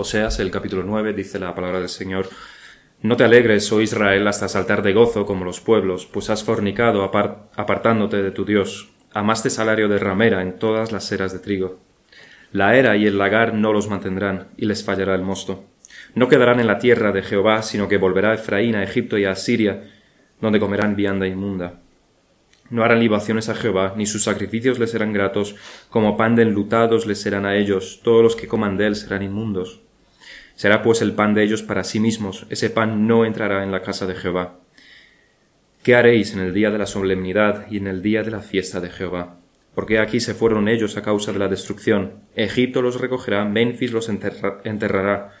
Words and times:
Oseas, 0.00 0.38
el 0.38 0.52
capítulo 0.52 0.84
9, 0.84 1.12
dice 1.12 1.40
la 1.40 1.56
palabra 1.56 1.80
del 1.80 1.88
Señor, 1.88 2.28
No 3.02 3.16
te 3.16 3.24
alegres, 3.24 3.72
oh 3.72 3.80
Israel, 3.80 4.28
hasta 4.28 4.46
saltar 4.46 4.82
de 4.82 4.92
gozo 4.92 5.26
como 5.26 5.44
los 5.44 5.58
pueblos, 5.58 6.06
pues 6.06 6.30
has 6.30 6.44
fornicado 6.44 7.02
apartándote 7.02 8.22
de 8.22 8.30
tu 8.30 8.44
Dios, 8.44 8.90
amaste 9.12 9.50
salario 9.50 9.88
de 9.88 9.98
ramera 9.98 10.40
en 10.42 10.56
todas 10.60 10.92
las 10.92 11.10
eras 11.10 11.32
de 11.32 11.40
trigo. 11.40 11.80
La 12.52 12.76
era 12.76 12.96
y 12.96 13.06
el 13.06 13.18
lagar 13.18 13.54
no 13.54 13.72
los 13.72 13.88
mantendrán, 13.88 14.46
y 14.56 14.66
les 14.66 14.84
fallará 14.84 15.16
el 15.16 15.22
mosto. 15.22 15.64
No 16.14 16.28
quedarán 16.28 16.60
en 16.60 16.68
la 16.68 16.78
tierra 16.78 17.10
de 17.10 17.22
Jehová, 17.22 17.62
sino 17.62 17.88
que 17.88 17.98
volverá 17.98 18.34
Efraín 18.34 18.76
a 18.76 18.84
Egipto 18.84 19.18
y 19.18 19.24
a 19.24 19.32
Asiria, 19.32 19.82
donde 20.40 20.60
comerán 20.60 20.94
vianda 20.94 21.26
inmunda. 21.26 21.80
No 22.70 22.84
harán 22.84 23.00
libaciones 23.00 23.48
a 23.48 23.56
Jehová, 23.56 23.94
ni 23.96 24.06
sus 24.06 24.22
sacrificios 24.22 24.78
les 24.78 24.92
serán 24.92 25.12
gratos, 25.12 25.56
como 25.90 26.16
pan 26.16 26.36
de 26.36 26.42
enlutados 26.42 27.04
les 27.04 27.20
serán 27.20 27.46
a 27.46 27.56
ellos, 27.56 27.98
todos 28.04 28.22
los 28.22 28.36
que 28.36 28.46
coman 28.46 28.76
de 28.76 28.86
él 28.86 28.94
serán 28.94 29.24
inmundos. 29.24 29.80
Será 30.58 30.82
pues 30.82 31.02
el 31.02 31.12
pan 31.12 31.34
de 31.34 31.44
ellos 31.44 31.62
para 31.62 31.84
sí 31.84 32.00
mismos, 32.00 32.44
ese 32.50 32.68
pan 32.68 33.06
no 33.06 33.24
entrará 33.24 33.62
en 33.62 33.70
la 33.70 33.82
casa 33.82 34.06
de 34.06 34.16
Jehová. 34.16 34.58
¿Qué 35.84 35.94
haréis 35.94 36.34
en 36.34 36.40
el 36.40 36.52
día 36.52 36.72
de 36.72 36.78
la 36.78 36.86
solemnidad 36.86 37.66
y 37.70 37.76
en 37.76 37.86
el 37.86 38.02
día 38.02 38.24
de 38.24 38.32
la 38.32 38.40
fiesta 38.40 38.80
de 38.80 38.90
Jehová? 38.90 39.38
Porque 39.76 40.00
aquí 40.00 40.18
se 40.18 40.34
fueron 40.34 40.66
ellos 40.66 40.96
a 40.96 41.02
causa 41.02 41.32
de 41.32 41.38
la 41.38 41.46
destrucción. 41.46 42.24
Egipto 42.34 42.82
los 42.82 43.00
recogerá, 43.00 43.44
Memphis 43.44 43.92
los 43.92 44.08
enterrará. 44.08 45.32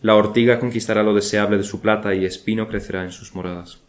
La 0.00 0.14
ortiga 0.14 0.58
conquistará 0.58 1.02
lo 1.02 1.12
deseable 1.12 1.58
de 1.58 1.64
su 1.64 1.82
plata 1.82 2.14
y 2.14 2.24
espino 2.24 2.68
crecerá 2.68 3.04
en 3.04 3.12
sus 3.12 3.34
moradas. 3.34 3.82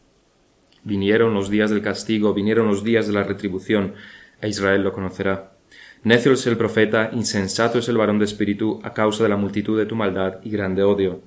Vinieron 0.83 1.33
los 1.33 1.49
días 1.49 1.69
del 1.69 1.81
castigo, 1.81 2.33
vinieron 2.33 2.67
los 2.67 2.83
días 2.83 3.07
de 3.07 3.13
la 3.13 3.23
retribución, 3.23 3.93
a 4.41 4.47
Israel 4.47 4.83
lo 4.83 4.91
conocerá. 4.91 5.53
Necio 6.03 6.31
es 6.31 6.47
el 6.47 6.57
profeta, 6.57 7.09
insensato 7.13 7.79
es 7.79 7.89
el 7.89 7.97
varón 7.97 8.19
de 8.19 8.25
espíritu, 8.25 8.79
a 8.83 8.93
causa 8.93 9.23
de 9.23 9.29
la 9.29 9.37
multitud 9.37 9.77
de 9.77 9.85
tu 9.85 9.95
maldad 9.95 10.39
y 10.43 10.49
grande 10.49 10.83
odio. 10.83 11.21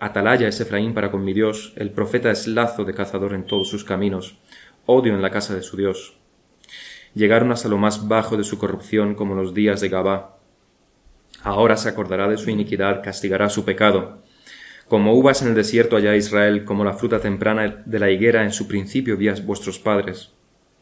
Atalaya 0.00 0.48
es 0.48 0.60
Efraín 0.60 0.94
para 0.94 1.10
con 1.10 1.24
mi 1.24 1.32
Dios, 1.32 1.72
el 1.76 1.90
profeta 1.90 2.30
es 2.30 2.46
lazo 2.46 2.84
de 2.84 2.94
cazador 2.94 3.34
en 3.34 3.44
todos 3.44 3.68
sus 3.68 3.84
caminos, 3.84 4.38
odio 4.86 5.14
en 5.14 5.22
la 5.22 5.30
casa 5.30 5.54
de 5.54 5.62
su 5.62 5.76
Dios 5.76 6.18
llegaron 7.14 7.52
hasta 7.52 7.68
lo 7.68 7.78
más 7.78 8.08
bajo 8.08 8.36
de 8.36 8.44
su 8.44 8.58
corrupción 8.58 9.14
como 9.14 9.34
los 9.34 9.54
días 9.54 9.80
de 9.80 9.88
Gabá. 9.88 10.38
Ahora 11.42 11.76
se 11.76 11.88
acordará 11.88 12.28
de 12.28 12.38
su 12.38 12.50
iniquidad, 12.50 13.02
castigará 13.02 13.48
su 13.48 13.64
pecado. 13.64 14.22
Como 14.88 15.14
uvas 15.14 15.42
en 15.42 15.48
el 15.48 15.54
desierto 15.54 15.96
allá 15.96 16.16
Israel, 16.16 16.64
como 16.64 16.84
la 16.84 16.94
fruta 16.94 17.20
temprana 17.20 17.82
de 17.84 17.98
la 17.98 18.10
higuera 18.10 18.44
en 18.44 18.52
su 18.52 18.66
principio 18.66 19.16
vías 19.16 19.44
vuestros 19.44 19.78
padres. 19.78 20.32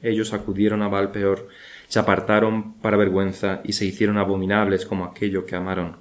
Ellos 0.02 0.32
acudieron 0.32 0.82
a 0.82 0.88
Baal 0.88 1.10
peor, 1.10 1.48
se 1.88 1.98
apartaron 1.98 2.74
para 2.74 2.96
vergüenza 2.96 3.60
y 3.64 3.72
se 3.72 3.84
hicieron 3.84 4.18
abominables 4.18 4.86
como 4.86 5.04
aquello 5.04 5.46
que 5.46 5.56
amaron. 5.56 5.96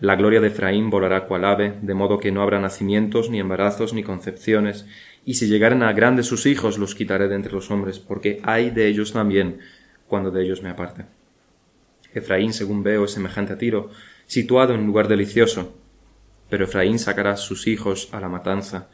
La 0.00 0.16
gloria 0.16 0.40
de 0.40 0.48
Efraín 0.48 0.90
volará 0.90 1.26
cual 1.26 1.44
ave, 1.44 1.78
de 1.80 1.94
modo 1.94 2.18
que 2.18 2.32
no 2.32 2.42
habrá 2.42 2.60
nacimientos, 2.60 3.30
ni 3.30 3.40
embarazos, 3.40 3.94
ni 3.94 4.02
concepciones, 4.02 4.86
y 5.24 5.34
si 5.34 5.46
llegaren 5.46 5.82
a 5.82 5.92
grandes 5.92 6.26
sus 6.26 6.46
hijos, 6.46 6.78
los 6.78 6.94
quitaré 6.94 7.28
de 7.28 7.36
entre 7.36 7.52
los 7.52 7.70
hombres, 7.70 7.98
porque 7.98 8.40
hay 8.42 8.70
de 8.70 8.88
ellos 8.88 9.12
también, 9.12 9.60
cuando 10.08 10.30
de 10.30 10.42
ellos 10.42 10.62
me 10.62 10.70
aparte. 10.70 11.06
Efraín, 12.12 12.52
según 12.52 12.82
veo, 12.82 13.04
es 13.04 13.12
semejante 13.12 13.54
a 13.54 13.58
Tiro, 13.58 13.90
situado 14.26 14.74
en 14.74 14.86
lugar 14.86 15.08
delicioso, 15.08 15.74
pero 16.50 16.64
Efraín 16.64 16.98
sacará 16.98 17.36
sus 17.36 17.66
hijos 17.66 18.08
a 18.12 18.20
la 18.20 18.28
matanza. 18.28 18.88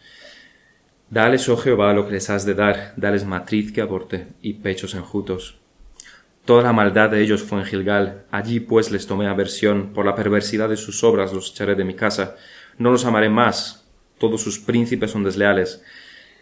Dales, 1.10 1.48
oh 1.48 1.56
Jehová, 1.56 1.92
lo 1.92 2.06
que 2.06 2.12
les 2.12 2.30
has 2.30 2.46
de 2.46 2.54
dar, 2.54 2.94
dales 2.96 3.24
matriz 3.24 3.72
que 3.72 3.80
aborte 3.80 4.28
y 4.42 4.52
pechos 4.54 4.94
enjutos. 4.94 5.58
Toda 6.44 6.62
la 6.62 6.72
maldad 6.72 7.10
de 7.10 7.20
ellos 7.20 7.42
fue 7.42 7.58
en 7.58 7.64
Gilgal, 7.64 8.26
allí 8.30 8.60
pues 8.60 8.92
les 8.92 9.08
tomé 9.08 9.26
aversión, 9.26 9.92
por 9.92 10.06
la 10.06 10.14
perversidad 10.14 10.68
de 10.68 10.76
sus 10.76 11.02
obras 11.02 11.32
los 11.32 11.50
echaré 11.50 11.74
de 11.74 11.82
mi 11.82 11.94
casa, 11.94 12.36
no 12.78 12.92
los 12.92 13.06
amaré 13.06 13.28
más, 13.28 13.88
todos 14.18 14.40
sus 14.40 14.60
príncipes 14.60 15.10
son 15.10 15.24
desleales, 15.24 15.82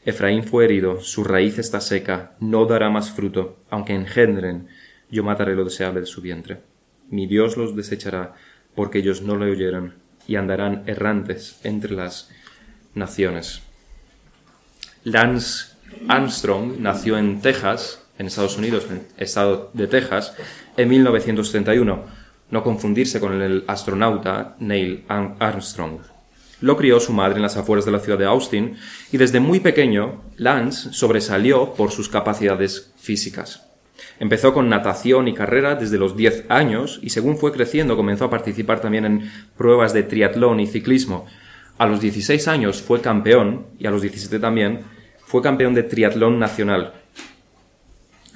Efraín 0.04 0.44
fue 0.44 0.66
herido, 0.66 1.00
su 1.00 1.24
raíz 1.24 1.58
está 1.58 1.80
seca, 1.80 2.36
no 2.38 2.66
dará 2.66 2.90
más 2.90 3.10
fruto, 3.10 3.56
aunque 3.70 3.94
engendren, 3.94 4.68
yo 5.10 5.24
mataré 5.24 5.54
lo 5.54 5.64
deseable 5.64 6.00
de 6.00 6.06
su 6.06 6.20
vientre. 6.20 6.60
Mi 7.08 7.26
Dios 7.26 7.56
los 7.56 7.74
desechará, 7.74 8.34
porque 8.74 8.98
ellos 8.98 9.22
no 9.22 9.36
le 9.36 9.50
oyeron, 9.50 9.94
y 10.26 10.36
andarán 10.36 10.84
errantes 10.86 11.58
entre 11.64 11.92
las 11.92 12.30
naciones. 12.94 13.62
Lance 15.12 15.76
Armstrong 16.06 16.78
nació 16.78 17.18
en 17.18 17.40
Texas, 17.40 18.04
en 18.18 18.26
Estados 18.26 18.58
Unidos, 18.58 18.86
en 18.90 18.96
el 18.96 19.06
estado 19.16 19.70
de 19.72 19.86
Texas, 19.86 20.34
en 20.76 20.88
1931, 20.88 22.04
no 22.50 22.62
confundirse 22.62 23.20
con 23.20 23.40
el 23.40 23.64
astronauta 23.66 24.56
Neil 24.58 25.04
Armstrong. 25.08 26.00
Lo 26.60 26.76
crió 26.76 26.98
su 26.98 27.12
madre 27.12 27.36
en 27.36 27.42
las 27.42 27.56
afueras 27.56 27.84
de 27.84 27.92
la 27.92 28.00
ciudad 28.00 28.18
de 28.18 28.26
Austin 28.26 28.76
y 29.12 29.16
desde 29.16 29.40
muy 29.40 29.60
pequeño 29.60 30.22
Lance 30.36 30.92
sobresalió 30.92 31.74
por 31.74 31.90
sus 31.92 32.08
capacidades 32.08 32.92
físicas. 32.98 33.64
Empezó 34.18 34.52
con 34.52 34.68
natación 34.68 35.28
y 35.28 35.34
carrera 35.34 35.76
desde 35.76 35.98
los 35.98 36.16
10 36.16 36.46
años 36.48 36.98
y 37.02 37.10
según 37.10 37.38
fue 37.38 37.52
creciendo 37.52 37.96
comenzó 37.96 38.24
a 38.24 38.30
participar 38.30 38.80
también 38.80 39.04
en 39.04 39.32
pruebas 39.56 39.92
de 39.92 40.02
triatlón 40.02 40.60
y 40.60 40.66
ciclismo. 40.66 41.26
A 41.78 41.86
los 41.86 42.00
16 42.00 42.48
años 42.48 42.82
fue 42.82 43.00
campeón 43.00 43.66
y 43.78 43.86
a 43.86 43.92
los 43.92 44.02
17 44.02 44.40
también 44.40 44.80
fue 45.28 45.42
campeón 45.42 45.74
de 45.74 45.82
triatlón 45.82 46.38
nacional. 46.38 46.94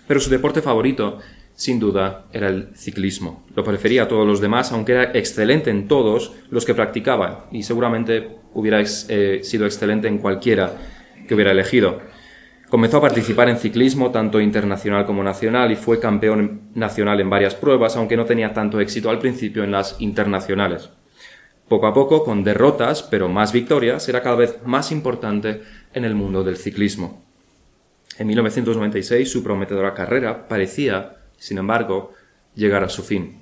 Pero 0.06 0.20
su 0.20 0.28
deporte 0.28 0.60
favorito 0.60 1.19
sin 1.54 1.78
duda, 1.78 2.25
era 2.32 2.48
el 2.48 2.69
ciclismo. 2.75 3.44
Lo 3.54 3.62
prefería 3.62 4.04
a 4.04 4.08
todos 4.08 4.26
los 4.26 4.41
demás, 4.41 4.72
aunque 4.72 4.92
era 4.92 5.12
excelente 5.14 5.70
en 5.70 5.86
todos 5.86 6.32
los 6.50 6.64
que 6.64 6.75
practicaba, 6.75 7.47
y 7.52 7.62
seguramente 7.62 8.36
hubiera 8.54 8.81
eh, 8.81 9.41
sido 9.42 9.66
excelente 9.66 10.08
en 10.08 10.19
cualquiera 10.19 10.72
que 11.28 11.34
hubiera 11.34 11.52
elegido. 11.52 12.00
Comenzó 12.69 12.97
a 12.97 13.02
participar 13.02 13.48
en 13.48 13.58
ciclismo, 13.58 14.10
tanto 14.10 14.41
internacional 14.41 15.04
como 15.04 15.22
nacional, 15.22 15.70
y 15.70 15.76
fue 15.76 16.00
campeón 16.00 16.62
nacional 16.75 17.20
en 17.20 17.31
varias 17.31 17.54
pruebas, 17.54 17.97
aunque 17.97 18.16
no 18.16 18.25
tenía 18.25 18.54
tanto 18.54 18.81
éxito 18.81 19.10
al 19.10 19.19
principio 19.19 19.62
en 19.62 19.70
las 19.70 20.00
internacionales. 20.00 20.91
Poco 21.69 21.86
a 21.86 21.94
poco, 21.94 22.25
con 22.25 22.44
derrotas, 22.44 23.02
pero 23.02 23.28
más 23.28 23.52
victorias, 23.52 24.08
era 24.08 24.22
cada 24.22 24.36
vez 24.36 24.58
más 24.64 24.91
importante 24.91 25.62
en 25.94 26.04
el 26.04 26.14
mundo 26.14 26.44
del 26.44 26.56
ciclismo. 26.56 27.22
En 28.19 28.26
1996 28.26 29.30
su 29.30 29.42
prometedora 29.42 29.94
carrera 29.94 30.48
parecía 30.48 31.19
sin 31.42 31.58
embargo, 31.58 32.12
llegar 32.54 32.84
a 32.84 32.88
su 32.88 33.03
fin. 33.03 33.41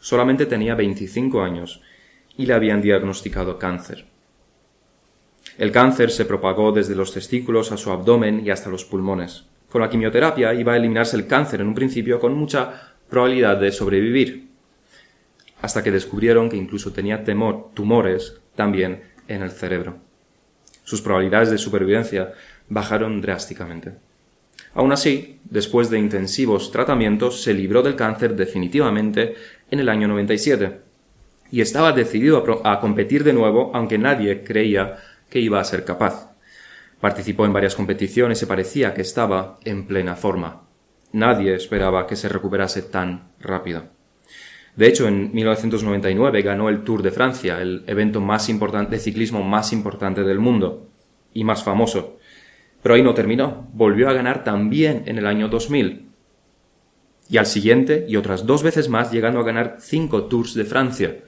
Solamente 0.00 0.46
tenía 0.46 0.74
25 0.74 1.42
años 1.42 1.82
y 2.38 2.46
le 2.46 2.54
habían 2.54 2.80
diagnosticado 2.80 3.58
cáncer. 3.58 4.06
El 5.58 5.70
cáncer 5.70 6.10
se 6.10 6.24
propagó 6.24 6.72
desde 6.72 6.94
los 6.94 7.12
testículos 7.12 7.70
a 7.70 7.76
su 7.76 7.90
abdomen 7.90 8.46
y 8.46 8.48
hasta 8.48 8.70
los 8.70 8.86
pulmones. 8.86 9.44
Con 9.68 9.82
la 9.82 9.90
quimioterapia 9.90 10.54
iba 10.54 10.72
a 10.72 10.78
eliminarse 10.78 11.18
el 11.18 11.26
cáncer 11.26 11.60
en 11.60 11.68
un 11.68 11.74
principio 11.74 12.18
con 12.18 12.32
mucha 12.32 12.94
probabilidad 13.10 13.58
de 13.58 13.70
sobrevivir, 13.70 14.48
hasta 15.60 15.82
que 15.82 15.90
descubrieron 15.90 16.48
que 16.48 16.56
incluso 16.56 16.94
tenía 16.94 17.24
temor, 17.24 17.72
tumores 17.74 18.40
también 18.54 19.02
en 19.26 19.42
el 19.42 19.50
cerebro. 19.50 20.07
Sus 20.88 21.02
probabilidades 21.02 21.50
de 21.50 21.58
supervivencia 21.58 22.32
bajaron 22.70 23.20
drásticamente. 23.20 23.92
Aún 24.72 24.90
así, 24.90 25.38
después 25.44 25.90
de 25.90 25.98
intensivos 25.98 26.72
tratamientos, 26.72 27.42
se 27.42 27.52
libró 27.52 27.82
del 27.82 27.94
cáncer 27.94 28.34
definitivamente 28.34 29.34
en 29.70 29.80
el 29.80 29.90
año 29.90 30.08
97 30.08 30.80
y 31.50 31.60
estaba 31.60 31.92
decidido 31.92 32.42
a, 32.64 32.80
competir 32.80 33.22
de 33.22 33.34
nuevo, 33.34 33.70
aunque 33.74 33.98
nadie 33.98 34.42
creía 34.44 34.96
que 35.28 35.40
iba 35.40 35.60
a 35.60 35.64
ser 35.64 35.84
capaz. 35.84 36.30
Participó 37.02 37.44
en 37.44 37.52
varias 37.52 37.74
competiciones 37.74 38.40
y 38.40 38.46
parecía 38.46 38.94
que 38.94 39.02
estaba 39.02 39.58
en 39.66 39.86
plena 39.86 40.16
forma. 40.16 40.62
Nadie 41.12 41.54
esperaba 41.54 42.06
que 42.06 42.16
se 42.16 42.30
recuperase 42.30 42.80
tan 42.80 43.32
rápido. 43.40 43.97
De 44.78 44.86
hecho, 44.86 45.08
en 45.08 45.34
1999 45.34 46.40
ganó 46.42 46.68
el 46.68 46.84
Tour 46.84 47.02
de 47.02 47.10
Francia, 47.10 47.60
el 47.60 47.82
evento 47.88 48.20
más 48.20 48.48
importante 48.48 48.92
de 48.92 49.00
ciclismo 49.00 49.42
más 49.42 49.72
importante 49.72 50.22
del 50.22 50.38
mundo 50.38 50.86
y 51.34 51.42
más 51.42 51.64
famoso. 51.64 52.18
Pero 52.80 52.94
ahí 52.94 53.02
no 53.02 53.12
terminó, 53.12 53.68
volvió 53.72 54.08
a 54.08 54.12
ganar 54.12 54.44
también 54.44 55.02
en 55.06 55.18
el 55.18 55.26
año 55.26 55.48
2000. 55.48 56.06
Y 57.28 57.38
al 57.38 57.46
siguiente, 57.46 58.06
y 58.08 58.14
otras 58.14 58.46
dos 58.46 58.62
veces 58.62 58.88
más, 58.88 59.10
llegando 59.10 59.40
a 59.40 59.44
ganar 59.44 59.78
cinco 59.80 60.26
Tours 60.26 60.54
de 60.54 60.64
Francia. 60.64 61.24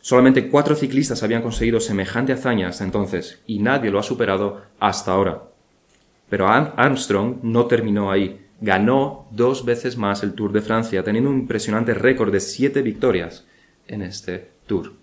Solamente 0.00 0.48
cuatro 0.48 0.74
ciclistas 0.74 1.22
habían 1.22 1.42
conseguido 1.42 1.78
semejante 1.78 2.32
hazaña 2.32 2.68
hasta 2.68 2.84
entonces, 2.84 3.42
y 3.46 3.58
nadie 3.58 3.90
lo 3.90 3.98
ha 3.98 4.02
superado 4.02 4.62
hasta 4.80 5.12
ahora. 5.12 5.42
Pero 6.30 6.48
Armstrong 6.48 7.40
no 7.42 7.66
terminó 7.66 8.10
ahí. 8.10 8.41
Ganó 8.62 9.26
dos 9.30 9.64
veces 9.64 9.98
más 9.98 10.22
el 10.22 10.32
Tour 10.32 10.52
de 10.52 10.62
Francia, 10.62 11.04
teniendo 11.04 11.28
un 11.28 11.40
impresionante 11.40 11.92
récord 11.92 12.32
de 12.32 12.40
siete 12.40 12.80
victorias 12.80 13.44
en 13.86 14.02
este 14.02 14.52
Tour. 14.66 14.94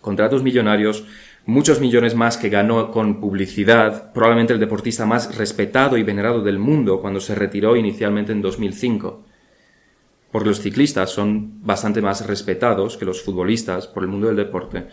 Contratos 0.00 0.42
millonarios 0.42 1.04
muchos 1.46 1.80
millones 1.80 2.14
más 2.14 2.36
que 2.36 2.48
ganó 2.48 2.90
con 2.90 3.20
publicidad, 3.20 4.12
probablemente 4.12 4.52
el 4.52 4.60
deportista 4.60 5.06
más 5.06 5.36
respetado 5.36 5.96
y 5.96 6.02
venerado 6.02 6.42
del 6.42 6.58
mundo 6.58 7.00
cuando 7.00 7.20
se 7.20 7.34
retiró 7.34 7.76
inicialmente 7.76 8.32
en 8.32 8.42
2005. 8.42 9.22
porque 10.32 10.48
los 10.50 10.60
ciclistas 10.60 11.10
son 11.10 11.64
bastante 11.64 12.02
más 12.02 12.26
respetados 12.26 12.98
que 12.98 13.06
los 13.06 13.22
futbolistas 13.22 13.86
por 13.86 14.02
el 14.02 14.10
mundo 14.10 14.26
del 14.26 14.36
deporte, 14.36 14.86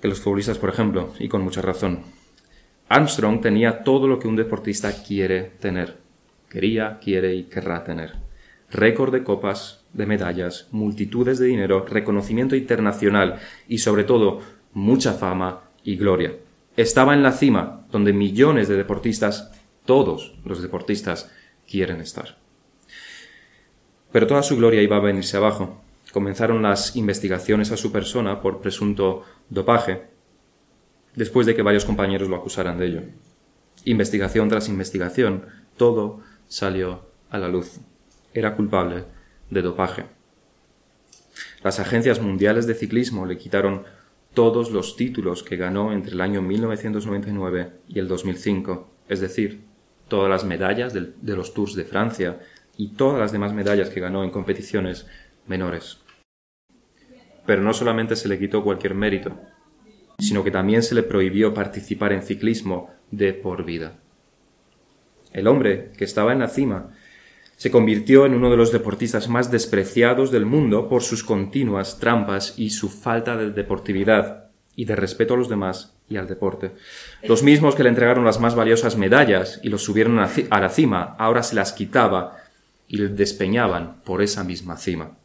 que 0.00 0.06
los 0.06 0.20
futbolistas, 0.20 0.58
por 0.58 0.68
ejemplo, 0.68 1.12
y 1.18 1.28
con 1.28 1.42
mucha 1.42 1.60
razón. 1.60 2.02
Armstrong 2.88 3.40
tenía 3.40 3.82
todo 3.82 4.06
lo 4.06 4.20
que 4.20 4.28
un 4.28 4.36
deportista 4.36 5.02
quiere 5.02 5.40
tener, 5.58 5.96
quería, 6.48 6.98
quiere 7.00 7.34
y 7.34 7.44
querrá 7.44 7.84
tener. 7.84 8.14
Récord 8.70 9.12
de 9.12 9.22
copas, 9.22 9.84
de 9.92 10.06
medallas, 10.06 10.68
multitudes 10.72 11.38
de 11.38 11.46
dinero, 11.46 11.84
reconocimiento 11.86 12.56
internacional 12.56 13.40
y 13.68 13.78
sobre 13.78 14.04
todo 14.04 14.40
mucha 14.72 15.14
fama 15.14 15.62
y 15.84 15.96
gloria. 15.96 16.34
Estaba 16.76 17.14
en 17.14 17.22
la 17.22 17.32
cima 17.32 17.86
donde 17.90 18.12
millones 18.12 18.68
de 18.68 18.76
deportistas, 18.76 19.52
todos 19.86 20.34
los 20.44 20.60
deportistas, 20.60 21.32
quieren 21.66 22.00
estar. 22.00 22.36
Pero 24.12 24.26
toda 24.26 24.42
su 24.42 24.56
gloria 24.56 24.82
iba 24.82 24.96
a 24.96 25.00
venirse 25.00 25.36
abajo. 25.36 25.80
Comenzaron 26.12 26.62
las 26.62 26.96
investigaciones 26.96 27.72
a 27.72 27.76
su 27.76 27.92
persona 27.92 28.40
por 28.40 28.60
presunto 28.60 29.22
dopaje, 29.48 30.04
después 31.14 31.46
de 31.46 31.54
que 31.54 31.62
varios 31.62 31.84
compañeros 31.84 32.28
lo 32.28 32.36
acusaran 32.36 32.78
de 32.78 32.86
ello. 32.86 33.02
Investigación 33.84 34.48
tras 34.48 34.68
investigación, 34.68 35.46
todo 35.76 36.20
salió 36.48 37.06
a 37.30 37.38
la 37.38 37.48
luz. 37.48 37.80
Era 38.34 38.56
culpable 38.56 39.04
de 39.50 39.62
dopaje. 39.62 40.04
Las 41.62 41.80
agencias 41.80 42.20
mundiales 42.20 42.66
de 42.66 42.74
ciclismo 42.74 43.26
le 43.26 43.38
quitaron 43.38 43.84
todos 44.34 44.70
los 44.70 44.96
títulos 44.96 45.42
que 45.42 45.56
ganó 45.56 45.92
entre 45.92 46.12
el 46.12 46.20
año 46.20 46.42
1999 46.42 47.72
y 47.88 47.98
el 47.98 48.08
2005, 48.08 48.88
es 49.08 49.20
decir, 49.20 49.62
todas 50.08 50.30
las 50.30 50.44
medallas 50.44 50.92
de, 50.92 51.12
los 51.22 51.54
Tours 51.54 51.74
de 51.74 51.84
Francia 51.84 52.40
y 52.76 52.88
todas 52.88 53.18
las 53.18 53.32
demás 53.32 53.52
medallas 53.52 53.88
que 53.88 54.00
ganó 54.00 54.24
en 54.24 54.30
competiciones 54.30 55.06
menores. 55.46 55.98
Pero 57.46 57.62
no 57.62 57.72
solamente 57.72 58.16
se 58.16 58.28
le 58.28 58.38
quitó 58.38 58.62
cualquier 58.62 58.94
mérito, 58.94 59.40
sino 60.18 60.44
que 60.44 60.50
también 60.50 60.82
se 60.82 60.94
le 60.94 61.02
prohibió 61.02 61.54
participar 61.54 62.12
en 62.12 62.22
ciclismo 62.22 62.90
de 63.10 63.32
por 63.32 63.64
vida. 63.64 63.98
El 65.36 65.48
hombre 65.48 65.90
que 65.98 66.04
estaba 66.04 66.32
en 66.32 66.38
la 66.38 66.48
cima 66.48 66.94
se 67.58 67.70
convirtió 67.70 68.24
en 68.24 68.32
uno 68.32 68.50
de 68.50 68.56
los 68.56 68.72
deportistas 68.72 69.28
más 69.28 69.50
despreciados 69.50 70.30
del 70.30 70.46
mundo 70.46 70.88
por 70.88 71.02
sus 71.02 71.22
continuas 71.22 71.98
trampas 71.98 72.54
y 72.56 72.70
su 72.70 72.88
falta 72.88 73.36
de 73.36 73.50
deportividad 73.50 74.46
y 74.76 74.86
de 74.86 74.96
respeto 74.96 75.34
a 75.34 75.36
los 75.36 75.50
demás 75.50 75.94
y 76.08 76.16
al 76.16 76.26
deporte. 76.26 76.72
Los 77.22 77.42
mismos 77.42 77.74
que 77.74 77.82
le 77.82 77.90
entregaron 77.90 78.24
las 78.24 78.40
más 78.40 78.54
valiosas 78.54 78.96
medallas 78.96 79.60
y 79.62 79.68
los 79.68 79.84
subieron 79.84 80.18
a 80.18 80.60
la 80.60 80.68
cima, 80.70 81.14
ahora 81.18 81.42
se 81.42 81.54
las 81.54 81.74
quitaba 81.74 82.38
y 82.88 82.96
le 82.96 83.08
despeñaban 83.08 84.00
por 84.04 84.22
esa 84.22 84.42
misma 84.42 84.78
cima. 84.78 85.18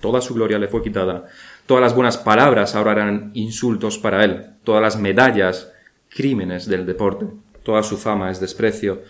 Toda 0.00 0.20
su 0.20 0.34
gloria 0.34 0.58
le 0.58 0.68
fue 0.68 0.82
quitada, 0.82 1.28
todas 1.64 1.80
las 1.80 1.94
buenas 1.94 2.18
palabras 2.18 2.74
ahora 2.74 2.92
eran 2.92 3.30
insultos 3.32 3.96
para 3.98 4.22
él, 4.22 4.50
todas 4.64 4.82
las 4.82 5.00
medallas, 5.00 5.72
crímenes 6.10 6.66
del 6.66 6.84
deporte, 6.84 7.26
toda 7.64 7.82
su 7.82 7.96
fama 7.96 8.30
es 8.30 8.38
desprecio, 8.38 9.02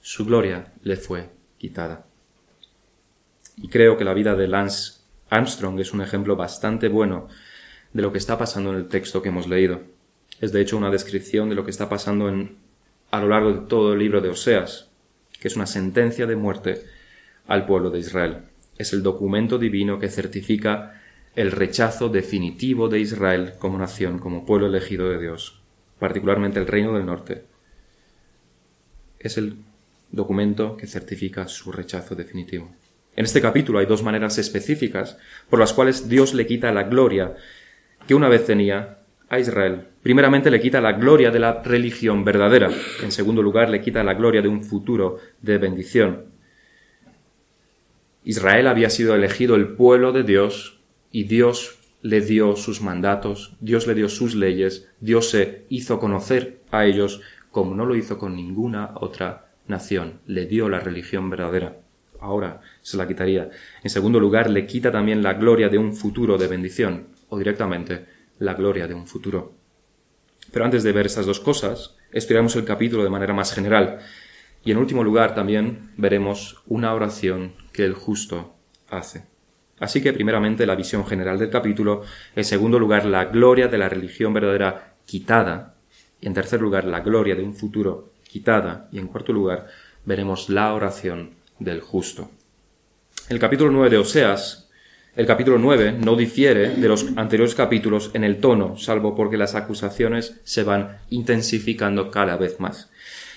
su 0.00 0.24
gloria 0.24 0.72
le 0.82 0.96
fue 0.96 1.28
quitada. 1.58 2.06
Y 3.56 3.68
creo 3.68 3.96
que 3.96 4.04
la 4.04 4.14
vida 4.14 4.34
de 4.34 4.48
Lance 4.48 5.00
Armstrong 5.28 5.78
es 5.80 5.92
un 5.92 6.00
ejemplo 6.00 6.36
bastante 6.36 6.88
bueno 6.88 7.28
de 7.92 8.02
lo 8.02 8.12
que 8.12 8.18
está 8.18 8.38
pasando 8.38 8.70
en 8.70 8.76
el 8.76 8.88
texto 8.88 9.22
que 9.22 9.28
hemos 9.28 9.46
leído. 9.46 9.82
Es 10.40 10.52
de 10.52 10.60
hecho 10.60 10.76
una 10.76 10.90
descripción 10.90 11.48
de 11.48 11.54
lo 11.54 11.64
que 11.64 11.70
está 11.70 11.88
pasando 11.88 12.28
en, 12.28 12.56
a 13.10 13.20
lo 13.20 13.28
largo 13.28 13.52
de 13.52 13.66
todo 13.66 13.92
el 13.92 13.98
libro 13.98 14.20
de 14.20 14.30
Oseas, 14.30 14.90
que 15.40 15.48
es 15.48 15.56
una 15.56 15.66
sentencia 15.66 16.26
de 16.26 16.36
muerte 16.36 16.82
al 17.46 17.66
pueblo 17.66 17.90
de 17.90 18.00
Israel. 18.00 18.38
Es 18.76 18.92
el 18.92 19.02
documento 19.02 19.58
divino 19.58 19.98
que 19.98 20.08
certifica 20.08 21.00
el 21.36 21.52
rechazo 21.52 22.08
definitivo 22.08 22.88
de 22.88 23.00
Israel 23.00 23.54
como 23.58 23.78
nación, 23.78 24.18
como 24.18 24.44
pueblo 24.44 24.66
elegido 24.66 25.08
de 25.08 25.20
Dios, 25.20 25.60
particularmente 25.98 26.58
el 26.58 26.66
reino 26.66 26.92
del 26.92 27.06
norte. 27.06 27.53
Es 29.24 29.38
el 29.38 29.56
documento 30.12 30.76
que 30.76 30.86
certifica 30.86 31.48
su 31.48 31.72
rechazo 31.72 32.14
definitivo. 32.14 32.70
En 33.16 33.24
este 33.24 33.40
capítulo 33.40 33.78
hay 33.78 33.86
dos 33.86 34.02
maneras 34.02 34.36
específicas 34.36 35.16
por 35.48 35.58
las 35.58 35.72
cuales 35.72 36.10
Dios 36.10 36.34
le 36.34 36.46
quita 36.46 36.70
la 36.72 36.82
gloria 36.82 37.34
que 38.06 38.14
una 38.14 38.28
vez 38.28 38.44
tenía 38.44 38.98
a 39.30 39.38
Israel. 39.38 39.86
Primeramente 40.02 40.50
le 40.50 40.60
quita 40.60 40.82
la 40.82 40.92
gloria 40.92 41.30
de 41.30 41.38
la 41.38 41.62
religión 41.62 42.22
verdadera. 42.22 42.68
En 43.02 43.10
segundo 43.10 43.40
lugar 43.40 43.70
le 43.70 43.80
quita 43.80 44.04
la 44.04 44.12
gloria 44.12 44.42
de 44.42 44.48
un 44.48 44.62
futuro 44.62 45.18
de 45.40 45.56
bendición. 45.56 46.26
Israel 48.24 48.66
había 48.66 48.90
sido 48.90 49.14
elegido 49.14 49.54
el 49.54 49.68
pueblo 49.68 50.12
de 50.12 50.22
Dios 50.22 50.80
y 51.12 51.24
Dios 51.24 51.78
le 52.02 52.20
dio 52.20 52.56
sus 52.56 52.82
mandatos, 52.82 53.56
Dios 53.60 53.86
le 53.86 53.94
dio 53.94 54.10
sus 54.10 54.34
leyes, 54.34 54.86
Dios 55.00 55.30
se 55.30 55.64
hizo 55.70 55.98
conocer 55.98 56.60
a 56.70 56.84
ellos 56.84 57.22
como 57.54 57.76
no 57.76 57.86
lo 57.86 57.94
hizo 57.94 58.18
con 58.18 58.34
ninguna 58.34 58.90
otra 58.96 59.52
nación, 59.68 60.18
le 60.26 60.46
dio 60.46 60.68
la 60.68 60.80
religión 60.80 61.30
verdadera. 61.30 61.76
Ahora 62.20 62.60
se 62.82 62.96
la 62.96 63.06
quitaría. 63.06 63.48
En 63.84 63.90
segundo 63.90 64.18
lugar, 64.18 64.50
le 64.50 64.66
quita 64.66 64.90
también 64.90 65.22
la 65.22 65.34
gloria 65.34 65.68
de 65.68 65.78
un 65.78 65.94
futuro 65.94 66.36
de 66.36 66.48
bendición, 66.48 67.06
o 67.28 67.38
directamente 67.38 68.06
la 68.40 68.54
gloria 68.54 68.88
de 68.88 68.94
un 68.94 69.06
futuro. 69.06 69.52
Pero 70.52 70.64
antes 70.64 70.82
de 70.82 70.90
ver 70.90 71.06
estas 71.06 71.26
dos 71.26 71.38
cosas, 71.38 71.96
estudiamos 72.10 72.56
el 72.56 72.64
capítulo 72.64 73.04
de 73.04 73.10
manera 73.10 73.32
más 73.32 73.54
general. 73.54 74.00
Y 74.64 74.72
en 74.72 74.78
último 74.78 75.04
lugar 75.04 75.36
también 75.36 75.92
veremos 75.96 76.60
una 76.66 76.92
oración 76.92 77.52
que 77.72 77.84
el 77.84 77.94
justo 77.94 78.56
hace. 78.90 79.26
Así 79.78 80.02
que 80.02 80.12
primeramente 80.12 80.66
la 80.66 80.74
visión 80.74 81.06
general 81.06 81.38
del 81.38 81.50
capítulo, 81.50 82.02
en 82.34 82.42
segundo 82.42 82.80
lugar 82.80 83.04
la 83.04 83.26
gloria 83.26 83.68
de 83.68 83.78
la 83.78 83.88
religión 83.88 84.34
verdadera 84.34 84.96
quitada, 85.04 85.73
y 86.24 86.26
en 86.26 86.32
tercer 86.32 86.62
lugar 86.62 86.86
la 86.86 87.00
gloria 87.00 87.34
de 87.34 87.42
un 87.42 87.54
futuro 87.54 88.14
quitada. 88.26 88.88
Y 88.90 88.98
en 88.98 89.08
cuarto 89.08 89.30
lugar, 89.30 89.66
veremos 90.06 90.48
la 90.48 90.72
oración 90.72 91.32
del 91.58 91.82
justo. 91.82 92.30
El 93.28 93.38
capítulo 93.38 93.70
9 93.70 93.90
de 93.90 93.98
Oseas, 93.98 94.70
el 95.16 95.26
capítulo 95.26 95.58
9 95.58 95.98
no 96.02 96.16
difiere 96.16 96.76
de 96.76 96.88
los 96.88 97.08
anteriores 97.16 97.54
capítulos 97.54 98.10
en 98.14 98.24
el 98.24 98.38
tono, 98.38 98.78
salvo 98.78 99.14
porque 99.14 99.36
las 99.36 99.54
acusaciones 99.54 100.40
se 100.44 100.62
van 100.62 100.96
intensificando 101.10 102.10
cada 102.10 102.38
vez 102.38 102.58
más. 102.58 102.88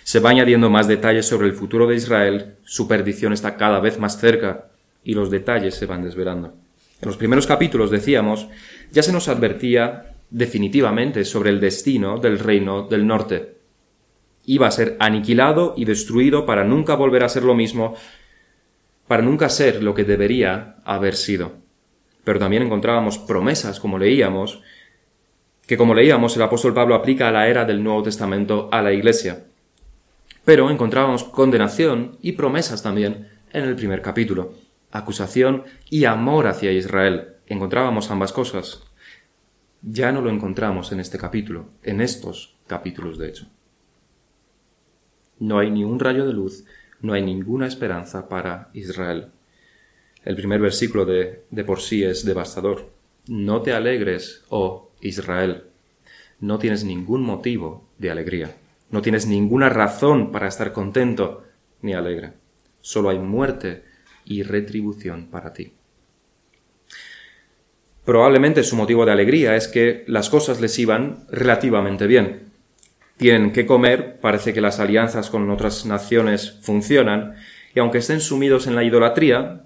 Se 0.05 0.21
va 0.21 0.29
añadiendo 0.29 0.69
más 0.69 0.87
detalles 0.87 1.25
sobre 1.25 1.47
el 1.47 1.55
futuro 1.55 1.87
de 1.87 1.95
Israel, 1.97 2.55
su 2.63 2.87
perdición 2.87 3.33
está 3.33 3.57
cada 3.57 3.81
vez 3.81 3.99
más 3.99 4.17
cerca 4.17 4.69
y 5.03 5.13
los 5.13 5.29
detalles 5.29 5.75
se 5.75 5.87
van 5.87 6.03
desvelando. 6.03 6.53
En 7.01 7.07
los 7.07 7.17
primeros 7.17 7.47
capítulos, 7.47 7.91
decíamos, 7.91 8.47
ya 8.93 9.03
se 9.03 9.11
nos 9.11 9.27
advertía 9.27 10.13
definitivamente 10.29 11.25
sobre 11.25 11.49
el 11.49 11.59
destino 11.59 12.17
del 12.17 12.39
reino 12.39 12.87
del 12.87 13.07
norte 13.07 13.57
iba 14.47 14.65
a 14.65 14.71
ser 14.71 14.95
aniquilado 14.99 15.73
y 15.77 15.85
destruido 15.85 16.45
para 16.45 16.63
nunca 16.63 16.95
volver 16.95 17.23
a 17.23 17.29
ser 17.29 17.43
lo 17.43 17.53
mismo, 17.53 17.95
para 19.05 19.21
nunca 19.21 19.49
ser 19.49 19.83
lo 19.83 19.93
que 19.93 20.05
debería 20.05 20.77
haber 20.85 21.15
sido. 21.15 21.51
Pero 22.23 22.39
también 22.39 22.63
encontrábamos 22.63 23.19
promesas, 23.19 23.79
como 23.79 23.99
leíamos, 23.99 24.61
que 25.67 25.77
como 25.77 25.93
leíamos 25.93 26.35
el 26.37 26.41
apóstol 26.41 26.73
Pablo 26.73 26.95
aplica 26.95 27.27
a 27.27 27.31
la 27.31 27.47
era 27.49 27.65
del 27.65 27.83
Nuevo 27.83 28.03
Testamento 28.03 28.69
a 28.71 28.81
la 28.81 28.93
Iglesia. 28.93 29.47
Pero 30.45 30.71
encontrábamos 30.71 31.25
condenación 31.25 32.17
y 32.21 32.31
promesas 32.31 32.81
también 32.81 33.27
en 33.51 33.65
el 33.65 33.75
primer 33.75 34.01
capítulo, 34.01 34.53
acusación 34.91 35.65
y 35.89 36.05
amor 36.05 36.47
hacia 36.47 36.71
Israel. 36.71 37.33
Encontrábamos 37.47 38.11
ambas 38.11 38.31
cosas. 38.31 38.86
Ya 39.81 40.11
no 40.11 40.21
lo 40.21 40.29
encontramos 40.29 40.91
en 40.91 40.99
este 40.99 41.17
capítulo, 41.17 41.69
en 41.83 42.01
estos 42.01 42.55
capítulos 42.65 43.17
de 43.17 43.29
hecho. 43.29 43.47
No 45.39 45.59
hay 45.59 45.69
ni 45.69 45.83
un 45.83 45.99
rayo 45.99 46.25
de 46.25 46.33
luz, 46.33 46.65
no 46.99 47.13
hay 47.13 47.21
ninguna 47.21 47.67
esperanza 47.67 48.27
para 48.27 48.69
Israel. 48.73 49.27
El 50.25 50.35
primer 50.35 50.59
versículo 50.59 51.05
de, 51.05 51.43
de 51.51 51.63
por 51.63 51.79
sí 51.79 52.03
es 52.03 52.25
devastador. 52.25 52.89
No 53.27 53.61
te 53.61 53.73
alegres, 53.73 54.43
oh 54.49 54.91
Israel. 54.99 55.65
No 56.39 56.59
tienes 56.59 56.83
ningún 56.83 57.21
motivo 57.21 57.87
de 57.97 58.09
alegría. 58.09 58.55
No 58.89 59.01
tienes 59.01 59.27
ninguna 59.27 59.69
razón 59.69 60.31
para 60.31 60.47
estar 60.47 60.73
contento 60.73 61.43
ni 61.81 61.93
alegre. 61.93 62.33
Solo 62.81 63.09
hay 63.09 63.19
muerte 63.19 63.83
y 64.25 64.43
retribución 64.43 65.27
para 65.27 65.53
ti. 65.53 65.73
Probablemente 68.07 68.63
su 68.63 68.75
motivo 68.75 69.05
de 69.05 69.11
alegría 69.11 69.55
es 69.55 69.67
que 69.67 70.03
las 70.07 70.31
cosas 70.31 70.59
les 70.59 70.79
iban 70.79 71.27
relativamente 71.29 72.07
bien 72.07 72.47
tienen 73.17 73.51
que 73.51 73.65
comer, 73.65 74.19
parece 74.21 74.53
que 74.53 74.61
las 74.61 74.79
alianzas 74.79 75.29
con 75.29 75.49
otras 75.49 75.85
naciones 75.85 76.59
funcionan, 76.61 77.35
y 77.73 77.79
aunque 77.79 77.97
estén 77.97 78.21
sumidos 78.21 78.67
en 78.67 78.75
la 78.75 78.83
idolatría, 78.83 79.63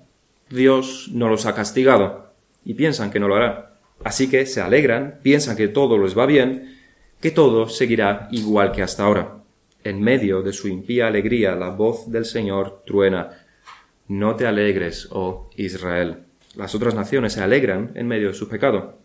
Dios 0.50 1.10
no 1.13 1.27
los 1.27 1.45
ha 1.45 1.53
castigado, 1.53 2.33
y 2.63 2.74
piensan 2.74 3.12
que 3.12 3.19
no 3.19 3.27
lo 3.27 3.36
hará. 3.36 3.74
Así 4.03 4.29
que 4.29 4.45
se 4.45 4.62
alegran, 4.62 5.19
piensan 5.21 5.57
que 5.57 5.67
todo 5.67 5.98
les 5.98 6.17
va 6.17 6.25
bien, 6.25 6.79
que 7.19 7.31
todo 7.31 7.69
seguirá 7.69 8.29
igual 8.31 8.71
que 8.71 8.81
hasta 8.81 9.03
ahora. 9.03 9.36
En 9.83 10.01
medio 10.01 10.41
de 10.41 10.53
su 10.53 10.67
impía 10.67 11.07
alegría, 11.07 11.55
la 11.55 11.69
voz 11.69 12.10
del 12.10 12.25
Señor 12.25 12.83
truena. 12.86 13.45
No 14.07 14.36
te 14.36 14.48
alegres, 14.48 15.07
oh 15.12 15.50
Israel. 15.55 16.30
Las 16.55 16.75
otras 16.75 16.96
naciones 16.96 17.34
se 17.34 17.41
alegran 17.41 17.91
en 17.96 18.08
medio 18.08 18.29
de 18.29 18.34
su 18.34 18.50
pecado. 18.50 19.00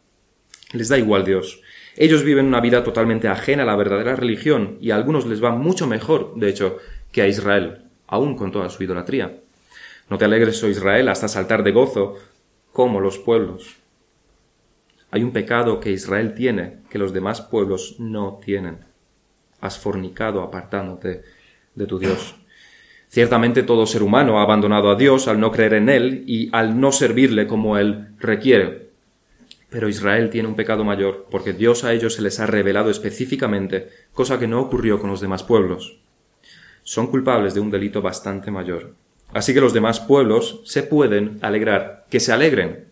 Les 0.72 0.88
da 0.88 0.98
igual 0.98 1.24
Dios. 1.24 1.60
Ellos 1.96 2.24
viven 2.24 2.46
una 2.46 2.60
vida 2.60 2.82
totalmente 2.82 3.28
ajena 3.28 3.62
a 3.62 3.66
la 3.66 3.76
verdadera 3.76 4.16
religión 4.16 4.78
y 4.80 4.90
a 4.90 4.96
algunos 4.96 5.26
les 5.26 5.42
va 5.42 5.52
mucho 5.52 5.86
mejor, 5.86 6.34
de 6.36 6.48
hecho, 6.48 6.78
que 7.12 7.22
a 7.22 7.28
Israel, 7.28 7.84
aun 8.06 8.36
con 8.36 8.52
toda 8.52 8.68
su 8.68 8.82
idolatría. 8.82 9.40
No 10.10 10.18
te 10.18 10.24
alegres, 10.24 10.62
oh 10.62 10.68
Israel, 10.68 11.08
hasta 11.08 11.28
saltar 11.28 11.62
de 11.62 11.72
gozo, 11.72 12.16
como 12.72 13.00
los 13.00 13.18
pueblos. 13.18 13.76
Hay 15.10 15.22
un 15.22 15.32
pecado 15.32 15.80
que 15.80 15.92
Israel 15.92 16.34
tiene 16.34 16.80
que 16.90 16.98
los 16.98 17.12
demás 17.12 17.40
pueblos 17.40 17.96
no 17.98 18.38
tienen. 18.44 18.80
Has 19.60 19.78
fornicado 19.78 20.42
apartándote 20.42 21.22
de 21.74 21.86
tu 21.86 21.98
Dios. 21.98 22.36
Ciertamente 23.08 23.62
todo 23.62 23.86
ser 23.86 24.02
humano 24.02 24.38
ha 24.38 24.42
abandonado 24.42 24.90
a 24.90 24.96
Dios 24.96 25.28
al 25.28 25.40
no 25.40 25.52
creer 25.52 25.74
en 25.74 25.88
Él 25.88 26.24
y 26.26 26.48
al 26.52 26.80
no 26.80 26.92
servirle 26.92 27.46
como 27.46 27.78
Él 27.78 28.08
requiere. 28.18 28.90
Pero 29.70 29.88
Israel 29.88 30.30
tiene 30.30 30.48
un 30.48 30.56
pecado 30.56 30.84
mayor, 30.84 31.26
porque 31.30 31.52
Dios 31.52 31.84
a 31.84 31.92
ellos 31.92 32.14
se 32.14 32.22
les 32.22 32.40
ha 32.40 32.46
revelado 32.46 32.90
específicamente, 32.90 33.88
cosa 34.12 34.38
que 34.38 34.46
no 34.46 34.60
ocurrió 34.60 35.00
con 35.00 35.10
los 35.10 35.20
demás 35.20 35.42
pueblos. 35.42 35.98
Son 36.82 37.08
culpables 37.08 37.54
de 37.54 37.60
un 37.60 37.70
delito 37.70 38.00
bastante 38.00 38.50
mayor. 38.50 38.94
Así 39.32 39.52
que 39.52 39.60
los 39.60 39.72
demás 39.72 39.98
pueblos 40.00 40.60
se 40.64 40.82
pueden 40.82 41.38
alegrar, 41.42 42.06
que 42.10 42.20
se 42.20 42.32
alegren. 42.32 42.86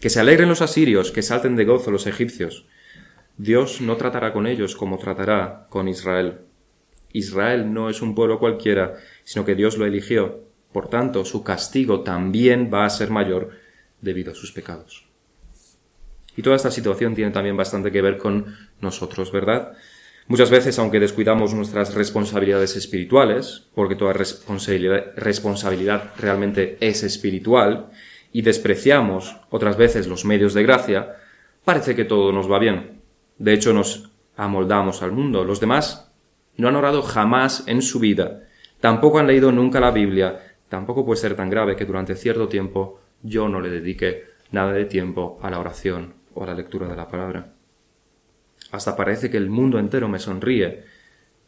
Que 0.00 0.10
se 0.10 0.20
alegren 0.20 0.48
los 0.48 0.60
asirios, 0.62 1.10
que 1.10 1.22
salten 1.22 1.56
de 1.56 1.64
gozo 1.64 1.90
los 1.90 2.06
egipcios. 2.06 2.66
Dios 3.36 3.80
no 3.80 3.96
tratará 3.96 4.32
con 4.32 4.46
ellos 4.46 4.76
como 4.76 4.98
tratará 4.98 5.66
con 5.70 5.88
Israel. 5.88 6.40
Israel 7.12 7.72
no 7.72 7.90
es 7.90 8.02
un 8.02 8.14
pueblo 8.14 8.38
cualquiera, 8.38 8.94
sino 9.24 9.44
que 9.44 9.54
Dios 9.54 9.78
lo 9.78 9.86
eligió. 9.86 10.44
Por 10.72 10.88
tanto, 10.88 11.24
su 11.24 11.42
castigo 11.42 12.02
también 12.02 12.70
va 12.72 12.84
a 12.84 12.90
ser 12.90 13.10
mayor 13.10 13.50
debido 14.00 14.32
a 14.32 14.34
sus 14.34 14.52
pecados. 14.52 15.06
Y 16.36 16.42
toda 16.42 16.56
esta 16.56 16.70
situación 16.70 17.14
tiene 17.14 17.32
también 17.32 17.56
bastante 17.56 17.90
que 17.90 18.02
ver 18.02 18.18
con 18.18 18.54
nosotros, 18.80 19.32
¿verdad? 19.32 19.72
Muchas 20.28 20.50
veces, 20.50 20.78
aunque 20.78 21.00
descuidamos 21.00 21.54
nuestras 21.54 21.94
responsabilidades 21.94 22.76
espirituales, 22.76 23.66
porque 23.74 23.96
toda 23.96 24.12
responsabilidad, 24.12 26.12
realmente 26.18 26.76
es 26.80 27.02
espiritual, 27.02 27.86
y 28.30 28.42
despreciamos 28.42 29.36
otras 29.48 29.78
veces 29.78 30.06
los 30.06 30.26
medios 30.26 30.52
de 30.52 30.62
gracia, 30.62 31.16
parece 31.64 31.96
que 31.96 32.04
todo 32.04 32.30
nos 32.30 32.50
va 32.50 32.58
bien. 32.58 33.00
De 33.38 33.54
hecho, 33.54 33.72
nos 33.72 34.10
amoldamos 34.36 35.02
al 35.02 35.12
mundo. 35.12 35.44
Los 35.44 35.60
demás 35.60 36.07
no 36.58 36.68
han 36.68 36.76
orado 36.76 37.02
jamás 37.02 37.64
en 37.66 37.80
su 37.80 37.98
vida, 37.98 38.42
tampoco 38.80 39.18
han 39.18 39.26
leído 39.26 39.50
nunca 39.50 39.80
la 39.80 39.90
Biblia, 39.90 40.54
tampoco 40.68 41.06
puede 41.06 41.20
ser 41.20 41.34
tan 41.34 41.48
grave 41.48 41.74
que 41.74 41.86
durante 41.86 42.14
cierto 42.14 42.48
tiempo 42.48 43.00
yo 43.22 43.48
no 43.48 43.60
le 43.60 43.70
dedique 43.70 44.24
nada 44.50 44.72
de 44.72 44.84
tiempo 44.84 45.38
a 45.42 45.50
la 45.50 45.58
oración 45.58 46.14
o 46.34 46.44
a 46.44 46.46
la 46.46 46.54
lectura 46.54 46.86
de 46.86 46.96
la 46.96 47.08
palabra. 47.08 47.54
Hasta 48.70 48.96
parece 48.96 49.30
que 49.30 49.36
el 49.36 49.48
mundo 49.48 49.78
entero 49.78 50.08
me 50.08 50.18
sonríe. 50.18 50.84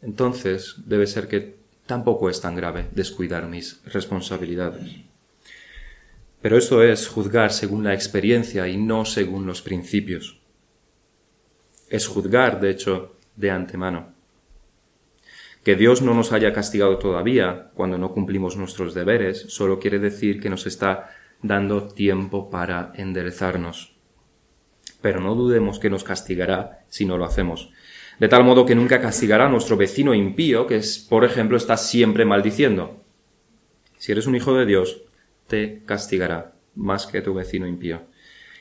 Entonces 0.01 0.75
debe 0.85 1.05
ser 1.05 1.27
que 1.27 1.55
tampoco 1.85 2.29
es 2.29 2.41
tan 2.41 2.55
grave 2.55 2.87
descuidar 2.91 3.47
mis 3.47 3.81
responsabilidades. 3.85 4.95
Pero 6.41 6.57
esto 6.57 6.81
es 6.81 7.07
juzgar 7.07 7.51
según 7.51 7.83
la 7.83 7.93
experiencia 7.93 8.67
y 8.67 8.77
no 8.77 9.05
según 9.05 9.45
los 9.45 9.61
principios. 9.61 10.39
Es 11.89 12.07
juzgar, 12.07 12.59
de 12.59 12.71
hecho, 12.71 13.15
de 13.35 13.51
antemano. 13.51 14.10
Que 15.63 15.75
Dios 15.75 16.01
no 16.01 16.15
nos 16.15 16.31
haya 16.31 16.53
castigado 16.53 16.97
todavía 16.97 17.69
cuando 17.75 17.99
no 17.99 18.13
cumplimos 18.13 18.57
nuestros 18.57 18.95
deberes 18.95 19.45
solo 19.49 19.79
quiere 19.79 19.99
decir 19.99 20.41
que 20.41 20.49
nos 20.49 20.65
está 20.65 21.11
dando 21.43 21.87
tiempo 21.87 22.49
para 22.49 22.91
enderezarnos. 22.95 23.95
Pero 25.01 25.19
no 25.19 25.35
dudemos 25.35 25.79
que 25.79 25.89
nos 25.89 26.03
castigará 26.03 26.85
si 26.89 27.05
no 27.05 27.17
lo 27.17 27.25
hacemos. 27.25 27.71
De 28.19 28.27
tal 28.27 28.43
modo 28.43 28.65
que 28.65 28.75
nunca 28.75 29.01
castigará 29.01 29.47
a 29.47 29.49
nuestro 29.49 29.77
vecino 29.77 30.13
impío, 30.13 30.67
que 30.67 30.77
es, 30.77 30.99
por 30.99 31.25
ejemplo, 31.25 31.57
está 31.57 31.77
siempre 31.77 32.25
maldiciendo. 32.25 33.03
Si 33.97 34.11
eres 34.11 34.27
un 34.27 34.35
hijo 34.35 34.53
de 34.55 34.65
Dios, 34.65 35.03
te 35.47 35.83
castigará 35.85 36.53
más 36.75 37.07
que 37.07 37.21
tu 37.21 37.33
vecino 37.33 37.67
impío. 37.67 38.01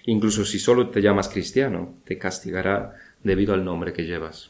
Incluso 0.04 0.44
si 0.44 0.58
solo 0.58 0.88
te 0.90 1.02
llamas 1.02 1.28
cristiano, 1.28 1.94
te 2.04 2.18
castigará 2.18 2.94
debido 3.22 3.54
al 3.54 3.64
nombre 3.64 3.92
que 3.92 4.06
llevas. 4.06 4.49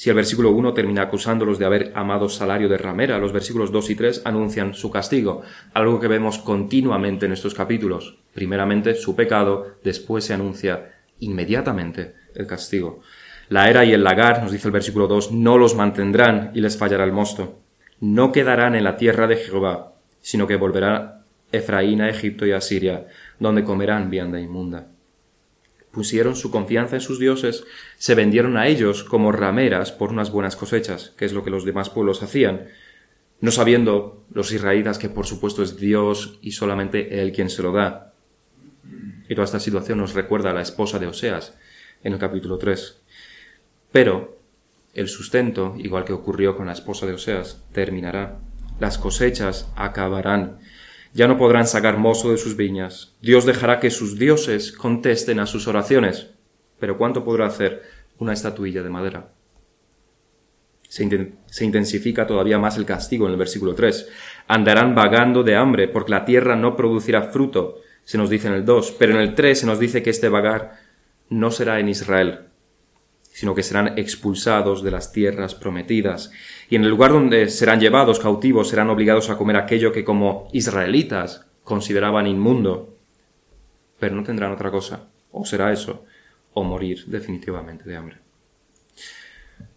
Si 0.00 0.08
el 0.08 0.16
versículo 0.16 0.52
1 0.52 0.72
termina 0.72 1.02
acusándolos 1.02 1.58
de 1.58 1.66
haber 1.66 1.92
amado 1.94 2.30
salario 2.30 2.70
de 2.70 2.78
ramera, 2.78 3.18
los 3.18 3.34
versículos 3.34 3.70
2 3.70 3.90
y 3.90 3.94
3 3.96 4.22
anuncian 4.24 4.72
su 4.72 4.90
castigo, 4.90 5.42
algo 5.74 6.00
que 6.00 6.08
vemos 6.08 6.38
continuamente 6.38 7.26
en 7.26 7.32
estos 7.32 7.52
capítulos. 7.52 8.16
Primeramente 8.32 8.94
su 8.94 9.14
pecado, 9.14 9.76
después 9.84 10.24
se 10.24 10.32
anuncia 10.32 10.90
inmediatamente 11.18 12.14
el 12.34 12.46
castigo. 12.46 13.02
La 13.50 13.68
era 13.68 13.84
y 13.84 13.92
el 13.92 14.02
lagar, 14.02 14.42
nos 14.42 14.52
dice 14.52 14.68
el 14.68 14.72
versículo 14.72 15.06
2, 15.06 15.32
no 15.32 15.58
los 15.58 15.74
mantendrán 15.74 16.50
y 16.54 16.62
les 16.62 16.78
fallará 16.78 17.04
el 17.04 17.12
mosto. 17.12 17.60
No 18.00 18.32
quedarán 18.32 18.74
en 18.76 18.84
la 18.84 18.96
tierra 18.96 19.26
de 19.26 19.36
Jehová, 19.36 19.96
sino 20.22 20.46
que 20.46 20.56
volverá 20.56 21.24
Efraín 21.52 22.00
a 22.00 22.08
Egipto 22.08 22.46
y 22.46 22.52
a 22.52 22.62
Siria, 22.62 23.06
donde 23.38 23.64
comerán 23.64 24.08
vianda 24.08 24.40
inmunda 24.40 24.89
pusieron 25.92 26.36
su 26.36 26.50
confianza 26.50 26.96
en 26.96 27.00
sus 27.00 27.18
dioses, 27.18 27.64
se 27.98 28.14
vendieron 28.14 28.56
a 28.56 28.66
ellos 28.68 29.04
como 29.04 29.32
rameras 29.32 29.92
por 29.92 30.10
unas 30.10 30.30
buenas 30.30 30.56
cosechas, 30.56 31.12
que 31.16 31.24
es 31.24 31.32
lo 31.32 31.44
que 31.44 31.50
los 31.50 31.64
demás 31.64 31.90
pueblos 31.90 32.22
hacían, 32.22 32.68
no 33.40 33.50
sabiendo 33.50 34.24
los 34.32 34.52
israelitas 34.52 34.98
que 34.98 35.08
por 35.08 35.26
supuesto 35.26 35.62
es 35.62 35.76
Dios 35.76 36.38
y 36.42 36.52
solamente 36.52 37.20
Él 37.20 37.32
quien 37.32 37.50
se 37.50 37.62
lo 37.62 37.72
da. 37.72 38.12
Y 39.28 39.34
toda 39.34 39.44
esta 39.44 39.60
situación 39.60 39.98
nos 39.98 40.14
recuerda 40.14 40.50
a 40.50 40.54
la 40.54 40.62
esposa 40.62 40.98
de 40.98 41.06
Oseas 41.06 41.54
en 42.02 42.12
el 42.12 42.18
capítulo 42.18 42.58
3. 42.58 43.00
Pero 43.92 44.38
el 44.94 45.08
sustento, 45.08 45.74
igual 45.78 46.04
que 46.04 46.12
ocurrió 46.12 46.56
con 46.56 46.66
la 46.66 46.72
esposa 46.72 47.06
de 47.06 47.14
Oseas, 47.14 47.62
terminará. 47.72 48.38
Las 48.78 48.98
cosechas 48.98 49.70
acabarán 49.76 50.58
ya 51.12 51.26
no 51.26 51.36
podrán 51.36 51.66
sacar 51.66 51.98
mozo 51.98 52.30
de 52.30 52.38
sus 52.38 52.56
viñas. 52.56 53.14
Dios 53.20 53.44
dejará 53.44 53.80
que 53.80 53.90
sus 53.90 54.18
dioses 54.18 54.72
contesten 54.72 55.40
a 55.40 55.46
sus 55.46 55.66
oraciones. 55.66 56.30
Pero 56.78 56.96
¿cuánto 56.96 57.24
podrá 57.24 57.46
hacer 57.46 57.82
una 58.18 58.32
estatuilla 58.32 58.82
de 58.82 58.90
madera? 58.90 59.32
Se, 60.88 61.04
intensifica 61.64 62.26
todavía 62.26 62.58
más 62.58 62.76
el 62.76 62.84
castigo 62.84 63.26
en 63.26 63.32
el 63.32 63.38
versículo 63.38 63.74
3. 63.74 64.08
Andarán 64.48 64.94
vagando 64.94 65.42
de 65.42 65.54
hambre, 65.54 65.86
porque 65.86 66.10
la 66.10 66.24
tierra 66.24 66.56
no 66.56 66.74
producirá 66.74 67.30
fruto, 67.30 67.76
se 68.02 68.18
nos 68.18 68.28
dice 68.28 68.48
en 68.48 68.54
el 68.54 68.64
2, 68.64 68.96
pero 68.98 69.12
en 69.12 69.20
el 69.20 69.36
3 69.36 69.60
se 69.60 69.66
nos 69.66 69.78
dice 69.78 70.02
que 70.02 70.10
este 70.10 70.28
vagar 70.28 70.80
no 71.28 71.52
será 71.52 71.78
en 71.78 71.88
Israel, 71.88 72.49
sino 73.32 73.54
que 73.54 73.62
serán 73.62 73.98
expulsados 73.98 74.82
de 74.82 74.90
las 74.90 75.12
tierras 75.12 75.54
prometidas. 75.54 76.30
Y 76.68 76.76
en 76.76 76.84
el 76.84 76.90
lugar 76.90 77.12
donde 77.12 77.48
serán 77.48 77.80
llevados 77.80 78.18
cautivos 78.18 78.68
serán 78.68 78.90
obligados 78.90 79.30
a 79.30 79.36
comer 79.36 79.56
aquello 79.56 79.92
que 79.92 80.04
como 80.04 80.48
israelitas 80.52 81.46
consideraban 81.64 82.26
inmundo. 82.26 82.96
Pero 83.98 84.16
no 84.16 84.24
tendrán 84.24 84.52
otra 84.52 84.70
cosa, 84.70 85.08
o 85.30 85.44
será 85.44 85.72
eso, 85.72 86.04
o 86.52 86.64
morir 86.64 87.04
definitivamente 87.06 87.84
de 87.88 87.96
hambre. 87.96 88.16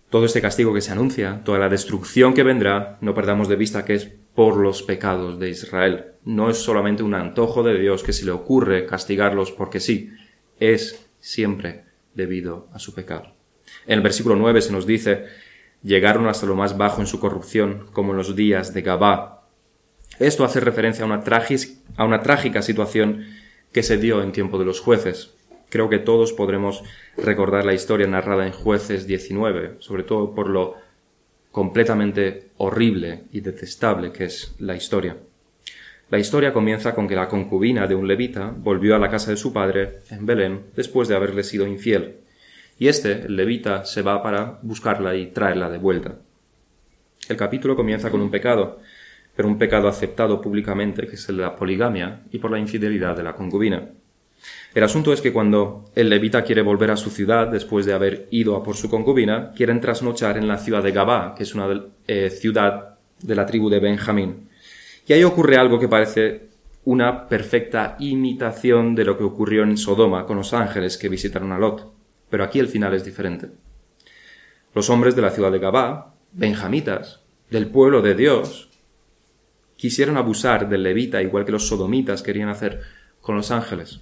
Todo 0.10 0.26
este 0.26 0.42
castigo 0.42 0.74
que 0.74 0.82
se 0.82 0.92
anuncia, 0.92 1.42
toda 1.44 1.60
la 1.60 1.70
destrucción 1.70 2.34
que 2.34 2.44
vendrá, 2.44 2.98
no 3.02 3.14
perdamos 3.16 3.48
de 3.48 3.56
vista 3.56 3.84
que 3.84 3.96
es 3.96 4.12
por 4.36 4.58
los 4.58 4.84
pecados 4.84 5.40
de 5.40 5.50
Israel. 5.50 6.06
No 6.24 6.50
es 6.50 6.58
solamente 6.58 7.04
un 7.04 7.14
antojo 7.14 7.64
de 7.64 7.80
Dios 7.80 8.04
que 8.04 8.14
se 8.14 8.26
le 8.26 8.32
ocurre 8.32 8.86
castigarlos 8.86 9.52
porque 9.52 9.80
sí, 9.80 10.12
es 10.60 11.08
siempre 11.20 11.86
debido 12.14 12.68
a 12.74 12.80
su 12.80 12.94
pecado. 12.94 13.34
En 13.86 13.98
el 13.98 14.02
versículo 14.02 14.36
9 14.36 14.62
se 14.62 14.72
nos 14.72 14.86
dice, 14.86 15.26
llegaron 15.84 16.28
hasta 16.28 16.46
lo 16.46 16.56
más 16.56 16.78
bajo 16.78 17.02
en 17.02 17.08
su 17.08 17.20
corrupción, 17.20 17.88
como 17.92 18.12
en 18.12 18.18
los 18.18 18.36
días 18.36 18.74
de 18.74 18.82
Gabá. 18.82 19.44
Esto 20.20 20.44
hace 20.46 20.60
referencia 20.60 21.04
a 21.04 21.08
una, 21.08 21.24
a 21.98 22.06
una 22.06 22.22
trágica 22.22 22.62
situación 22.62 23.26
que 23.72 23.84
se 23.84 23.98
dio 23.98 24.22
en 24.22 24.32
tiempo 24.32 24.58
de 24.60 24.66
los 24.66 24.80
jueces. 24.80 25.34
Creo 25.70 25.90
que 25.90 26.00
todos 26.00 26.34
podremos 26.34 26.84
recordar 27.18 27.66
la 27.66 27.74
historia 27.74 28.08
narrada 28.08 28.46
en 28.46 28.54
Jueces 28.54 29.08
19, 29.08 29.78
sobre 29.80 30.04
todo 30.04 30.36
por 30.36 30.50
lo 30.50 30.76
completamente 31.52 32.50
horrible 32.58 33.24
y 33.32 33.42
detestable 33.42 34.12
que 34.12 34.26
es 34.26 34.56
la 34.60 34.76
historia. 34.76 35.18
La 36.10 36.20
historia 36.20 36.54
comienza 36.54 36.94
con 36.94 37.08
que 37.08 37.16
la 37.16 37.28
concubina 37.28 37.88
de 37.88 37.96
un 37.96 38.08
levita 38.08 38.54
volvió 38.56 38.96
a 38.96 39.00
la 39.00 39.10
casa 39.10 39.32
de 39.32 39.38
su 39.38 39.52
padre 39.52 40.00
en 40.12 40.28
Belén 40.28 40.66
después 40.76 41.08
de 41.08 41.16
haberle 41.16 41.44
sido 41.44 41.66
infiel 41.66 42.23
y 42.80 42.88
este, 42.88 43.26
el 43.26 43.36
levita, 43.36 43.86
se 43.86 44.02
va 44.02 44.22
para 44.22 44.60
buscarla 44.62 45.16
y 45.16 45.28
traerla 45.28 45.70
de 45.70 45.78
vuelta. 45.78 46.16
El 47.30 47.38
capítulo 47.38 47.76
comienza 47.76 48.12
con 48.12 48.22
un 48.22 48.32
pecado, 48.32 48.80
pero 49.36 49.48
un 49.48 49.58
pecado 49.58 49.88
aceptado 49.88 50.42
públicamente, 50.42 51.08
que 51.08 51.16
es 51.16 51.30
el 51.30 51.38
de 51.38 51.44
la 51.44 51.56
poligamia 51.56 52.22
y 52.32 52.40
por 52.40 52.52
la 52.52 52.60
infidelidad 52.60 53.16
de 53.16 53.24
la 53.24 53.34
concubina. 53.34 53.90
El 54.74 54.84
asunto 54.84 55.14
es 55.14 55.22
que 55.22 55.32
cuando 55.32 55.86
el 55.96 56.10
levita 56.10 56.44
quiere 56.44 56.62
volver 56.62 56.92
a 56.92 56.98
su 56.98 57.10
ciudad 57.10 57.48
después 57.48 57.86
de 57.86 57.94
haber 57.94 58.28
ido 58.32 58.56
a 58.56 58.64
por 58.64 58.76
su 58.76 58.90
concubina, 58.90 59.52
quieren 59.56 59.80
trasnochar 59.80 60.38
en 60.38 60.48
la 60.48 60.58
ciudad 60.58 60.84
de 60.84 60.92
Gabá, 60.92 61.36
que 61.36 61.44
es 61.44 61.56
una 61.56 61.86
eh, 62.08 62.30
ciudad 62.30 62.98
de 63.22 63.36
la 63.36 63.46
tribu 63.46 63.70
de 63.70 63.80
Benjamín. 63.80 64.50
Y 65.08 65.14
ahí 65.14 65.24
ocurre 65.24 65.58
algo 65.58 65.80
que 65.80 65.88
parece 65.88 66.50
una 66.86 67.28
perfecta 67.28 67.96
imitación 68.00 68.96
de 68.96 69.06
lo 69.06 69.18
que 69.18 69.24
ocurrió 69.24 69.64
en 69.64 69.78
Sodoma 69.78 70.26
con 70.26 70.38
los 70.38 70.54
ángeles 70.54 70.98
que 70.98 71.10
visitaron 71.10 71.52
a 71.52 71.60
Lot. 71.60 72.03
Pero 72.34 72.46
aquí 72.46 72.58
el 72.58 72.68
final 72.68 72.96
es 72.96 73.06
diferente. 73.06 73.52
Los 74.74 74.90
hombres 74.90 75.16
de 75.16 75.22
la 75.22 75.30
ciudad 75.30 75.52
de 75.52 75.60
Gabá, 75.60 76.16
benjamitas, 76.32 77.20
del 77.52 77.68
pueblo 77.68 78.02
de 78.02 78.16
Dios, 78.16 78.72
quisieron 79.76 80.18
abusar 80.18 80.68
del 80.68 80.82
levita 80.82 81.22
igual 81.22 81.46
que 81.46 81.52
los 81.52 81.68
sodomitas 81.68 82.24
querían 82.24 82.50
hacer 82.50 82.82
con 83.22 83.36
los 83.36 83.52
ángeles. 83.52 84.02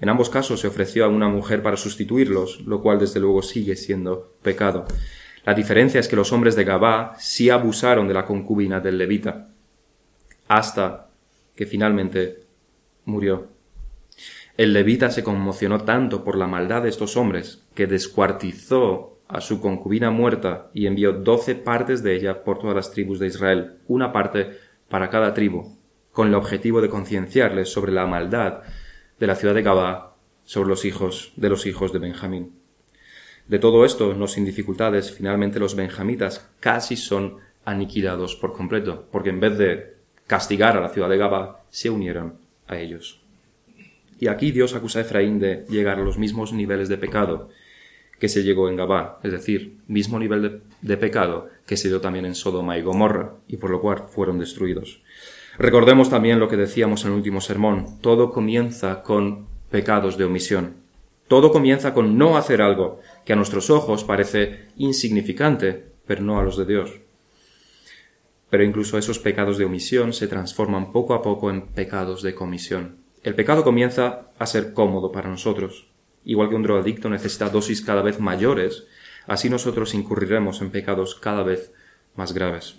En 0.00 0.08
ambos 0.08 0.30
casos 0.30 0.58
se 0.60 0.68
ofreció 0.68 1.04
a 1.04 1.08
una 1.08 1.28
mujer 1.28 1.62
para 1.62 1.76
sustituirlos, 1.76 2.62
lo 2.62 2.80
cual 2.80 2.98
desde 2.98 3.20
luego 3.20 3.42
sigue 3.42 3.76
siendo 3.76 4.32
pecado. 4.40 4.86
La 5.44 5.52
diferencia 5.52 6.00
es 6.00 6.08
que 6.08 6.16
los 6.16 6.32
hombres 6.32 6.56
de 6.56 6.64
Gabá 6.64 7.14
sí 7.18 7.50
abusaron 7.50 8.08
de 8.08 8.14
la 8.14 8.24
concubina 8.24 8.80
del 8.80 8.96
levita, 8.96 9.50
hasta 10.48 11.10
que 11.54 11.66
finalmente 11.66 12.46
murió. 13.04 13.53
El 14.56 14.72
levita 14.72 15.10
se 15.10 15.24
conmocionó 15.24 15.80
tanto 15.80 16.22
por 16.22 16.36
la 16.36 16.46
maldad 16.46 16.82
de 16.82 16.88
estos 16.88 17.16
hombres 17.16 17.64
que 17.74 17.88
descuartizó 17.88 19.18
a 19.26 19.40
su 19.40 19.60
concubina 19.60 20.12
muerta 20.12 20.70
y 20.72 20.86
envió 20.86 21.12
doce 21.12 21.56
partes 21.56 22.04
de 22.04 22.14
ella 22.14 22.44
por 22.44 22.60
todas 22.60 22.76
las 22.76 22.92
tribus 22.92 23.18
de 23.18 23.26
Israel, 23.26 23.78
una 23.88 24.12
parte 24.12 24.58
para 24.88 25.10
cada 25.10 25.34
tribu, 25.34 25.76
con 26.12 26.28
el 26.28 26.34
objetivo 26.34 26.80
de 26.80 26.88
concienciarles 26.88 27.72
sobre 27.72 27.90
la 27.90 28.06
maldad 28.06 28.60
de 29.18 29.26
la 29.26 29.34
ciudad 29.34 29.54
de 29.54 29.62
Gabá 29.62 30.14
sobre 30.44 30.68
los 30.68 30.84
hijos 30.84 31.32
de 31.34 31.48
los 31.48 31.66
hijos 31.66 31.92
de 31.92 31.98
Benjamín. 31.98 32.52
De 33.48 33.58
todo 33.58 33.84
esto, 33.84 34.14
no 34.14 34.28
sin 34.28 34.44
dificultades, 34.44 35.10
finalmente 35.10 35.58
los 35.58 35.74
benjamitas 35.74 36.48
casi 36.60 36.96
son 36.96 37.38
aniquilados 37.64 38.36
por 38.36 38.52
completo, 38.52 39.08
porque 39.10 39.30
en 39.30 39.40
vez 39.40 39.58
de 39.58 39.96
castigar 40.28 40.76
a 40.76 40.80
la 40.80 40.90
ciudad 40.90 41.08
de 41.08 41.18
Gabá, 41.18 41.64
se 41.70 41.90
unieron 41.90 42.38
a 42.68 42.78
ellos. 42.78 43.23
Y 44.18 44.28
aquí 44.28 44.52
Dios 44.52 44.74
acusa 44.74 45.00
a 45.00 45.02
Efraín 45.02 45.38
de 45.38 45.64
llegar 45.68 45.98
a 45.98 46.04
los 46.04 46.18
mismos 46.18 46.52
niveles 46.52 46.88
de 46.88 46.98
pecado 46.98 47.48
que 48.18 48.28
se 48.28 48.42
llegó 48.42 48.68
en 48.68 48.76
Gabá, 48.76 49.18
es 49.22 49.32
decir, 49.32 49.78
mismo 49.88 50.18
nivel 50.18 50.42
de, 50.42 50.60
de, 50.82 50.96
pecado 50.96 51.48
que 51.66 51.76
se 51.76 51.88
dio 51.88 52.00
también 52.00 52.24
en 52.24 52.34
Sodoma 52.34 52.78
y 52.78 52.82
Gomorra, 52.82 53.34
y 53.48 53.56
por 53.56 53.70
lo 53.70 53.80
cual 53.80 54.04
fueron 54.08 54.38
destruidos. 54.38 55.02
Recordemos 55.58 56.10
también 56.10 56.38
lo 56.38 56.48
que 56.48 56.56
decíamos 56.56 57.04
en 57.04 57.10
el 57.10 57.16
último 57.16 57.40
sermón, 57.40 58.00
todo 58.00 58.30
comienza 58.30 59.02
con 59.02 59.46
pecados 59.70 60.16
de 60.16 60.24
omisión. 60.24 60.74
Todo 61.28 61.50
comienza 61.50 61.94
con 61.94 62.18
no 62.18 62.36
hacer 62.36 62.60
algo 62.60 63.00
que 63.24 63.32
a 63.32 63.36
nuestros 63.36 63.70
ojos 63.70 64.04
parece 64.04 64.68
insignificante, 64.76 65.84
pero 66.06 66.22
no 66.22 66.38
a 66.38 66.42
los 66.42 66.56
de 66.56 66.66
Dios. 66.66 67.00
Pero 68.50 68.62
incluso 68.62 68.98
esos 68.98 69.18
pecados 69.18 69.58
de 69.58 69.64
omisión 69.64 70.12
se 70.12 70.28
transforman 70.28 70.92
poco 70.92 71.14
a 71.14 71.22
poco 71.22 71.50
en 71.50 71.62
pecados 71.68 72.22
de 72.22 72.34
comisión. 72.34 73.03
El 73.24 73.34
pecado 73.34 73.64
comienza 73.64 74.26
a 74.38 74.44
ser 74.44 74.74
cómodo 74.74 75.10
para 75.10 75.30
nosotros. 75.30 75.86
Igual 76.26 76.50
que 76.50 76.56
un 76.56 76.62
drogadicto 76.62 77.08
necesita 77.08 77.48
dosis 77.48 77.80
cada 77.80 78.02
vez 78.02 78.20
mayores, 78.20 78.86
así 79.26 79.48
nosotros 79.48 79.94
incurriremos 79.94 80.60
en 80.60 80.70
pecados 80.70 81.14
cada 81.14 81.42
vez 81.42 81.72
más 82.16 82.34
graves. 82.34 82.76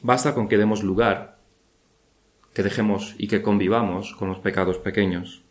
Basta 0.00 0.34
con 0.34 0.48
que 0.48 0.56
demos 0.56 0.82
lugar, 0.82 1.36
que 2.54 2.62
dejemos 2.62 3.14
y 3.18 3.28
que 3.28 3.42
convivamos 3.42 4.14
con 4.14 4.28
los 4.28 4.38
pecados 4.38 4.78
pequeños. 4.78 5.42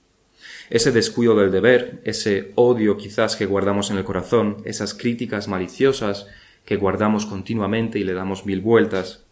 Ese 0.72 0.92
descuido 0.92 1.36
del 1.36 1.52
deber, 1.52 2.02
ese 2.04 2.52
odio 2.56 2.98
quizás 2.98 3.36
que 3.36 3.46
guardamos 3.46 3.92
en 3.92 3.98
el 3.98 4.04
corazón, 4.04 4.58
esas 4.66 4.96
críticas 4.96 5.48
maliciosas 5.48 6.26
que 6.66 6.78
guardamos 6.78 7.28
continuamente 7.28 8.00
y 8.00 8.04
le 8.04 8.16
damos 8.16 8.48
mil 8.48 8.60
vueltas, 8.60 9.26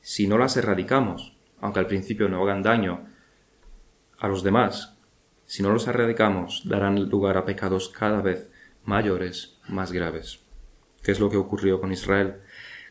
si 0.00 0.26
no 0.26 0.38
las 0.38 0.56
erradicamos, 0.56 1.36
aunque 1.60 1.80
al 1.80 1.86
principio 1.86 2.30
no 2.30 2.42
hagan 2.42 2.62
daño, 2.62 3.14
a 4.18 4.28
los 4.28 4.42
demás, 4.42 4.96
si 5.46 5.62
no 5.62 5.72
los 5.72 5.86
erradicamos, 5.86 6.62
darán 6.64 7.08
lugar 7.08 7.36
a 7.36 7.44
pecados 7.44 7.88
cada 7.88 8.20
vez 8.20 8.50
mayores, 8.84 9.58
más 9.68 9.92
graves. 9.92 10.40
¿Qué 11.02 11.12
es 11.12 11.20
lo 11.20 11.30
que 11.30 11.36
ocurrió 11.36 11.80
con 11.80 11.92
Israel? 11.92 12.36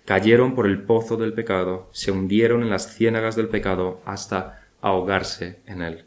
Cayeron 0.05 0.55
por 0.55 0.65
el 0.65 0.83
pozo 0.83 1.17
del 1.17 1.33
pecado, 1.33 1.89
se 1.91 2.11
hundieron 2.11 2.63
en 2.63 2.69
las 2.69 2.95
ciénagas 2.95 3.35
del 3.35 3.49
pecado 3.49 4.01
hasta 4.05 4.61
ahogarse 4.81 5.59
en 5.65 5.81
él, 5.81 6.05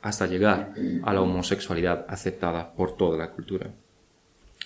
hasta 0.00 0.26
llegar 0.26 0.72
a 1.02 1.12
la 1.12 1.20
homosexualidad 1.20 2.06
aceptada 2.08 2.72
por 2.72 2.96
toda 2.96 3.18
la 3.18 3.32
cultura. 3.32 3.70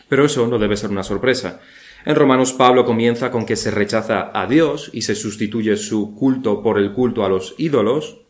Pero 0.08 0.24
eso 0.24 0.46
no 0.46 0.58
debe 0.58 0.76
ser 0.76 0.90
una 0.90 1.02
sorpresa. 1.02 1.60
En 2.04 2.14
Romanos 2.14 2.52
Pablo 2.52 2.84
comienza 2.84 3.30
con 3.30 3.46
que 3.46 3.56
se 3.56 3.70
rechaza 3.70 4.30
a 4.38 4.46
Dios 4.46 4.90
y 4.92 5.02
se 5.02 5.14
sustituye 5.14 5.76
su 5.76 6.14
culto 6.14 6.62
por 6.62 6.78
el 6.78 6.92
culto 6.92 7.24
a 7.24 7.28
los 7.28 7.54
ídolos, 7.56 8.23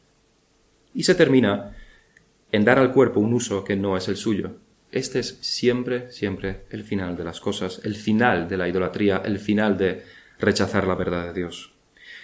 y 0.95 1.03
se 1.03 1.15
termina 1.15 1.77
en 2.53 2.65
dar 2.65 2.79
al 2.79 2.93
cuerpo 2.93 3.21
un 3.21 3.35
uso 3.35 3.65
que 3.65 3.77
no 3.77 3.97
es 3.97 4.09
el 4.09 4.17
suyo. 4.17 4.57
Este 4.93 5.19
es 5.19 5.39
siempre, 5.41 6.11
siempre 6.13 6.67
el 6.71 6.85
final 6.85 7.17
de 7.17 7.25
las 7.25 7.41
cosas, 7.41 7.81
el 7.85 7.97
final 7.97 8.49
de 8.49 8.57
la 8.57 8.69
idolatría, 8.69 9.21
el 9.25 9.41
final 9.41 9.77
de 9.77 10.05
rechazar 10.39 10.87
la 10.87 10.95
verdad 10.95 11.27
de 11.27 11.41
Dios. 11.41 11.75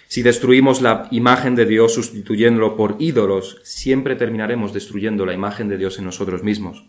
Si 0.07 0.23
destruimos 0.23 0.81
la 0.81 1.07
imagen 1.11 1.55
de 1.55 1.65
Dios 1.65 1.93
sustituyéndolo 1.93 2.75
por 2.75 2.95
ídolos, 2.99 3.59
siempre 3.63 4.15
terminaremos 4.15 4.73
destruyendo 4.73 5.25
la 5.25 5.33
imagen 5.33 5.67
de 5.67 5.77
Dios 5.77 5.99
en 5.99 6.05
nosotros 6.05 6.43
mismos. 6.43 6.85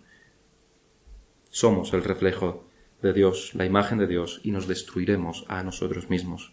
Somos 1.51 1.93
el 1.93 2.05
reflejo 2.05 2.69
de 3.01 3.13
Dios, 3.13 3.51
la 3.55 3.65
imagen 3.65 3.99
de 3.99 4.07
Dios, 4.07 4.41
y 4.45 4.53
nos 4.53 4.69
destruiremos 4.69 5.45
a 5.49 5.63
nosotros 5.63 6.11
mismos. 6.11 6.53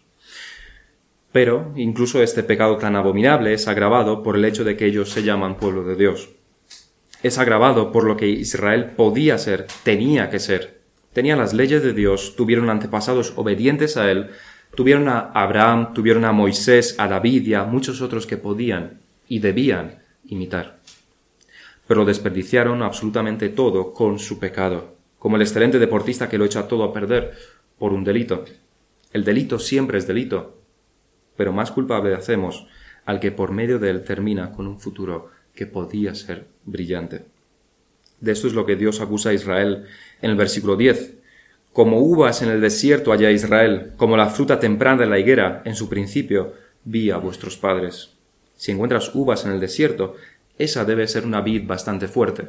Pero 1.32 1.72
incluso 1.76 2.22
este 2.22 2.42
pecado 2.42 2.76
tan 2.76 2.96
abominable 2.96 3.52
es 3.52 3.68
agravado 3.68 4.22
por 4.22 4.36
el 4.36 4.44
hecho 4.44 4.64
de 4.64 4.76
que 4.76 4.86
ellos 4.86 5.10
se 5.10 5.22
llaman 5.22 5.56
pueblo 5.56 5.84
de 5.84 5.94
Dios. 5.94 6.30
Es 7.22 7.38
agravado 7.38 7.92
por 7.92 8.04
lo 8.04 8.16
que 8.16 8.28
Israel 8.28 8.92
podía 8.96 9.38
ser, 9.38 9.66
tenía 9.84 10.30
que 10.30 10.38
ser. 10.40 10.80
Tenían 11.12 11.38
las 11.38 11.52
leyes 11.52 11.82
de 11.82 11.92
Dios, 11.92 12.34
tuvieron 12.36 12.70
antepasados 12.70 13.34
obedientes 13.36 13.96
a 13.96 14.10
Él, 14.10 14.30
tuvieron 14.74 15.08
a 15.08 15.30
Abraham, 15.34 15.92
tuvieron 15.92 16.24
a 16.24 16.32
Moisés, 16.32 16.94
a 16.98 17.08
David 17.08 17.46
y 17.46 17.54
a 17.54 17.64
muchos 17.64 18.00
otros 18.00 18.26
que 18.26 18.36
podían 18.36 19.00
y 19.28 19.38
debían 19.40 20.02
imitar. 20.24 20.80
Pero 21.86 22.04
desperdiciaron 22.04 22.82
absolutamente 22.82 23.48
todo 23.48 23.92
con 23.92 24.18
su 24.18 24.38
pecado, 24.38 24.96
como 25.18 25.36
el 25.36 25.42
excelente 25.42 25.78
deportista 25.78 26.28
que 26.28 26.38
lo 26.38 26.44
echa 26.44 26.68
todo 26.68 26.84
a 26.84 26.92
perder 26.92 27.34
por 27.78 27.92
un 27.92 28.04
delito. 28.04 28.44
El 29.12 29.24
delito 29.24 29.58
siempre 29.58 29.98
es 29.98 30.06
delito, 30.06 30.59
pero 31.40 31.54
más 31.54 31.70
culpable 31.70 32.14
hacemos 32.14 32.66
al 33.06 33.18
que 33.18 33.32
por 33.32 33.50
medio 33.50 33.78
de 33.78 33.88
él 33.88 34.04
termina 34.04 34.52
con 34.52 34.66
un 34.66 34.78
futuro 34.78 35.30
que 35.54 35.64
podía 35.64 36.14
ser 36.14 36.48
brillante. 36.66 37.24
De 38.20 38.32
esto 38.32 38.46
es 38.46 38.52
lo 38.52 38.66
que 38.66 38.76
Dios 38.76 39.00
acusa 39.00 39.30
a 39.30 39.32
Israel 39.32 39.86
en 40.20 40.32
el 40.32 40.36
versículo 40.36 40.76
10. 40.76 41.14
Como 41.72 42.00
uvas 42.00 42.42
en 42.42 42.50
el 42.50 42.60
desierto 42.60 43.10
allá 43.10 43.30
Israel, 43.30 43.92
como 43.96 44.18
la 44.18 44.26
fruta 44.26 44.60
temprana 44.60 45.00
de 45.00 45.06
la 45.08 45.18
higuera 45.18 45.62
en 45.64 45.76
su 45.76 45.88
principio, 45.88 46.52
vi 46.84 47.10
a 47.10 47.16
vuestros 47.16 47.56
padres. 47.56 48.18
Si 48.54 48.72
encuentras 48.72 49.14
uvas 49.14 49.46
en 49.46 49.52
el 49.52 49.60
desierto, 49.60 50.16
esa 50.58 50.84
debe 50.84 51.08
ser 51.08 51.24
una 51.24 51.40
vid 51.40 51.66
bastante 51.66 52.06
fuerte. 52.06 52.48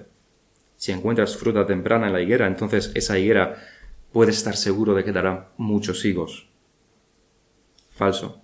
Si 0.76 0.92
encuentras 0.92 1.38
fruta 1.38 1.66
temprana 1.66 2.08
en 2.08 2.14
la 2.14 2.22
higuera, 2.22 2.46
entonces 2.46 2.92
esa 2.94 3.18
higuera 3.18 3.56
puede 4.12 4.32
estar 4.32 4.58
seguro 4.58 4.94
de 4.94 5.06
que 5.06 5.14
dará 5.14 5.52
muchos 5.56 6.04
higos. 6.04 6.50
Falso. 7.92 8.42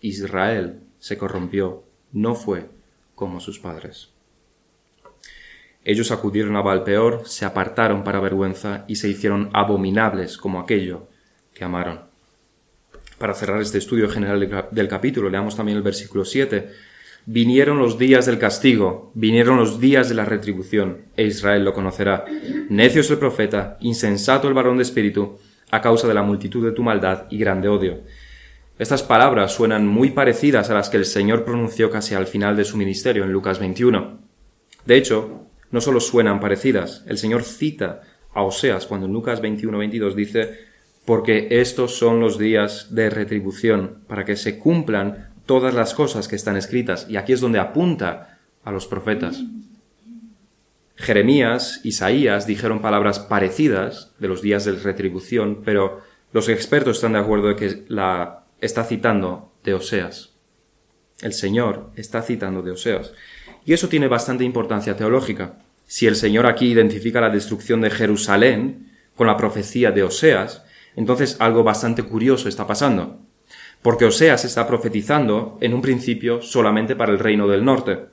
Israel 0.00 0.80
se 0.98 1.18
corrompió, 1.18 1.84
no 2.12 2.34
fue 2.34 2.68
como 3.14 3.40
sus 3.40 3.58
padres. 3.58 4.10
Ellos 5.84 6.10
acudieron 6.10 6.56
a 6.56 6.62
Valpeor, 6.62 7.22
se 7.24 7.44
apartaron 7.44 8.04
para 8.04 8.20
vergüenza 8.20 8.84
y 8.88 8.96
se 8.96 9.08
hicieron 9.08 9.50
abominables 9.52 10.36
como 10.36 10.60
aquello 10.60 11.08
que 11.54 11.64
amaron. 11.64 12.00
Para 13.18 13.34
cerrar 13.34 13.60
este 13.60 13.78
estudio 13.78 14.08
general 14.08 14.68
del 14.70 14.88
capítulo, 14.88 15.28
leamos 15.28 15.56
también 15.56 15.78
el 15.78 15.82
versículo 15.82 16.24
7. 16.24 16.68
Vinieron 17.26 17.78
los 17.78 17.98
días 17.98 18.26
del 18.26 18.38
castigo, 18.38 19.10
vinieron 19.14 19.56
los 19.56 19.80
días 19.80 20.08
de 20.08 20.14
la 20.14 20.24
retribución, 20.24 20.98
e 21.16 21.24
Israel 21.24 21.64
lo 21.64 21.74
conocerá. 21.74 22.24
Necio 22.68 23.00
es 23.00 23.10
el 23.10 23.18
profeta, 23.18 23.76
insensato 23.80 24.46
el 24.46 24.54
varón 24.54 24.76
de 24.76 24.84
espíritu, 24.84 25.38
a 25.70 25.80
causa 25.80 26.06
de 26.06 26.14
la 26.14 26.22
multitud 26.22 26.64
de 26.64 26.72
tu 26.72 26.82
maldad 26.82 27.24
y 27.30 27.38
grande 27.38 27.68
odio. 27.68 28.00
Estas 28.78 29.02
palabras 29.02 29.52
suenan 29.52 29.88
muy 29.88 30.10
parecidas 30.10 30.70
a 30.70 30.74
las 30.74 30.88
que 30.88 30.98
el 30.98 31.04
Señor 31.04 31.44
pronunció 31.44 31.90
casi 31.90 32.14
al 32.14 32.28
final 32.28 32.56
de 32.56 32.64
su 32.64 32.76
ministerio 32.76 33.24
en 33.24 33.32
Lucas 33.32 33.58
21. 33.58 34.20
De 34.84 34.96
hecho, 34.96 35.46
no 35.72 35.80
solo 35.80 35.98
suenan 35.98 36.38
parecidas, 36.38 37.04
el 37.08 37.18
Señor 37.18 37.42
cita 37.42 38.02
a 38.32 38.42
Oseas 38.42 38.86
cuando 38.86 39.06
en 39.06 39.12
Lucas 39.12 39.42
21-22 39.42 40.14
dice, 40.14 40.68
porque 41.04 41.48
estos 41.50 41.96
son 41.96 42.20
los 42.20 42.38
días 42.38 42.94
de 42.94 43.10
retribución, 43.10 44.04
para 44.06 44.24
que 44.24 44.36
se 44.36 44.60
cumplan 44.60 45.30
todas 45.44 45.74
las 45.74 45.92
cosas 45.92 46.28
que 46.28 46.36
están 46.36 46.56
escritas. 46.56 47.06
Y 47.08 47.16
aquí 47.16 47.32
es 47.32 47.40
donde 47.40 47.58
apunta 47.58 48.38
a 48.62 48.70
los 48.70 48.86
profetas. 48.86 49.42
Jeremías, 50.94 51.80
Isaías 51.82 52.46
dijeron 52.46 52.80
palabras 52.80 53.18
parecidas 53.18 54.12
de 54.20 54.28
los 54.28 54.40
días 54.40 54.64
de 54.64 54.72
retribución, 54.72 55.62
pero 55.64 56.00
los 56.32 56.48
expertos 56.48 56.98
están 56.98 57.14
de 57.14 57.20
acuerdo 57.20 57.48
de 57.48 57.56
que 57.56 57.84
la 57.88 58.44
está 58.60 58.84
citando 58.84 59.52
de 59.64 59.74
Oseas. 59.74 60.34
El 61.20 61.32
Señor 61.32 61.90
está 61.96 62.22
citando 62.22 62.62
de 62.62 62.72
Oseas. 62.72 63.12
Y 63.64 63.72
eso 63.72 63.88
tiene 63.88 64.08
bastante 64.08 64.44
importancia 64.44 64.96
teológica. 64.96 65.58
Si 65.86 66.06
el 66.06 66.16
Señor 66.16 66.46
aquí 66.46 66.70
identifica 66.70 67.20
la 67.20 67.30
destrucción 67.30 67.80
de 67.80 67.90
Jerusalén 67.90 68.92
con 69.16 69.26
la 69.26 69.36
profecía 69.36 69.90
de 69.90 70.02
Oseas, 70.02 70.64
entonces 70.96 71.36
algo 71.40 71.64
bastante 71.64 72.02
curioso 72.02 72.48
está 72.48 72.66
pasando. 72.66 73.20
Porque 73.82 74.04
Oseas 74.04 74.44
está 74.44 74.66
profetizando 74.66 75.58
en 75.60 75.74
un 75.74 75.82
principio 75.82 76.42
solamente 76.42 76.96
para 76.96 77.12
el 77.12 77.18
reino 77.18 77.46
del 77.46 77.64
norte. 77.64 78.06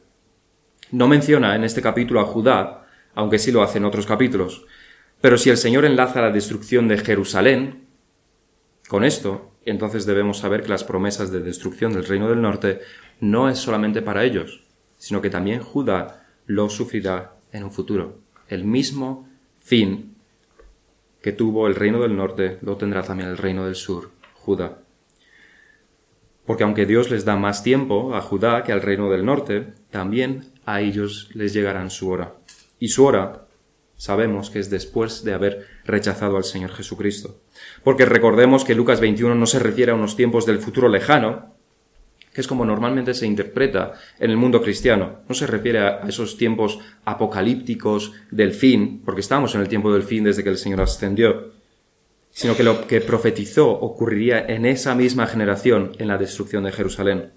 No 0.92 1.08
menciona 1.08 1.56
en 1.56 1.64
este 1.64 1.82
capítulo 1.82 2.20
a 2.20 2.26
Judá, 2.26 2.88
aunque 3.16 3.40
sí 3.40 3.52
lo 3.52 3.64
hace 3.64 3.80
en 3.80 3.86
otros 3.86 4.06
capítulos. 4.06 4.66
Pero 5.22 5.38
si 5.38 5.50
el 5.50 5.58
Señor 5.58 5.86
enlaza 5.86 6.22
la 6.22 6.32
destrucción 6.32 6.88
de 6.88 6.98
Jerusalén 6.98 7.86
con 8.88 9.04
esto, 9.04 9.55
entonces 9.72 10.06
debemos 10.06 10.38
saber 10.38 10.62
que 10.62 10.70
las 10.70 10.84
promesas 10.84 11.32
de 11.32 11.42
destrucción 11.42 11.94
del 11.94 12.06
reino 12.06 12.30
del 12.30 12.42
norte 12.42 12.82
no 13.20 13.50
es 13.50 13.58
solamente 13.58 14.02
para 14.02 14.24
ellos, 14.24 14.64
sino 14.98 15.22
que 15.22 15.30
también 15.30 15.62
Judá 15.62 16.26
lo 16.46 16.70
sufrirá 16.70 17.36
en 17.52 17.64
un 17.64 17.72
futuro. 17.72 18.20
El 18.48 18.64
mismo 18.64 19.28
fin 19.60 20.16
que 21.22 21.32
tuvo 21.32 21.68
el 21.68 21.76
reino 21.76 22.00
del 22.02 22.16
norte 22.16 22.60
lo 22.62 22.78
tendrá 22.78 23.02
también 23.02 23.30
el 23.30 23.38
reino 23.38 23.66
del 23.66 23.76
sur, 23.76 24.12
Judá. 24.36 24.80
Porque 26.46 26.64
aunque 26.64 26.86
Dios 26.86 27.10
les 27.10 27.26
da 27.26 27.36
más 27.36 27.64
tiempo 27.64 28.14
a 28.14 28.22
Judá 28.22 28.64
que 28.64 28.72
al 28.72 28.84
reino 28.84 29.10
del 29.10 29.26
norte, 29.26 29.74
también 29.90 30.52
a 30.66 30.82
ellos 30.82 31.30
les 31.34 31.54
llegará 31.54 31.90
su 31.90 32.10
hora. 32.10 32.36
Y 32.80 32.90
su 32.90 33.04
hora 33.04 33.45
sabemos 33.98 34.50
que 34.50 34.60
es 34.60 34.70
después 34.70 35.24
de 35.24 35.34
haber 35.34 35.68
rechazado 35.86 36.38
al 36.38 36.44
Señor 36.44 36.72
Jesucristo. 36.72 37.40
Porque 37.84 38.06
recordemos 38.06 38.64
que 38.64 38.76
Lucas 38.76 39.00
21 39.00 39.36
no 39.36 39.46
se 39.46 39.60
refiere 39.60 39.92
a 39.92 39.96
unos 39.96 40.16
tiempos 40.16 40.46
del 40.46 40.60
futuro 40.60 40.90
lejano, 40.90 41.54
que 42.34 42.42
es 42.42 42.48
como 42.48 42.66
normalmente 42.66 43.14
se 43.14 43.26
interpreta 43.26 43.94
en 44.20 44.30
el 44.30 44.36
mundo 44.36 44.62
cristiano. 44.62 45.22
No 45.30 45.34
se 45.34 45.48
refiere 45.48 45.80
a 45.80 46.02
esos 46.08 46.38
tiempos 46.38 46.80
apocalípticos 47.06 48.12
del 48.30 48.52
fin, 48.52 49.02
porque 49.06 49.22
estamos 49.22 49.56
en 49.56 49.62
el 49.62 49.70
tiempo 49.70 49.94
del 49.94 50.04
fin 50.04 50.26
desde 50.26 50.44
que 50.44 50.50
el 50.50 50.58
Señor 50.58 50.82
ascendió, 50.82 51.54
sino 52.32 52.58
que 52.58 52.64
lo 52.64 52.88
que 52.88 53.00
profetizó 53.00 53.70
ocurriría 53.70 54.46
en 54.46 54.66
esa 54.66 54.96
misma 54.96 55.28
generación 55.28 55.94
en 55.98 56.10
la 56.10 56.18
destrucción 56.18 56.66
de 56.66 56.74
Jerusalén. 56.74 57.32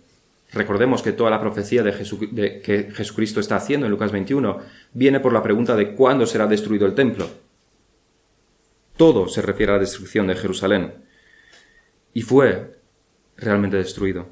Recordemos 0.53 1.03
que 1.03 1.13
toda 1.13 1.31
la 1.31 1.41
profecía 1.41 1.83
de, 1.83 2.63
que 2.63 2.91
Jesucristo 2.93 3.41
está 3.41 3.57
haciendo 3.57 3.87
en 3.87 3.93
Lucas 3.93 4.13
21 4.13 4.59
viene 4.95 5.21
por 5.21 5.33
la 5.33 5.43
pregunta 5.43 5.77
de 5.77 5.95
cuándo 5.95 6.25
será 6.27 6.47
destruido 6.47 6.87
el 6.87 6.95
templo. 6.95 7.29
Todo 8.97 9.29
se 9.29 9.43
refiere 9.43 9.73
a 9.73 9.75
la 9.77 9.83
destrucción 9.83 10.27
de 10.27 10.35
Jerusalén. 10.35 10.95
Y 12.15 12.23
fue 12.23 12.79
realmente 13.37 13.77
destruido. 13.77 14.27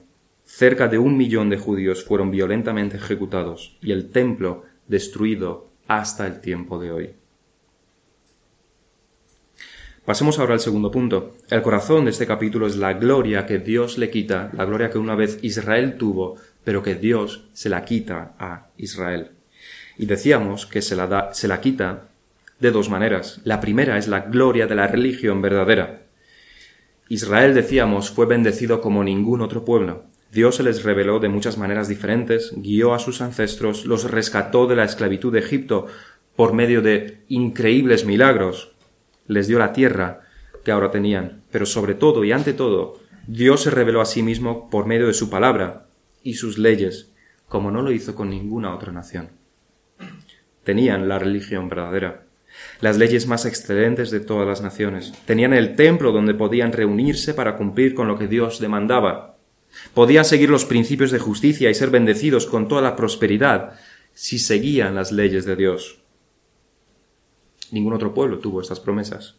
Cerca 0.44 0.88
de 0.88 0.98
un 0.98 1.16
millón 1.16 1.50
de 1.50 1.58
judíos 1.58 2.04
fueron 2.04 2.30
violentamente 2.30 2.96
ejecutados 2.96 3.76
y 3.82 3.92
el 3.92 4.10
templo 4.10 4.64
destruido 4.88 5.70
hasta 5.86 6.26
el 6.26 6.40
tiempo 6.40 6.78
de 6.78 6.92
hoy. 6.92 7.14
Pasemos 10.06 10.38
ahora 10.38 10.54
al 10.54 10.60
segundo 10.60 10.92
punto. 10.92 11.34
El 11.50 11.62
corazón 11.62 12.04
de 12.04 12.12
este 12.12 12.28
capítulo 12.28 12.68
es 12.68 12.76
la 12.76 12.92
gloria 12.92 13.44
que 13.44 13.58
Dios 13.58 13.98
le 13.98 14.08
quita, 14.08 14.50
la 14.52 14.64
gloria 14.64 14.88
que 14.88 14.98
una 14.98 15.16
vez 15.16 15.40
Israel 15.42 15.96
tuvo, 15.98 16.36
pero 16.62 16.80
que 16.80 16.94
Dios 16.94 17.48
se 17.54 17.68
la 17.68 17.84
quita 17.84 18.36
a 18.38 18.68
Israel. 18.76 19.32
Y 19.98 20.06
decíamos 20.06 20.64
que 20.64 20.80
se 20.80 20.94
la, 20.94 21.08
da, 21.08 21.34
se 21.34 21.48
la 21.48 21.60
quita 21.60 22.04
de 22.60 22.70
dos 22.70 22.88
maneras. 22.88 23.40
La 23.42 23.60
primera 23.60 23.98
es 23.98 24.06
la 24.06 24.20
gloria 24.20 24.68
de 24.68 24.76
la 24.76 24.86
religión 24.86 25.42
verdadera. 25.42 26.02
Israel, 27.08 27.52
decíamos, 27.52 28.12
fue 28.12 28.26
bendecido 28.26 28.80
como 28.80 29.02
ningún 29.02 29.40
otro 29.40 29.64
pueblo. 29.64 30.04
Dios 30.30 30.54
se 30.54 30.62
les 30.62 30.84
reveló 30.84 31.18
de 31.18 31.30
muchas 31.30 31.58
maneras 31.58 31.88
diferentes, 31.88 32.52
guió 32.54 32.94
a 32.94 33.00
sus 33.00 33.20
ancestros, 33.22 33.86
los 33.86 34.08
rescató 34.08 34.68
de 34.68 34.76
la 34.76 34.84
esclavitud 34.84 35.32
de 35.32 35.40
Egipto 35.40 35.88
por 36.36 36.52
medio 36.52 36.80
de 36.80 37.22
increíbles 37.28 38.04
milagros, 38.04 38.75
les 39.28 39.48
dio 39.48 39.58
la 39.58 39.72
tierra 39.72 40.22
que 40.64 40.72
ahora 40.72 40.90
tenían, 40.90 41.42
pero 41.50 41.66
sobre 41.66 41.94
todo 41.94 42.24
y 42.24 42.32
ante 42.32 42.52
todo, 42.52 42.98
Dios 43.26 43.62
se 43.62 43.70
reveló 43.70 44.00
a 44.00 44.06
sí 44.06 44.22
mismo 44.22 44.68
por 44.70 44.86
medio 44.86 45.06
de 45.06 45.14
su 45.14 45.30
palabra 45.30 45.86
y 46.22 46.34
sus 46.34 46.58
leyes, 46.58 47.12
como 47.48 47.70
no 47.70 47.82
lo 47.82 47.92
hizo 47.92 48.14
con 48.14 48.30
ninguna 48.30 48.74
otra 48.74 48.92
nación. 48.92 49.30
Tenían 50.64 51.08
la 51.08 51.18
religión 51.18 51.68
verdadera, 51.68 52.24
las 52.80 52.98
leyes 52.98 53.26
más 53.26 53.46
excelentes 53.46 54.10
de 54.10 54.20
todas 54.20 54.46
las 54.46 54.62
naciones, 54.62 55.12
tenían 55.24 55.52
el 55.52 55.76
templo 55.76 56.12
donde 56.12 56.34
podían 56.34 56.72
reunirse 56.72 57.34
para 57.34 57.56
cumplir 57.56 57.94
con 57.94 58.08
lo 58.08 58.18
que 58.18 58.28
Dios 58.28 58.60
demandaba, 58.60 59.36
podían 59.94 60.24
seguir 60.24 60.50
los 60.50 60.64
principios 60.64 61.10
de 61.10 61.18
justicia 61.18 61.70
y 61.70 61.74
ser 61.74 61.90
bendecidos 61.90 62.46
con 62.46 62.68
toda 62.68 62.82
la 62.82 62.96
prosperidad 62.96 63.78
si 64.14 64.38
seguían 64.38 64.94
las 64.94 65.12
leyes 65.12 65.44
de 65.44 65.56
Dios. 65.56 65.98
Ningún 67.72 67.92
otro 67.92 68.14
pueblo 68.14 68.38
tuvo 68.38 68.60
estas 68.60 68.80
promesas. 68.80 69.36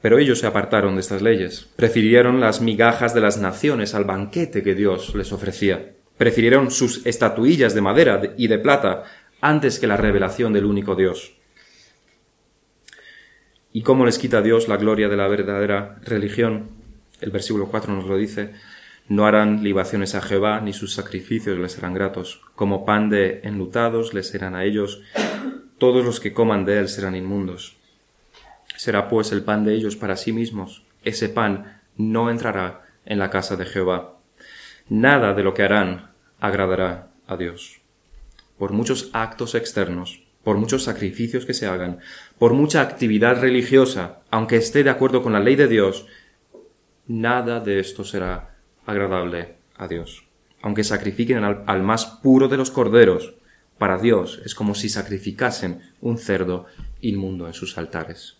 Pero 0.00 0.18
ellos 0.18 0.38
se 0.38 0.46
apartaron 0.46 0.94
de 0.94 1.00
estas 1.00 1.22
leyes, 1.22 1.68
prefirieron 1.76 2.40
las 2.40 2.60
migajas 2.60 3.14
de 3.14 3.20
las 3.20 3.38
naciones 3.38 3.94
al 3.94 4.04
banquete 4.04 4.62
que 4.62 4.74
Dios 4.74 5.14
les 5.14 5.32
ofrecía, 5.32 5.94
prefirieron 6.18 6.70
sus 6.70 7.04
estatuillas 7.06 7.74
de 7.74 7.80
madera 7.80 8.22
y 8.36 8.48
de 8.48 8.58
plata 8.58 9.04
antes 9.40 9.78
que 9.78 9.86
la 9.86 9.96
revelación 9.96 10.52
del 10.52 10.64
único 10.64 10.94
Dios. 10.94 11.34
¿Y 13.72 13.82
cómo 13.82 14.06
les 14.06 14.18
quita 14.18 14.42
Dios 14.42 14.68
la 14.68 14.76
gloria 14.76 15.08
de 15.08 15.16
la 15.16 15.28
verdadera 15.28 15.98
religión? 16.02 16.70
El 17.20 17.30
versículo 17.30 17.68
4 17.68 17.92
nos 17.92 18.06
lo 18.06 18.16
dice, 18.16 18.52
no 19.08 19.26
harán 19.26 19.62
libaciones 19.62 20.14
a 20.14 20.20
Jehová, 20.20 20.60
ni 20.60 20.72
sus 20.72 20.94
sacrificios 20.94 21.58
les 21.58 21.72
serán 21.72 21.94
gratos, 21.94 22.42
como 22.54 22.84
pan 22.84 23.08
de 23.08 23.40
enlutados 23.44 24.14
les 24.14 24.28
serán 24.28 24.54
a 24.54 24.64
ellos, 24.64 25.02
todos 25.78 26.04
los 26.04 26.20
que 26.20 26.32
coman 26.32 26.64
de 26.64 26.78
él 26.78 26.88
serán 26.88 27.16
inmundos. 27.16 27.76
Será 28.76 29.08
pues 29.08 29.32
el 29.32 29.42
pan 29.42 29.64
de 29.64 29.74
ellos 29.74 29.96
para 29.96 30.16
sí 30.16 30.32
mismos. 30.32 30.84
Ese 31.02 31.28
pan 31.28 31.80
no 31.96 32.30
entrará 32.30 32.82
en 33.04 33.18
la 33.18 33.30
casa 33.30 33.56
de 33.56 33.66
Jehová. 33.66 34.18
Nada 34.88 35.34
de 35.34 35.42
lo 35.42 35.54
que 35.54 35.62
harán 35.62 36.10
agradará 36.40 37.08
a 37.26 37.36
Dios. 37.36 37.80
Por 38.58 38.72
muchos 38.72 39.10
actos 39.12 39.54
externos, 39.54 40.22
por 40.42 40.56
muchos 40.56 40.84
sacrificios 40.84 41.44
que 41.44 41.54
se 41.54 41.66
hagan, 41.66 41.98
por 42.38 42.52
mucha 42.52 42.80
actividad 42.80 43.40
religiosa, 43.40 44.20
aunque 44.30 44.56
esté 44.56 44.84
de 44.84 44.90
acuerdo 44.90 45.22
con 45.22 45.32
la 45.32 45.40
ley 45.40 45.56
de 45.56 45.68
Dios, 45.68 46.06
nada 47.06 47.60
de 47.60 47.80
esto 47.80 48.04
será 48.04 48.56
agradable 48.86 49.56
a 49.76 49.88
Dios. 49.88 50.24
Aunque 50.62 50.84
sacrifiquen 50.84 51.44
al, 51.44 51.64
al 51.66 51.82
más 51.82 52.06
puro 52.06 52.48
de 52.48 52.56
los 52.56 52.70
corderos, 52.70 53.34
para 53.78 53.98
Dios 53.98 54.40
es 54.44 54.54
como 54.54 54.74
si 54.74 54.88
sacrificasen 54.88 55.82
un 56.00 56.18
cerdo 56.18 56.66
inmundo 57.00 57.46
en 57.46 57.52
sus 57.52 57.76
altares. 57.78 58.38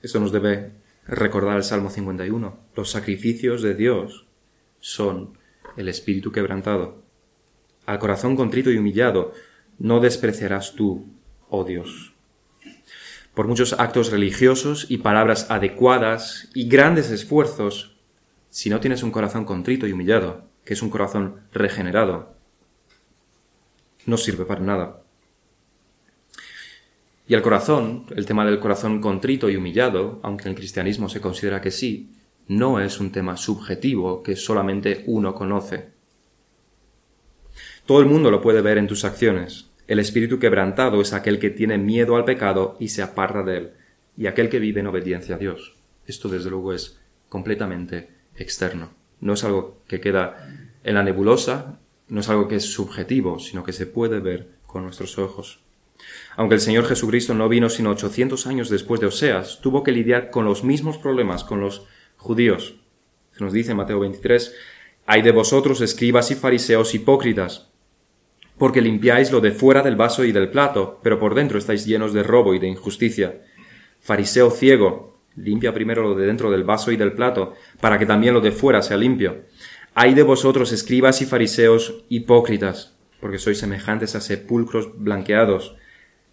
Esto 0.00 0.18
nos 0.18 0.32
debe 0.32 0.72
recordar 1.06 1.56
el 1.56 1.64
Salmo 1.64 1.90
51. 1.90 2.58
Los 2.74 2.90
sacrificios 2.90 3.62
de 3.62 3.74
Dios 3.74 4.26
son 4.80 5.38
el 5.76 5.88
espíritu 5.88 6.32
quebrantado. 6.32 7.02
Al 7.86 7.98
corazón 7.98 8.36
contrito 8.36 8.70
y 8.70 8.78
humillado 8.78 9.32
no 9.78 10.00
despreciarás 10.00 10.74
tú, 10.74 11.06
oh 11.48 11.64
Dios. 11.64 12.14
Por 13.34 13.48
muchos 13.48 13.74
actos 13.74 14.10
religiosos 14.10 14.86
y 14.90 14.98
palabras 14.98 15.50
adecuadas 15.50 16.50
y 16.54 16.68
grandes 16.68 17.10
esfuerzos, 17.10 17.96
si 18.50 18.70
no 18.70 18.80
tienes 18.80 19.02
un 19.02 19.10
corazón 19.10 19.44
contrito 19.44 19.86
y 19.86 19.92
humillado, 19.92 20.51
que 20.64 20.74
es 20.74 20.82
un 20.82 20.90
corazón 20.90 21.40
regenerado, 21.52 22.34
no 24.06 24.16
sirve 24.16 24.44
para 24.44 24.60
nada. 24.60 25.02
Y 27.26 27.34
el 27.34 27.42
corazón, 27.42 28.06
el 28.14 28.26
tema 28.26 28.44
del 28.44 28.58
corazón 28.58 29.00
contrito 29.00 29.48
y 29.48 29.56
humillado, 29.56 30.20
aunque 30.22 30.44
en 30.44 30.50
el 30.50 30.56
cristianismo 30.56 31.08
se 31.08 31.20
considera 31.20 31.60
que 31.60 31.70
sí, 31.70 32.12
no 32.48 32.80
es 32.80 33.00
un 33.00 33.12
tema 33.12 33.36
subjetivo 33.36 34.22
que 34.22 34.36
solamente 34.36 35.04
uno 35.06 35.34
conoce. 35.34 35.90
Todo 37.86 38.00
el 38.00 38.06
mundo 38.06 38.30
lo 38.30 38.42
puede 38.42 38.60
ver 38.60 38.78
en 38.78 38.88
tus 38.88 39.04
acciones. 39.04 39.70
El 39.86 39.98
espíritu 39.98 40.38
quebrantado 40.38 41.00
es 41.00 41.12
aquel 41.12 41.38
que 41.38 41.50
tiene 41.50 41.78
miedo 41.78 42.16
al 42.16 42.24
pecado 42.24 42.76
y 42.80 42.88
se 42.88 43.02
aparta 43.02 43.42
de 43.42 43.56
él, 43.56 43.72
y 44.16 44.26
aquel 44.26 44.48
que 44.48 44.58
vive 44.58 44.80
en 44.80 44.88
obediencia 44.88 45.36
a 45.36 45.38
Dios. 45.38 45.76
Esto 46.06 46.28
desde 46.28 46.50
luego 46.50 46.72
es 46.72 47.00
completamente 47.28 48.10
externo 48.36 49.01
no 49.22 49.32
es 49.32 49.44
algo 49.44 49.78
que 49.88 50.00
queda 50.00 50.46
en 50.84 50.96
la 50.96 51.02
nebulosa, 51.02 51.78
no 52.08 52.20
es 52.20 52.28
algo 52.28 52.48
que 52.48 52.56
es 52.56 52.64
subjetivo, 52.64 53.38
sino 53.38 53.64
que 53.64 53.72
se 53.72 53.86
puede 53.86 54.20
ver 54.20 54.50
con 54.66 54.82
nuestros 54.82 55.18
ojos. 55.18 55.60
Aunque 56.36 56.56
el 56.56 56.60
Señor 56.60 56.86
Jesucristo 56.86 57.32
no 57.32 57.48
vino 57.48 57.70
sino 57.70 57.90
800 57.90 58.46
años 58.46 58.68
después 58.68 59.00
de 59.00 59.06
Oseas, 59.06 59.60
tuvo 59.62 59.84
que 59.84 59.92
lidiar 59.92 60.30
con 60.30 60.44
los 60.44 60.64
mismos 60.64 60.98
problemas 60.98 61.44
con 61.44 61.60
los 61.60 61.86
judíos. 62.16 62.74
Se 63.32 63.44
nos 63.44 63.52
dice 63.52 63.70
en 63.70 63.76
Mateo 63.76 64.00
23, 64.00 64.54
hay 65.06 65.22
de 65.22 65.30
vosotros 65.30 65.80
escribas 65.80 66.30
y 66.32 66.34
fariseos 66.34 66.94
hipócritas, 66.94 67.68
porque 68.58 68.80
limpiáis 68.80 69.30
lo 69.30 69.40
de 69.40 69.52
fuera 69.52 69.82
del 69.82 69.96
vaso 69.96 70.24
y 70.24 70.32
del 70.32 70.50
plato, 70.50 71.00
pero 71.02 71.18
por 71.18 71.34
dentro 71.34 71.58
estáis 71.58 71.86
llenos 71.86 72.12
de 72.12 72.24
robo 72.24 72.54
y 72.54 72.58
de 72.58 72.68
injusticia. 72.68 73.40
Fariseo 74.00 74.50
ciego, 74.50 75.11
Limpia 75.36 75.72
primero 75.72 76.02
lo 76.02 76.14
de 76.14 76.26
dentro 76.26 76.50
del 76.50 76.64
vaso 76.64 76.92
y 76.92 76.96
del 76.96 77.12
plato, 77.12 77.54
para 77.80 77.98
que 77.98 78.06
también 78.06 78.34
lo 78.34 78.40
de 78.40 78.52
fuera 78.52 78.82
sea 78.82 78.96
limpio. 78.96 79.42
Hay 79.94 80.14
de 80.14 80.22
vosotros, 80.22 80.72
escribas 80.72 81.20
y 81.22 81.26
fariseos, 81.26 82.04
hipócritas, 82.08 82.94
porque 83.20 83.38
sois 83.38 83.58
semejantes 83.58 84.14
a 84.16 84.20
sepulcros 84.20 84.90
blanqueados, 84.96 85.76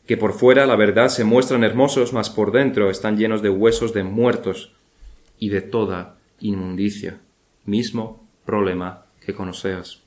que 0.07 0.17
por 0.17 0.33
fuera 0.33 0.65
la 0.65 0.75
verdad 0.75 1.09
se 1.09 1.23
muestran 1.23 1.63
hermosos, 1.63 2.13
mas 2.13 2.29
por 2.29 2.51
dentro 2.51 2.89
están 2.89 3.17
llenos 3.17 3.41
de 3.41 3.49
huesos 3.49 3.93
de 3.93 4.03
muertos 4.03 4.73
y 5.37 5.49
de 5.49 5.61
toda 5.61 6.17
inmundicia. 6.39 7.19
Mismo 7.65 8.27
problema 8.45 9.05
que 9.21 9.35
con 9.35 9.49
Oseas. 9.49 10.01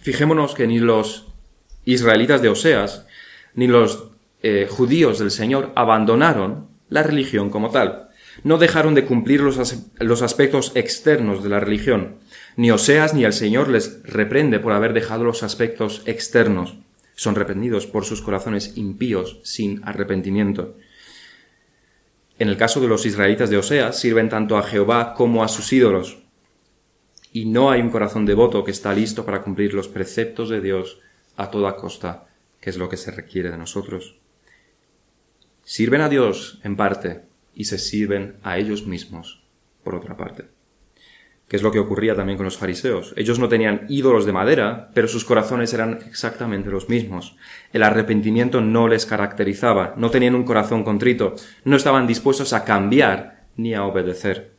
Fijémonos 0.00 0.54
que 0.54 0.66
ni 0.66 0.78
los 0.78 1.28
israelitas 1.84 2.40
de 2.40 2.48
Oseas, 2.48 3.06
ni 3.54 3.66
los 3.66 4.08
eh, 4.42 4.66
judíos 4.70 5.18
del 5.18 5.30
Señor 5.30 5.72
abandonaron 5.74 6.68
la 6.92 7.02
religión 7.02 7.48
como 7.48 7.70
tal. 7.70 8.10
No 8.44 8.58
dejaron 8.58 8.94
de 8.94 9.04
cumplir 9.04 9.40
los, 9.40 9.58
los 9.98 10.22
aspectos 10.22 10.72
externos 10.74 11.42
de 11.42 11.48
la 11.48 11.58
religión. 11.58 12.18
Ni 12.56 12.70
Oseas 12.70 13.14
ni 13.14 13.24
el 13.24 13.32
Señor 13.32 13.68
les 13.68 14.02
reprende 14.02 14.60
por 14.60 14.72
haber 14.72 14.92
dejado 14.92 15.24
los 15.24 15.42
aspectos 15.42 16.02
externos. 16.04 16.76
Son 17.14 17.34
reprendidos 17.34 17.86
por 17.86 18.04
sus 18.04 18.20
corazones 18.20 18.76
impíos 18.76 19.40
sin 19.42 19.80
arrepentimiento. 19.84 20.76
En 22.38 22.48
el 22.48 22.56
caso 22.56 22.80
de 22.80 22.88
los 22.88 23.06
israelitas 23.06 23.48
de 23.48 23.56
Oseas, 23.56 23.98
sirven 23.98 24.28
tanto 24.28 24.58
a 24.58 24.62
Jehová 24.62 25.14
como 25.14 25.42
a 25.42 25.48
sus 25.48 25.72
ídolos. 25.72 26.18
Y 27.32 27.46
no 27.46 27.70
hay 27.70 27.80
un 27.80 27.90
corazón 27.90 28.26
devoto 28.26 28.64
que 28.64 28.70
está 28.70 28.92
listo 28.92 29.24
para 29.24 29.42
cumplir 29.42 29.72
los 29.72 29.88
preceptos 29.88 30.50
de 30.50 30.60
Dios 30.60 31.00
a 31.36 31.50
toda 31.50 31.76
costa, 31.76 32.26
que 32.60 32.68
es 32.68 32.76
lo 32.76 32.90
que 32.90 32.98
se 32.98 33.10
requiere 33.10 33.50
de 33.50 33.56
nosotros. 33.56 34.21
Sirven 35.64 36.00
a 36.00 36.08
Dios 36.08 36.60
en 36.64 36.76
parte 36.76 37.22
y 37.54 37.64
se 37.64 37.78
sirven 37.78 38.36
a 38.42 38.58
ellos 38.58 38.86
mismos 38.86 39.44
por 39.84 39.94
otra 39.94 40.16
parte. 40.16 40.46
Que 41.46 41.56
es 41.56 41.62
lo 41.62 41.70
que 41.70 41.78
ocurría 41.78 42.16
también 42.16 42.36
con 42.36 42.44
los 42.44 42.56
fariseos. 42.56 43.12
Ellos 43.16 43.38
no 43.38 43.48
tenían 43.48 43.86
ídolos 43.88 44.24
de 44.24 44.32
madera, 44.32 44.90
pero 44.94 45.06
sus 45.06 45.24
corazones 45.24 45.72
eran 45.74 46.00
exactamente 46.08 46.70
los 46.70 46.88
mismos. 46.88 47.36
El 47.72 47.82
arrepentimiento 47.82 48.60
no 48.60 48.88
les 48.88 49.06
caracterizaba, 49.06 49.94
no 49.96 50.10
tenían 50.10 50.34
un 50.34 50.44
corazón 50.44 50.82
contrito, 50.82 51.34
no 51.64 51.76
estaban 51.76 52.06
dispuestos 52.06 52.52
a 52.52 52.64
cambiar 52.64 53.44
ni 53.56 53.74
a 53.74 53.84
obedecer. 53.84 54.52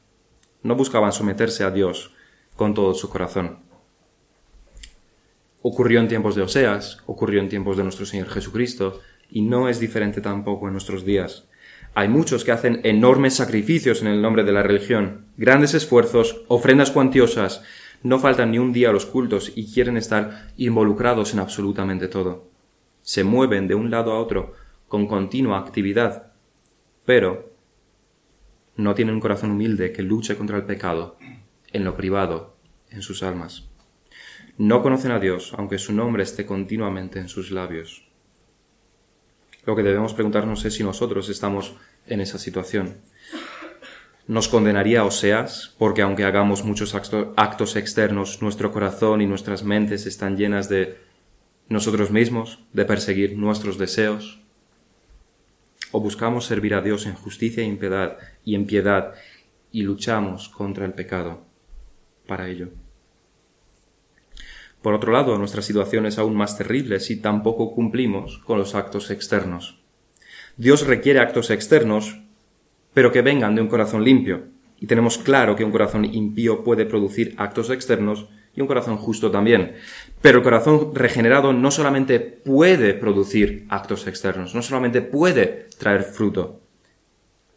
No 0.62 0.76
buscaban 0.76 1.12
someterse 1.12 1.64
a 1.64 1.72
Dios 1.72 2.14
con 2.56 2.74
todo 2.74 2.94
su 2.94 3.10
corazón. 3.10 3.60
Ocurrió 5.62 6.00
en 6.00 6.08
tiempos 6.08 6.36
de 6.36 6.42
Oseas, 6.42 7.00
ocurrió 7.06 7.40
en 7.40 7.50
tiempos 7.50 7.78
de 7.78 7.84
nuestro 7.84 8.06
Señor 8.06 8.30
Jesucristo, 8.30 9.00
y 9.34 9.42
no 9.42 9.68
es 9.68 9.80
diferente 9.80 10.22
tampoco 10.22 10.68
en 10.68 10.74
nuestros 10.74 11.04
días. 11.04 11.50
Hay 11.96 12.08
muchos 12.08 12.44
que 12.44 12.52
hacen 12.52 12.82
enormes 12.84 13.34
sacrificios 13.34 14.02
en 14.02 14.08
el 14.08 14.22
nombre 14.22 14.44
de 14.44 14.52
la 14.52 14.62
religión, 14.62 15.26
grandes 15.38 15.74
esfuerzos, 15.74 16.44
ofrendas 16.48 16.92
cuantiosas, 16.92 17.64
no 18.04 18.20
faltan 18.20 18.52
ni 18.52 18.60
un 18.60 18.72
día 18.72 18.90
a 18.90 18.94
los 18.94 19.08
cultos 19.08 19.52
y 19.56 19.74
quieren 19.74 19.98
estar 19.98 20.50
involucrados 20.56 21.34
en 21.34 21.40
absolutamente 21.40 22.08
todo. 22.08 22.48
Se 23.02 23.24
mueven 23.24 23.68
de 23.68 23.74
un 23.74 23.90
lado 23.90 24.12
a 24.12 24.20
otro 24.20 24.54
con 24.88 25.08
continua 25.08 25.58
actividad, 25.58 26.34
pero 27.04 27.54
no 28.76 28.94
tienen 28.94 29.16
un 29.16 29.22
corazón 29.22 29.50
humilde 29.50 29.92
que 29.94 30.04
luche 30.04 30.38
contra 30.38 30.58
el 30.58 30.66
pecado 30.66 31.18
en 31.72 31.84
lo 31.84 31.98
privado, 31.98 32.56
en 32.92 33.02
sus 33.02 33.24
almas. 33.24 33.68
No 34.60 34.84
conocen 34.84 35.12
a 35.12 35.20
Dios, 35.20 35.54
aunque 35.58 35.80
su 35.80 35.92
nombre 35.92 36.22
esté 36.22 36.46
continuamente 36.46 37.20
en 37.20 37.30
sus 37.30 37.50
labios. 37.50 38.13
Lo 39.66 39.76
que 39.76 39.84
debemos 39.84 40.14
preguntarnos 40.14 40.66
es 40.66 40.74
si 40.74 40.84
nosotros 40.84 41.30
estamos 41.30 41.76
en 42.08 42.22
esa 42.22 42.38
situación. 42.38 42.98
Nos 44.28 44.48
condenaría 44.48 45.04
Oseas, 45.04 45.76
porque 45.78 46.02
aunque 46.02 46.24
hagamos 46.24 46.64
muchos 46.64 46.96
actos 46.96 47.76
externos, 47.76 48.42
nuestro 48.42 48.72
corazón 48.72 49.22
y 49.22 49.28
nuestras 49.28 49.64
mentes 49.64 50.06
están 50.06 50.38
llenas 50.38 50.70
de 50.70 50.98
nosotros 51.68 52.12
mismos, 52.12 52.60
de 52.74 52.86
perseguir 52.86 53.38
nuestros 53.38 53.78
deseos. 53.78 54.40
O 55.92 56.00
buscamos 56.00 56.46
servir 56.46 56.74
a 56.74 56.82
Dios 56.82 57.06
en 57.06 57.16
justicia 57.16 57.64
y 57.64 57.68
en 57.68 57.78
piedad, 57.78 58.18
y 58.44 58.56
en 58.56 58.66
piedad, 58.66 59.14
y 59.72 59.82
luchamos 59.84 60.50
contra 60.50 60.86
el 60.86 60.94
pecado 60.94 61.42
para 62.28 62.48
ello. 62.48 62.70
Por 64.84 64.94
otro 64.94 65.14
lado, 65.14 65.38
nuestra 65.38 65.62
situación 65.62 66.06
es 66.06 66.20
aún 66.20 66.36
más 66.36 66.58
terrible 66.58 67.00
si 67.00 67.16
tampoco 67.16 67.74
cumplimos 67.74 68.40
con 68.40 68.60
los 68.60 68.76
actos 68.76 69.12
externos. 69.12 69.80
Dios 70.58 70.86
requiere 70.86 71.22
actos 71.22 71.52
externos, 71.52 72.20
pero 72.94 73.14
que 73.14 73.22
vengan 73.22 73.56
de 73.56 73.62
un 73.62 73.70
corazón 73.70 74.04
limpio. 74.04 74.44
Y 74.82 74.88
tenemos 74.88 75.18
claro 75.18 75.56
que 75.56 75.64
un 75.64 75.72
corazón 75.72 76.04
impío 76.04 76.66
puede 76.66 76.86
producir 76.86 77.34
actos 77.38 77.70
externos 77.70 78.28
y 78.54 78.60
un 78.60 78.68
corazón 78.68 78.98
justo 78.98 79.32
también. 79.32 79.76
Pero 80.22 80.40
el 80.40 80.44
corazón 80.44 80.94
regenerado 80.94 81.54
no 81.54 81.72
solamente 81.72 82.20
puede 82.20 82.94
producir 82.94 83.66
actos 83.70 84.06
externos, 84.06 84.54
no 84.54 84.62
solamente 84.62 85.02
puede 85.02 85.70
traer 85.78 86.04
fruto, 86.04 86.60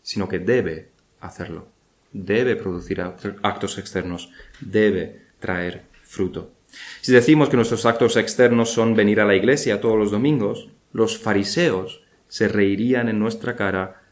sino 0.00 0.28
que 0.28 0.38
debe 0.38 0.90
hacerlo. 1.18 1.66
Debe 2.12 2.54
producir 2.54 3.00
actos 3.00 3.78
externos, 3.78 4.30
debe 4.60 5.22
traer 5.40 5.82
fruto. 6.04 6.56
Si 7.00 7.12
decimos 7.12 7.48
que 7.48 7.56
nuestros 7.56 7.86
actos 7.86 8.16
externos 8.16 8.70
son 8.70 8.94
venir 8.94 9.20
a 9.20 9.24
la 9.24 9.34
iglesia 9.34 9.80
todos 9.80 9.98
los 9.98 10.10
domingos, 10.10 10.70
los 10.92 11.18
fariseos 11.18 12.02
se 12.28 12.48
reirían 12.48 13.08
en 13.08 13.18
nuestra 13.18 13.56
cara 13.56 14.02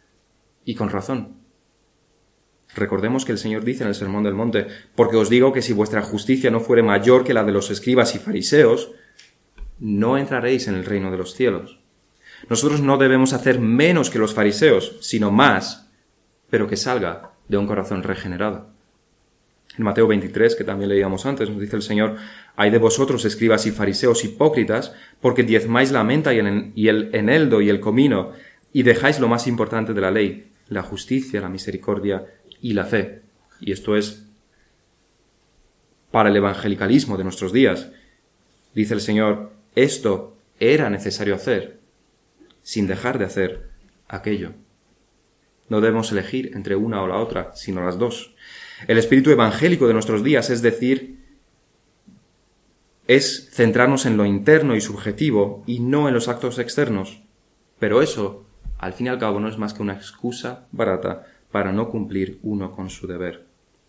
y 0.64 0.74
con 0.74 0.90
razón. 0.90 1.36
Recordemos 2.74 3.24
que 3.24 3.32
el 3.32 3.38
Señor 3.38 3.64
dice 3.64 3.84
en 3.84 3.88
el 3.88 3.94
Sermón 3.94 4.24
del 4.24 4.34
Monte, 4.34 4.66
porque 4.96 5.16
os 5.16 5.30
digo 5.30 5.52
que 5.52 5.62
si 5.62 5.72
vuestra 5.72 6.02
justicia 6.02 6.50
no 6.50 6.60
fuere 6.60 6.82
mayor 6.82 7.24
que 7.24 7.34
la 7.34 7.44
de 7.44 7.52
los 7.52 7.70
escribas 7.70 8.14
y 8.14 8.18
fariseos, 8.18 8.92
no 9.78 10.18
entraréis 10.18 10.66
en 10.68 10.74
el 10.74 10.84
reino 10.84 11.10
de 11.10 11.18
los 11.18 11.34
cielos. 11.34 11.80
Nosotros 12.48 12.80
no 12.80 12.98
debemos 12.98 13.32
hacer 13.32 13.60
menos 13.60 14.10
que 14.10 14.18
los 14.18 14.34
fariseos, 14.34 14.98
sino 15.00 15.30
más, 15.30 15.90
pero 16.50 16.66
que 16.66 16.76
salga 16.76 17.32
de 17.48 17.56
un 17.56 17.66
corazón 17.66 18.02
regenerado. 18.02 18.73
En 19.76 19.84
Mateo 19.84 20.06
23, 20.06 20.54
que 20.54 20.64
también 20.64 20.88
leíamos 20.88 21.26
antes, 21.26 21.50
nos 21.50 21.60
dice 21.60 21.76
el 21.76 21.82
Señor, 21.82 22.16
hay 22.54 22.70
de 22.70 22.78
vosotros, 22.78 23.24
escribas 23.24 23.66
y 23.66 23.72
fariseos 23.72 24.24
hipócritas, 24.24 24.94
porque 25.20 25.42
diezmáis 25.42 25.90
la 25.90 26.04
menta 26.04 26.32
y 26.32 26.38
el, 26.38 27.10
eneldo 27.12 27.60
y 27.60 27.68
el 27.70 27.80
comino, 27.80 28.32
y 28.72 28.84
dejáis 28.84 29.18
lo 29.18 29.28
más 29.28 29.46
importante 29.46 29.92
de 29.92 30.00
la 30.00 30.12
ley, 30.12 30.50
la 30.68 30.82
justicia, 30.82 31.40
la 31.40 31.48
misericordia 31.48 32.24
y 32.60 32.74
la 32.74 32.84
fe. 32.84 33.22
Y 33.60 33.72
esto 33.72 33.96
es 33.96 34.26
para 36.12 36.28
el 36.28 36.36
evangelicalismo 36.36 37.16
de 37.16 37.24
nuestros 37.24 37.52
días. 37.52 37.90
Dice 38.74 38.94
el 38.94 39.00
Señor, 39.00 39.52
esto 39.74 40.36
era 40.60 40.88
necesario 40.88 41.34
hacer, 41.34 41.80
sin 42.62 42.86
dejar 42.86 43.18
de 43.18 43.24
hacer 43.24 43.70
aquello. 44.08 44.52
No 45.68 45.80
debemos 45.80 46.12
elegir 46.12 46.52
entre 46.54 46.76
una 46.76 47.02
o 47.02 47.08
la 47.08 47.16
otra, 47.16 47.52
sino 47.56 47.84
las 47.84 47.98
dos. 47.98 48.34
El 48.86 48.98
espíritu 48.98 49.30
evangélico 49.30 49.86
de 49.86 49.94
nuestros 49.94 50.22
días, 50.22 50.50
es 50.50 50.62
decir, 50.62 51.18
es 53.06 53.50
centrarnos 53.52 54.06
en 54.06 54.16
lo 54.16 54.24
interno 54.24 54.74
y 54.76 54.80
subjetivo 54.80 55.62
y 55.66 55.80
no 55.80 56.08
en 56.08 56.14
los 56.14 56.28
actos 56.28 56.58
externos. 56.58 57.22
Pero 57.78 58.02
eso, 58.02 58.46
al 58.78 58.94
fin 58.94 59.06
y 59.06 59.10
al 59.10 59.18
cabo, 59.18 59.40
no 59.40 59.48
es 59.48 59.58
más 59.58 59.74
que 59.74 59.82
una 59.82 59.94
excusa 59.94 60.66
barata 60.72 61.26
para 61.50 61.72
no 61.72 61.88
cumplir 61.88 62.38
uno 62.42 62.74
con 62.74 62.90
su 62.90 63.06
deber. 63.06 63.46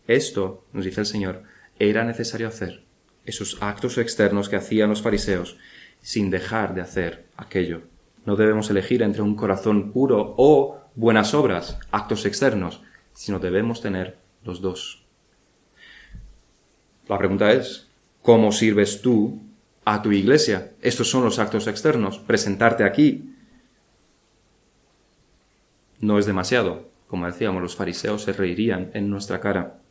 Esto, 0.07 0.65
nos 0.73 0.85
dice 0.85 1.01
el 1.01 1.07
Señor, 1.07 1.43
era 1.79 2.03
necesario 2.03 2.47
hacer, 2.47 2.83
esos 3.25 3.57
actos 3.61 3.97
externos 3.97 4.49
que 4.49 4.55
hacían 4.55 4.89
los 4.89 5.01
fariseos, 5.01 5.57
sin 6.01 6.29
dejar 6.29 6.75
de 6.75 6.81
hacer 6.81 7.25
aquello. 7.37 7.81
No 8.25 8.35
debemos 8.35 8.69
elegir 8.69 9.01
entre 9.01 9.21
un 9.21 9.35
corazón 9.35 9.91
puro 9.91 10.35
o 10.37 10.79
buenas 10.95 11.33
obras, 11.33 11.79
actos 11.91 12.25
externos, 12.25 12.81
sino 13.13 13.39
debemos 13.39 13.81
tener 13.81 14.17
los 14.45 14.61
dos. 14.61 15.03
La 17.07 17.17
pregunta 17.17 17.51
es, 17.51 17.87
¿cómo 18.21 18.51
sirves 18.51 19.01
tú 19.01 19.41
a 19.83 20.01
tu 20.01 20.11
iglesia? 20.11 20.71
Estos 20.81 21.09
son 21.09 21.23
los 21.23 21.39
actos 21.39 21.67
externos. 21.67 22.19
Presentarte 22.19 22.83
aquí 22.83 23.35
no 25.99 26.17
es 26.17 26.25
demasiado. 26.25 26.89
Como 27.07 27.25
decíamos, 27.25 27.61
los 27.61 27.75
fariseos 27.75 28.23
se 28.23 28.33
reirían 28.33 28.91
en 28.93 29.09
nuestra 29.09 29.39
cara. 29.39 29.81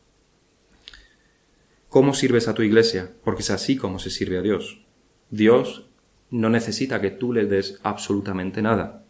¿Cómo 1.89 2.13
sirves 2.13 2.47
a 2.47 2.53
tu 2.53 2.61
iglesia? 2.61 3.11
Porque 3.23 3.41
es 3.41 3.49
así 3.51 3.77
como 3.77 3.99
se 3.99 4.09
sirve 4.09 4.37
a 4.37 4.41
Dios. 4.41 4.81
Dios 5.29 5.85
no 6.29 6.49
necesita 6.49 6.99
que 6.99 7.11
tú 7.11 7.31
le 7.31 7.45
des 7.45 7.79
absolutamente 7.83 8.61
nada. 8.61 9.03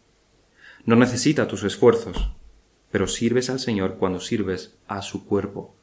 No 0.85 0.95
necesita 0.95 1.47
tus 1.47 1.63
esfuerzos 1.63 2.29
pero 2.95 3.07
sirves 3.07 3.49
al 3.49 3.59
Señor 3.59 3.97
cuando 3.97 4.21
sirves 4.21 4.73
a 4.87 5.01
su 5.01 5.25
cuerpo, 5.25 5.75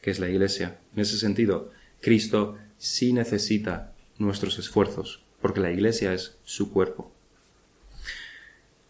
que 0.00 0.10
es 0.10 0.18
la 0.18 0.28
Iglesia. 0.28 0.80
En 0.92 1.02
ese 1.02 1.16
sentido, 1.16 1.70
Cristo 2.00 2.56
sí 2.78 3.12
necesita 3.12 3.92
nuestros 4.18 4.58
esfuerzos, 4.58 5.22
porque 5.40 5.60
la 5.60 5.70
Iglesia 5.70 6.12
es 6.12 6.36
su 6.42 6.72
cuerpo. 6.72 7.12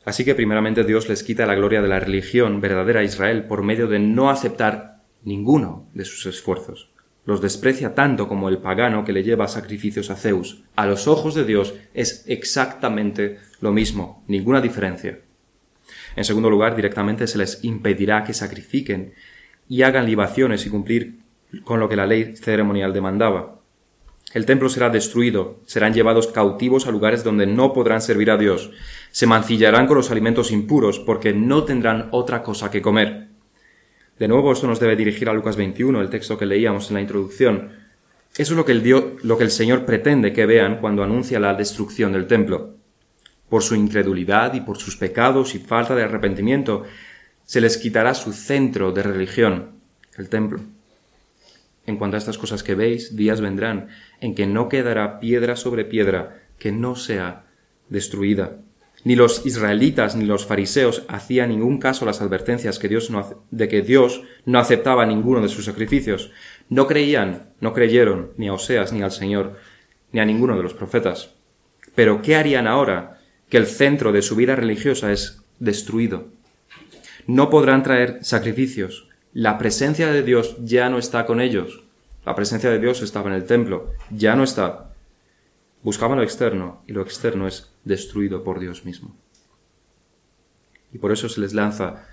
Así 0.07 0.24
que 0.24 0.35
primeramente 0.35 0.83
Dios 0.83 1.11
les 1.11 1.22
quita 1.22 1.44
la 1.44 1.57
gloria 1.57 1.83
de 1.83 1.88
la 1.88 2.00
religión 2.00 2.62
verdadera 2.62 3.00
a 3.00 3.04
Israel 3.04 3.44
por 3.44 3.62
medio 3.62 3.87
de 3.87 3.98
no 3.98 4.31
aceptar 4.31 5.02
ninguno 5.22 5.90
de 5.92 6.07
sus 6.07 6.24
esfuerzos. 6.24 6.88
Los 7.26 7.42
desprecia 7.42 7.94
tanto 7.94 8.28
como 8.28 8.48
el 8.48 8.62
pagano 8.62 9.04
que 9.04 9.12
le 9.12 9.24
lleva 9.24 9.46
sacrificios 9.46 10.09
a 10.09 10.16
Zeus. 10.16 10.62
A 10.74 10.87
los 10.87 11.07
ojos 11.07 11.35
de 11.35 11.44
Dios 11.44 11.74
es 11.92 12.24
exactamente 12.28 13.40
lo 13.61 13.72
mismo, 13.72 14.24
ninguna 14.26 14.62
diferencia. 14.62 15.18
En 16.16 16.25
segundo 16.25 16.51
lugar, 16.51 16.77
directamente 16.77 17.27
se 17.27 17.38
les 17.38 17.64
impedirá 17.64 18.25
que 18.25 18.35
sacrifiquen 18.35 19.14
y 19.68 19.83
hagan 19.83 20.07
libaciones 20.07 20.66
y 20.66 20.71
cumplir 20.71 21.18
con 21.64 21.81
lo 21.81 21.88
que 21.88 21.97
la 21.97 22.07
ley 22.07 22.37
ceremonial 22.37 22.92
demandaba. 22.92 23.59
El 24.35 24.44
templo 24.44 24.68
será 24.68 24.90
destruido, 24.90 25.61
serán 25.64 25.94
llevados 25.94 26.27
cautivos 26.27 26.87
a 26.87 26.90
lugares 26.90 27.25
donde 27.25 27.47
no 27.47 27.73
podrán 27.73 28.03
servir 28.03 28.31
a 28.31 28.37
Dios, 28.37 28.71
se 29.11 29.27
mancillarán 29.27 29.87
con 29.87 29.97
los 29.97 30.11
alimentos 30.11 30.51
impuros 30.51 30.99
porque 30.99 31.33
no 31.33 31.64
tendrán 31.64 32.09
otra 32.11 32.42
cosa 32.42 32.71
que 32.71 32.83
comer. 32.83 33.29
De 34.18 34.29
nuevo, 34.29 34.53
esto 34.53 34.66
nos 34.66 34.81
debe 34.81 34.97
dirigir 34.97 35.29
a 35.29 35.33
Lucas 35.33 35.57
21, 35.57 36.01
el 36.01 36.11
texto 36.11 36.37
que 36.37 36.44
leíamos 36.44 36.90
en 36.90 36.94
la 36.94 37.01
introducción. 37.01 37.71
Eso 38.37 38.53
es 38.53 38.57
lo 38.57 38.64
que 38.66 38.73
el, 38.73 38.83
Dios, 38.83 39.05
lo 39.23 39.38
que 39.38 39.44
el 39.44 39.51
Señor 39.51 39.87
pretende 39.87 40.33
que 40.33 40.44
vean 40.44 40.81
cuando 40.81 41.03
anuncia 41.03 41.40
la 41.40 41.55
destrucción 41.55 42.12
del 42.12 42.27
templo. 42.27 42.78
Por 43.48 43.62
su 43.62 43.74
incredulidad 43.74 44.54
y 44.54 44.61
por 44.61 44.78
sus 44.78 44.96
pecados 44.96 45.54
y 45.54 45.58
falta 45.58 45.94
de 45.94 46.02
arrepentimiento, 46.02 46.84
se 47.44 47.61
les 47.61 47.78
quitará 47.78 48.14
su 48.14 48.32
centro 48.32 48.92
de 48.92 49.02
religión, 49.02 49.70
el 50.16 50.28
templo. 50.28 50.61
En 51.87 51.96
cuanto 51.96 52.16
a 52.16 52.18
estas 52.18 52.37
cosas 52.37 52.62
que 52.62 52.74
veis, 52.74 53.16
días 53.16 53.40
vendrán 53.40 53.88
en 54.20 54.34
que 54.34 54.46
no 54.46 54.68
quedará 54.68 55.20
piedra 55.20 55.56
sobre 55.56 55.87
piedra 55.87 56.42
que 56.58 56.72
no 56.72 56.96
sea 56.96 57.46
destruida. 57.88 58.58
Ni 59.04 59.16
los 59.16 59.46
israelitas 59.46 60.14
ni 60.14 60.26
los 60.26 60.44
fariseos 60.44 61.04
hacían 61.08 61.48
ningún 61.48 61.78
caso 61.78 62.04
las 62.04 62.20
advertencias 62.20 62.78
que 62.78 62.88
Dios 62.88 63.11
no, 63.11 63.44
de 63.50 63.68
que 63.68 63.80
Dios 63.80 64.22
no 64.44 64.58
aceptaba 64.58 65.06
ninguno 65.06 65.40
de 65.40 65.48
sus 65.48 65.64
sacrificios. 65.64 66.30
No 66.68 66.87
creían, 66.87 67.50
no 67.61 67.72
creyeron 67.72 68.32
ni 68.37 68.48
a 68.48 68.52
Oseas 68.52 68.92
ni 68.92 69.00
al 69.00 69.12
Señor, 69.12 69.56
ni 70.12 70.20
a 70.20 70.26
ninguno 70.26 70.56
de 70.56 70.62
los 70.62 70.74
profetas. 70.74 71.34
Pero 71.94 72.20
¿qué 72.20 72.37
harían 72.37 72.66
ahora 72.66 73.17
que 73.48 73.56
el 73.56 73.66
centro 73.66 74.12
de 74.12 74.22
su 74.22 74.37
vida 74.37 74.56
religiosa 74.56 75.12
es 75.12 75.42
destruido? 75.58 76.28
No 77.26 77.50
podrán 77.50 77.82
traer 77.82 78.18
sacrificios, 78.22 79.08
la 79.34 79.58
presencia 79.58 80.11
de 80.11 80.22
Dios 80.22 80.56
ya 80.64 80.88
no 80.88 80.98
está 80.98 81.26
con 81.26 81.40
ellos. 81.40 81.84
La 82.24 82.34
presencia 82.34 82.70
de 82.70 82.78
Dios 82.78 83.02
estaba 83.02 83.30
en 83.30 83.37
el 83.37 83.44
templo, 83.44 83.92
ya 84.11 84.34
no 84.34 84.42
está. 84.42 84.92
Buscaban 85.82 86.18
lo 86.18 86.24
externo 86.24 86.82
y 86.87 86.92
lo 86.92 87.02
externo 87.02 87.46
es 87.46 87.70
destruido 87.84 88.42
por 88.42 88.58
Dios 88.58 88.84
mismo. 88.84 89.14
Y 90.92 90.98
por 90.98 91.12
eso 91.12 91.28
se 91.28 91.40
les 91.40 91.54
lanza 91.54 92.06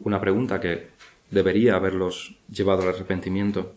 una 0.00 0.20
pregunta 0.20 0.60
que 0.60 0.88
debería 1.30 1.74
haberlos 1.74 2.38
llevado 2.48 2.82
al 2.82 2.88
arrepentimiento. 2.88 3.74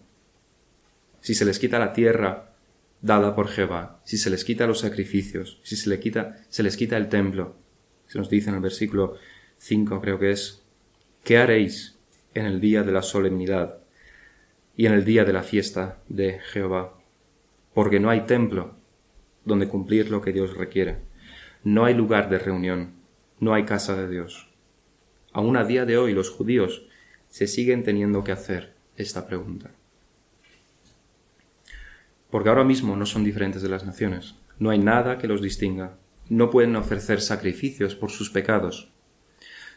Si 1.22 1.36
se 1.36 1.46
les 1.46 1.60
quita 1.60 1.80
la 1.80 1.94
tierra 1.94 2.55
dada 3.02 3.36
por 3.36 3.48
Jehová, 3.48 4.02
si 4.04 4.18
se 4.18 4.30
les 4.30 4.44
quita 4.44 4.68
los 4.68 4.80
sacrificios, 4.80 5.60
si 5.64 5.76
se, 5.76 6.00
quita, 6.00 6.38
se 6.50 6.64
les 6.64 6.78
quita 6.78 6.98
el 6.98 7.10
templo, 7.10 7.56
se 8.08 8.18
nos 8.18 8.30
dice 8.30 8.50
en 8.50 8.56
el 8.56 8.62
versículo 8.62 9.16
5 9.58 10.02
creo 10.02 10.20
que 10.20 10.32
es, 10.32 10.64
¿qué 11.24 11.38
haréis 11.38 11.98
en 12.34 12.46
el 12.46 12.60
día 12.60 12.84
de 12.84 12.92
la 12.92 13.02
solemnidad 13.02 13.80
y 14.76 14.86
en 14.86 14.94
el 14.94 15.06
día 15.06 15.24
de 15.24 15.34
la 15.34 15.44
fiesta 15.44 16.00
de 16.10 16.40
Jehová, 16.40 16.94
porque 17.74 18.00
no 18.00 18.10
hay 18.10 18.22
templo 18.22 18.76
donde 19.46 19.68
cumplir 19.68 20.10
lo 20.10 20.22
que 20.22 20.34
Dios 20.34 20.56
requiere. 20.58 20.98
No 21.64 21.86
hay 21.86 21.94
lugar 21.94 22.30
de 22.30 22.40
reunión, 22.40 22.94
no 23.40 23.54
hay 23.54 23.64
casa 23.64 23.96
de 23.96 24.10
Dios. 24.10 24.50
Aún 25.32 25.58
a 25.58 25.64
día 25.64 25.86
de 25.86 25.98
hoy 25.98 26.14
los 26.14 26.30
judíos 26.30 26.88
se 27.30 27.48
siguen 27.48 27.84
teniendo 27.84 28.24
que 28.24 28.32
hacer 28.32 28.74
esta 28.98 29.28
pregunta. 29.28 29.72
Porque 32.36 32.50
ahora 32.50 32.66
mismo 32.66 32.98
no 32.98 33.06
son 33.06 33.24
diferentes 33.24 33.62
de 33.62 33.70
las 33.70 33.86
naciones, 33.86 34.36
no 34.60 34.70
hay 34.70 34.78
nada 34.78 35.18
que 35.18 35.26
los 35.26 35.42
distinga, 35.42 35.96
no 36.28 36.50
pueden 36.50 36.76
ofrecer 36.76 37.22
sacrificios 37.22 37.96
por 37.96 38.12
sus 38.12 38.30
pecados. 38.30 38.90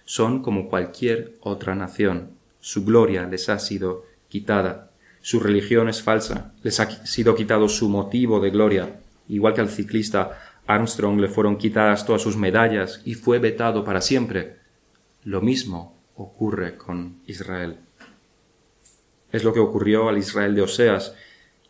Son 0.05 0.43
como 0.43 0.69
cualquier 0.69 1.37
otra 1.41 1.77
nación, 1.77 2.33
su 2.59 2.85
gloria 2.85 3.29
les 3.29 3.49
ha 3.49 3.61
sido 3.61 4.07
quitada, 4.29 4.91
su 5.21 5.39
religión 5.39 5.89
es 5.89 6.03
falsa, 6.03 6.53
les 6.65 6.81
ha 6.81 7.07
sido 7.07 7.37
quitado 7.37 7.69
su 7.69 7.89
motivo 7.89 8.41
de 8.41 8.51
gloria, 8.51 9.03
igual 9.29 9.55
que 9.55 9.61
al 9.61 9.69
ciclista 9.69 10.41
Armstrong 10.67 11.21
le 11.21 11.29
fueron 11.29 11.59
quitadas 11.59 12.05
todas 12.05 12.23
sus 12.23 12.37
medallas 12.37 13.03
y 13.05 13.15
fue 13.15 13.39
vetado 13.39 13.85
para 13.85 14.01
siempre. 14.01 14.57
Lo 15.23 15.41
mismo 15.41 15.97
ocurre 16.17 16.77
con 16.77 17.21
Israel. 17.25 17.77
Es 19.31 19.45
lo 19.45 19.55
que 19.55 19.61
ocurrió 19.61 20.09
al 20.09 20.19
Israel 20.19 20.57
de 20.57 20.63
Oseas 20.63 21.15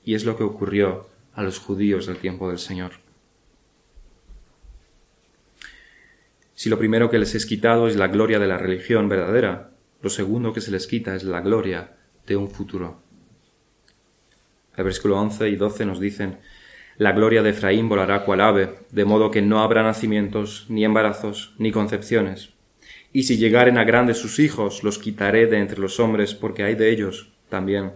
y 0.08 0.14
es 0.14 0.24
lo 0.24 0.38
que 0.38 0.42
ocurrió 0.42 1.06
a 1.34 1.42
los 1.42 1.58
judíos 1.58 2.06
del 2.06 2.16
tiempo 2.16 2.48
del 2.48 2.58
Señor. 2.58 2.92
Si 6.54 6.70
lo 6.70 6.78
primero 6.78 7.10
que 7.10 7.18
les 7.18 7.34
es 7.34 7.44
quitado 7.44 7.88
es 7.88 7.96
la 7.96 8.08
gloria 8.08 8.38
de 8.38 8.46
la 8.46 8.56
religión 8.56 9.10
verdadera, 9.10 9.72
lo 10.00 10.08
segundo 10.08 10.54
que 10.54 10.62
se 10.62 10.70
les 10.70 10.86
quita 10.86 11.14
es 11.14 11.24
la 11.24 11.42
gloria 11.42 11.98
de 12.26 12.36
un 12.36 12.48
futuro. 12.48 13.02
El 14.78 14.84
versículo 14.84 15.20
11 15.20 15.50
y 15.50 15.56
12 15.56 15.84
nos 15.84 16.00
dicen, 16.00 16.38
La 16.96 17.12
gloria 17.12 17.42
de 17.42 17.50
Efraín 17.50 17.90
volará 17.90 18.24
cual 18.24 18.40
ave, 18.40 18.78
de 18.90 19.04
modo 19.04 19.30
que 19.30 19.42
no 19.42 19.60
habrá 19.60 19.82
nacimientos, 19.82 20.64
ni 20.70 20.86
embarazos, 20.86 21.54
ni 21.58 21.70
concepciones. 21.70 22.54
Y 23.12 23.24
si 23.24 23.36
llegaren 23.36 23.76
a 23.76 23.84
grandes 23.84 24.16
sus 24.16 24.38
hijos, 24.38 24.82
los 24.84 24.98
quitaré 24.98 25.48
de 25.48 25.58
entre 25.58 25.78
los 25.78 26.00
hombres, 26.00 26.34
porque 26.34 26.62
hay 26.62 26.76
de 26.76 26.90
ellos 26.90 27.30
también, 27.50 27.92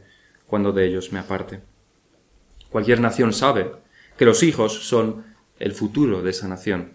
cuando 0.46 0.72
de 0.72 0.84
ellos 0.84 1.10
me 1.10 1.18
aparte. 1.18 1.71
Cualquier 2.72 3.00
nación 3.00 3.34
sabe 3.34 3.70
que 4.16 4.24
los 4.24 4.42
hijos 4.42 4.88
son 4.88 5.24
el 5.58 5.72
futuro 5.72 6.22
de 6.22 6.30
esa 6.30 6.48
nación, 6.48 6.94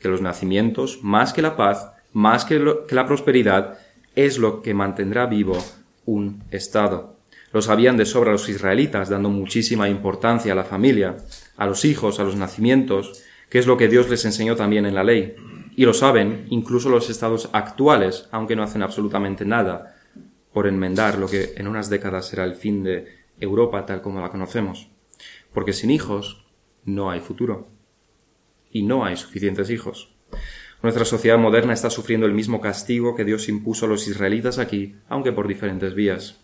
que 0.00 0.08
los 0.08 0.20
nacimientos, 0.20 0.98
más 1.02 1.32
que 1.32 1.42
la 1.42 1.56
paz, 1.56 1.92
más 2.12 2.44
que, 2.44 2.58
la 2.90 3.06
prosperidad, 3.06 3.78
es 4.16 4.38
lo 4.38 4.62
que 4.62 4.74
mantendrá 4.74 5.26
vivo 5.26 5.56
un 6.04 6.42
Estado. 6.50 7.16
Lo 7.52 7.62
sabían 7.62 7.96
de 7.96 8.04
sobra 8.04 8.32
los 8.32 8.48
israelitas, 8.48 9.08
dando 9.08 9.30
muchísima 9.30 9.88
importancia 9.88 10.52
a 10.52 10.56
la 10.56 10.64
familia, 10.64 11.16
a 11.56 11.66
los 11.66 11.84
hijos, 11.84 12.18
a 12.18 12.24
los 12.24 12.34
nacimientos, 12.34 13.22
que 13.48 13.60
es 13.60 13.66
lo 13.66 13.76
que 13.76 13.88
Dios 13.88 14.10
les 14.10 14.24
enseñó 14.24 14.56
también 14.56 14.86
en 14.86 14.94
la 14.94 15.04
ley. 15.04 15.36
Y 15.76 15.84
lo 15.84 15.94
saben 15.94 16.46
incluso 16.50 16.88
los 16.88 17.08
estados 17.10 17.48
actuales, 17.52 18.28
aunque 18.32 18.56
no 18.56 18.64
hacen 18.64 18.82
absolutamente 18.82 19.44
nada 19.44 19.96
por 20.52 20.66
enmendar 20.66 21.18
lo 21.18 21.28
que 21.28 21.54
en 21.56 21.68
unas 21.68 21.88
décadas 21.88 22.26
será 22.26 22.44
el 22.44 22.54
fin 22.54 22.82
de 22.82 23.06
Europa 23.38 23.86
tal 23.86 24.02
como 24.02 24.20
la 24.20 24.30
conocemos. 24.30 24.88
Porque 25.52 25.72
sin 25.72 25.90
hijos 25.90 26.44
no 26.84 27.10
hay 27.10 27.20
futuro. 27.20 27.68
Y 28.70 28.82
no 28.82 29.04
hay 29.04 29.16
suficientes 29.16 29.70
hijos. 29.70 30.12
Nuestra 30.82 31.04
sociedad 31.04 31.38
moderna 31.38 31.74
está 31.74 31.90
sufriendo 31.90 32.26
el 32.26 32.32
mismo 32.32 32.60
castigo 32.60 33.14
que 33.14 33.24
Dios 33.24 33.48
impuso 33.48 33.86
a 33.86 33.88
los 33.88 34.08
israelitas 34.08 34.58
aquí, 34.58 34.96
aunque 35.08 35.30
por 35.30 35.46
diferentes 35.46 35.94
vías. 35.94 36.40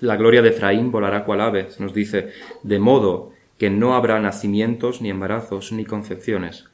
La 0.00 0.16
gloria 0.16 0.42
de 0.42 0.48
Efraín 0.48 0.90
volará 0.90 1.24
cual 1.24 1.42
ave, 1.42 1.68
nos 1.78 1.94
dice, 1.94 2.32
de 2.62 2.78
modo 2.78 3.32
que 3.58 3.70
no 3.70 3.94
habrá 3.94 4.18
nacimientos, 4.18 5.02
ni 5.02 5.10
embarazos, 5.10 5.70
ni 5.70 5.84
concepciones. 5.84 6.64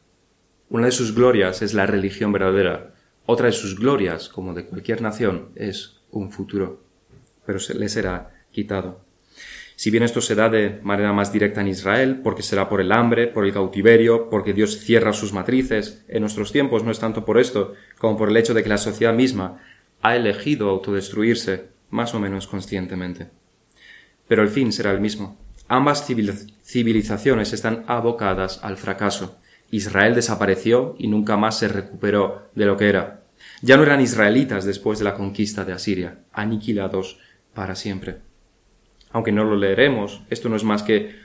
Una 0.70 0.86
de 0.86 0.92
sus 0.92 1.14
glorias 1.14 1.60
es 1.60 1.74
la 1.74 1.86
religión 1.86 2.32
verdadera. 2.32 2.94
Otra 3.26 3.46
de 3.46 3.52
sus 3.52 3.78
glorias, 3.78 4.28
como 4.28 4.54
de 4.54 4.64
cualquier 4.66 5.02
nación, 5.02 5.50
es 5.56 6.00
un 6.10 6.30
futuro. 6.30 6.80
Pero 7.44 7.58
se 7.58 7.74
le 7.74 7.88
será 7.88 8.44
quitado. 8.50 9.05
Si 9.78 9.90
bien 9.90 10.02
esto 10.02 10.22
se 10.22 10.34
da 10.34 10.48
de 10.48 10.80
manera 10.82 11.12
más 11.12 11.34
directa 11.34 11.60
en 11.60 11.68
Israel, 11.68 12.20
porque 12.24 12.42
será 12.42 12.66
por 12.66 12.80
el 12.80 12.92
hambre, 12.92 13.26
por 13.26 13.44
el 13.44 13.52
cautiverio, 13.52 14.30
porque 14.30 14.54
Dios 14.54 14.78
cierra 14.78 15.12
sus 15.12 15.34
matrices, 15.34 16.02
en 16.08 16.22
nuestros 16.22 16.50
tiempos 16.50 16.82
no 16.82 16.90
es 16.90 16.98
tanto 16.98 17.26
por 17.26 17.38
esto 17.38 17.74
como 17.98 18.16
por 18.16 18.30
el 18.30 18.38
hecho 18.38 18.54
de 18.54 18.62
que 18.62 18.70
la 18.70 18.78
sociedad 18.78 19.12
misma 19.12 19.60
ha 20.00 20.16
elegido 20.16 20.70
autodestruirse, 20.70 21.68
más 21.90 22.14
o 22.14 22.20
menos 22.20 22.46
conscientemente. 22.46 23.28
Pero 24.26 24.42
el 24.42 24.48
fin 24.48 24.72
será 24.72 24.92
el 24.92 25.00
mismo. 25.00 25.38
Ambas 25.68 26.06
civilizaciones 26.06 27.52
están 27.52 27.84
abocadas 27.86 28.60
al 28.62 28.78
fracaso. 28.78 29.36
Israel 29.70 30.14
desapareció 30.14 30.96
y 30.98 31.08
nunca 31.08 31.36
más 31.36 31.58
se 31.58 31.68
recuperó 31.68 32.48
de 32.54 32.64
lo 32.64 32.78
que 32.78 32.88
era. 32.88 33.24
Ya 33.60 33.76
no 33.76 33.82
eran 33.82 34.00
israelitas 34.00 34.64
después 34.64 34.98
de 34.98 35.04
la 35.04 35.14
conquista 35.14 35.66
de 35.66 35.74
Asiria, 35.74 36.20
aniquilados 36.32 37.18
para 37.52 37.74
siempre 37.74 38.20
aunque 39.16 39.32
no 39.32 39.44
lo 39.44 39.56
leeremos, 39.56 40.20
esto 40.28 40.50
no 40.50 40.56
es 40.56 40.62
más 40.62 40.82
que 40.82 41.16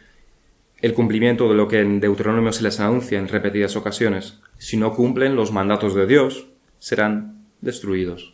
el 0.81 0.93
cumplimiento 0.93 1.49
de 1.49 1.55
lo 1.55 1.67
que 1.67 1.81
en 1.81 1.99
Deuteronomio 1.99 2.53
se 2.53 2.63
les 2.63 2.79
anuncia 2.79 3.19
en 3.19 3.27
repetidas 3.27 3.75
ocasiones. 3.75 4.39
Si 4.57 4.77
no 4.77 4.95
cumplen 4.95 5.35
los 5.35 5.51
mandatos 5.51 5.93
de 5.93 6.07
Dios, 6.07 6.47
serán 6.79 7.47
destruidos. 7.59 8.33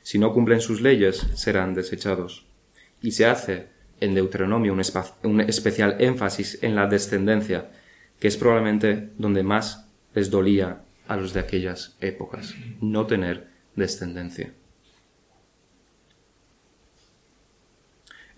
Si 0.00 0.18
no 0.18 0.32
cumplen 0.32 0.62
sus 0.62 0.80
leyes, 0.80 1.26
serán 1.34 1.74
desechados. 1.74 2.46
Y 3.02 3.10
se 3.10 3.26
hace 3.26 3.66
en 4.00 4.14
Deuteronomio 4.14 4.72
un, 4.72 4.80
un 5.24 5.40
especial 5.42 5.96
énfasis 5.98 6.60
en 6.62 6.74
la 6.74 6.86
descendencia, 6.86 7.72
que 8.18 8.28
es 8.28 8.38
probablemente 8.38 9.10
donde 9.18 9.42
más 9.42 9.86
les 10.14 10.30
dolía 10.30 10.80
a 11.08 11.16
los 11.18 11.34
de 11.34 11.40
aquellas 11.40 11.98
épocas, 12.00 12.54
no 12.80 13.04
tener 13.04 13.48
descendencia. 13.76 14.54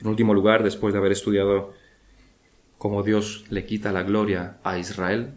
En 0.01 0.09
último 0.09 0.35
lugar, 0.35 0.63
después 0.63 0.93
de 0.93 0.99
haber 0.99 1.13
estudiado 1.13 1.75
cómo 2.79 3.03
Dios 3.03 3.45
le 3.49 3.65
quita 3.65 3.93
la 3.93 4.03
gloria 4.03 4.59
a 4.63 4.79
Israel, 4.79 5.33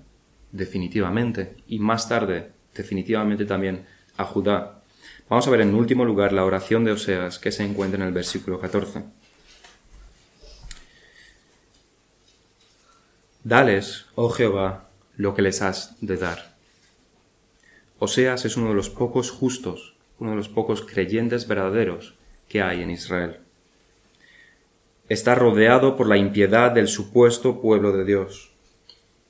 definitivamente, 0.51 1.55
y 1.67 1.79
más 1.79 2.09
tarde, 2.09 2.51
definitivamente 2.75 3.45
también 3.45 3.85
a 4.17 4.25
Judá, 4.25 4.81
vamos 5.29 5.47
a 5.47 5.51
ver 5.51 5.61
en 5.61 5.75
último 5.75 6.03
lugar 6.03 6.33
la 6.33 6.43
oración 6.43 6.83
de 6.83 6.91
Oseas 6.91 7.39
que 7.39 7.51
se 7.51 7.63
encuentra 7.63 8.01
en 8.01 8.07
el 8.07 8.13
versículo 8.13 8.59
14. 8.59 9.03
Dales, 13.43 14.07
oh 14.15 14.29
Jehová, 14.29 14.89
lo 15.15 15.33
que 15.33 15.41
les 15.41 15.61
has 15.61 15.95
de 16.01 16.17
dar. 16.17 16.57
Oseas 17.97 18.43
es 18.45 18.57
uno 18.57 18.69
de 18.69 18.75
los 18.75 18.89
pocos 18.89 19.31
justos, 19.31 19.95
uno 20.19 20.31
de 20.31 20.37
los 20.37 20.49
pocos 20.49 20.81
creyentes 20.81 21.47
verdaderos 21.47 22.15
que 22.49 22.61
hay 22.61 22.81
en 22.81 22.91
Israel 22.91 23.39
está 25.09 25.33
rodeado 25.33 25.97
por 25.97 26.07
la 26.07 26.17
impiedad 26.17 26.71
del 26.71 26.87
supuesto 26.87 27.59
pueblo 27.59 27.91
de 27.91 28.05
Dios. 28.05 28.51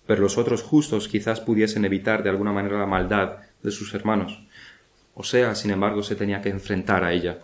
Pero 0.05 0.21
los 0.21 0.38
otros 0.38 0.61
justos 0.61 1.07
quizás 1.07 1.39
pudiesen 1.39 1.86
evitar 1.86 2.21
de 2.21 2.30
alguna 2.30 2.51
manera 2.51 2.77
la 2.77 2.86
maldad 2.86 3.38
de 3.63 3.71
sus 3.71 3.93
hermanos. 3.93 4.43
O 5.15 5.23
sea, 5.23 5.55
sin 5.55 5.71
embargo, 5.71 6.03
se 6.03 6.15
tenía 6.15 6.41
que 6.41 6.49
enfrentar 6.49 7.03
a 7.03 7.13
ella. 7.13 7.39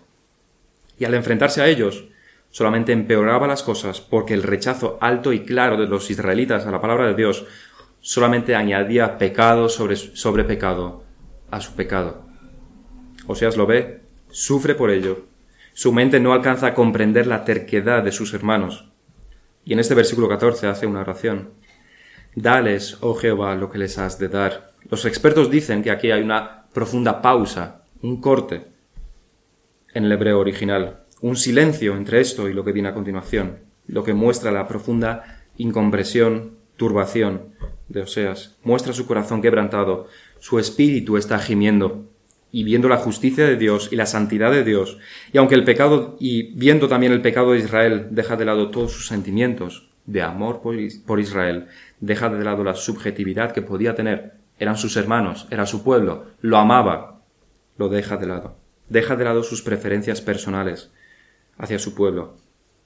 Y 0.99 1.05
al 1.05 1.13
enfrentarse 1.13 1.61
a 1.61 1.67
ellos, 1.67 2.05
solamente 2.51 2.91
empeoraba 2.91 3.47
las 3.47 3.63
cosas 3.63 4.01
porque 4.01 4.33
el 4.33 4.43
rechazo 4.43 4.97
alto 5.01 5.31
y 5.31 5.41
claro 5.45 5.77
de 5.77 5.87
los 5.87 6.09
israelitas 6.11 6.65
a 6.65 6.71
la 6.71 6.81
palabra 6.81 7.07
de 7.07 7.15
Dios 7.15 7.45
solamente 8.01 8.55
añadía 8.55 9.17
pecado 9.17 9.69
sobre, 9.69 9.95
sobre 9.95 10.43
pecado 10.43 11.03
a 11.51 11.61
su 11.61 11.73
pecado. 11.73 12.25
Oseas 13.27 13.57
lo 13.57 13.65
ve, 13.65 14.01
sufre 14.29 14.75
por 14.75 14.91
ello 14.91 15.34
su 15.75 15.91
mente 15.91 16.21
no 16.21 16.31
alcanza 16.31 16.67
a 16.67 16.73
comprender 16.73 17.27
la 17.27 17.43
terquedad 17.43 18.01
de 18.01 18.13
sus 18.13 18.33
hermanos. 18.33 18.85
Y 19.65 19.73
en 19.73 19.79
este 19.79 19.93
versículo 19.93 20.29
14 20.29 20.67
hace 20.67 20.87
una 20.87 21.01
oración. 21.01 21.49
Dales, 22.33 22.97
oh 23.01 23.13
Jehová, 23.13 23.55
lo 23.55 23.69
que 23.69 23.77
les 23.77 23.97
has 23.97 24.17
de 24.17 24.29
dar. 24.29 24.71
Los 24.89 25.03
expertos 25.03 25.51
dicen 25.51 25.83
que 25.83 25.91
aquí 25.91 26.11
hay 26.11 26.21
una 26.21 26.63
profunda 26.73 27.21
pausa, 27.21 27.83
un 28.01 28.21
corte 28.21 28.67
en 29.93 30.05
el 30.05 30.13
hebreo 30.13 30.39
original, 30.39 31.01
un 31.19 31.35
silencio 31.35 31.97
entre 31.97 32.21
esto 32.21 32.47
y 32.47 32.53
lo 32.53 32.63
que 32.63 32.71
viene 32.71 32.87
a 32.87 32.93
continuación, 32.93 33.59
lo 33.87 34.05
que 34.05 34.13
muestra 34.13 34.53
la 34.53 34.69
profunda 34.69 35.43
incompresión, 35.57 36.55
turbación 36.77 37.49
de 37.89 38.03
Oseas. 38.03 38.55
Muestra 38.63 38.93
su 38.93 39.05
corazón 39.05 39.41
quebrantado, 39.41 40.07
su 40.39 40.57
espíritu 40.57 41.17
está 41.17 41.37
gimiendo 41.37 42.05
y 42.55 42.63
viendo 42.63 42.87
la 42.87 42.95
justicia 42.95 43.45
de 43.45 43.57
Dios 43.57 43.89
y 43.91 43.97
la 43.97 44.05
santidad 44.05 44.49
de 44.49 44.63
Dios, 44.63 44.97
y 45.33 45.37
aunque 45.39 45.55
el 45.55 45.65
pecado, 45.65 46.15
y 46.21 46.53
viendo 46.55 46.87
también 46.87 47.11
el 47.11 47.21
pecado 47.21 47.51
de 47.51 47.57
Israel, 47.59 48.07
deja 48.11 48.37
de 48.37 48.45
lado 48.45 48.71
todos 48.71 48.93
sus 48.93 49.07
sentimientos 49.07 49.89
de 50.05 50.21
amor 50.21 50.61
por 50.61 51.19
Israel, 51.19 51.67
deja 51.99 52.29
de 52.29 52.41
lado 52.45 52.63
la 52.63 52.75
subjetividad 52.75 53.51
que 53.51 53.61
podía 53.61 53.93
tener, 53.93 54.35
eran 54.57 54.77
sus 54.77 54.95
hermanos, 54.95 55.49
era 55.51 55.65
su 55.65 55.83
pueblo, 55.83 56.27
lo 56.39 56.55
amaba, 56.55 57.23
lo 57.77 57.89
deja 57.89 58.15
de 58.15 58.27
lado, 58.27 58.55
deja 58.87 59.17
de 59.17 59.25
lado 59.25 59.43
sus 59.43 59.61
preferencias 59.61 60.21
personales 60.21 60.93
hacia 61.57 61.77
su 61.77 61.93
pueblo, 61.93 62.37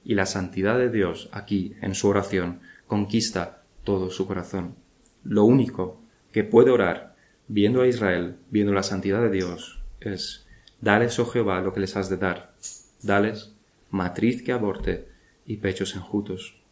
y 0.02 0.14
la 0.14 0.26
santidad 0.26 0.78
de 0.78 0.90
Dios 0.90 1.28
aquí, 1.30 1.76
en 1.80 1.94
su 1.94 2.08
oración, 2.08 2.58
conquista 2.88 3.62
todo 3.84 4.10
su 4.10 4.26
corazón. 4.26 4.74
Lo 5.22 5.44
único 5.44 6.00
que 6.32 6.42
puede 6.42 6.72
orar 6.72 7.09
viendo 7.52 7.82
a 7.82 7.88
Israel, 7.88 8.36
viendo 8.48 8.72
la 8.72 8.84
santidad 8.84 9.20
de 9.22 9.30
Dios, 9.30 9.80
es, 10.00 10.46
dales, 10.80 11.18
oh 11.18 11.26
Jehová, 11.26 11.60
lo 11.60 11.74
que 11.74 11.80
les 11.80 11.96
has 11.96 12.08
de 12.08 12.16
dar, 12.16 12.54
dales 13.02 13.52
matriz 13.90 14.42
que 14.42 14.52
aborte 14.52 15.08
y 15.44 15.56
pechos 15.56 15.96
enjutos. 15.96 16.62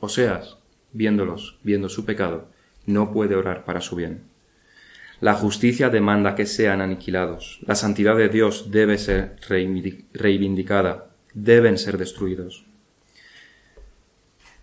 Oseas, 0.00 0.58
viéndolos, 0.92 1.60
viendo 1.62 1.88
su 1.88 2.04
pecado, 2.04 2.48
no 2.84 3.12
puede 3.12 3.36
orar 3.36 3.64
para 3.64 3.80
su 3.80 3.94
bien. 3.94 4.22
La 5.20 5.34
justicia 5.34 5.88
demanda 5.88 6.34
que 6.34 6.46
sean 6.46 6.80
aniquilados. 6.80 7.60
La 7.64 7.76
santidad 7.76 8.16
de 8.16 8.28
Dios 8.28 8.72
debe 8.72 8.98
ser 8.98 9.36
reivindicada. 10.12 11.10
Deben 11.32 11.78
ser 11.78 11.96
destruidos. 11.96 12.66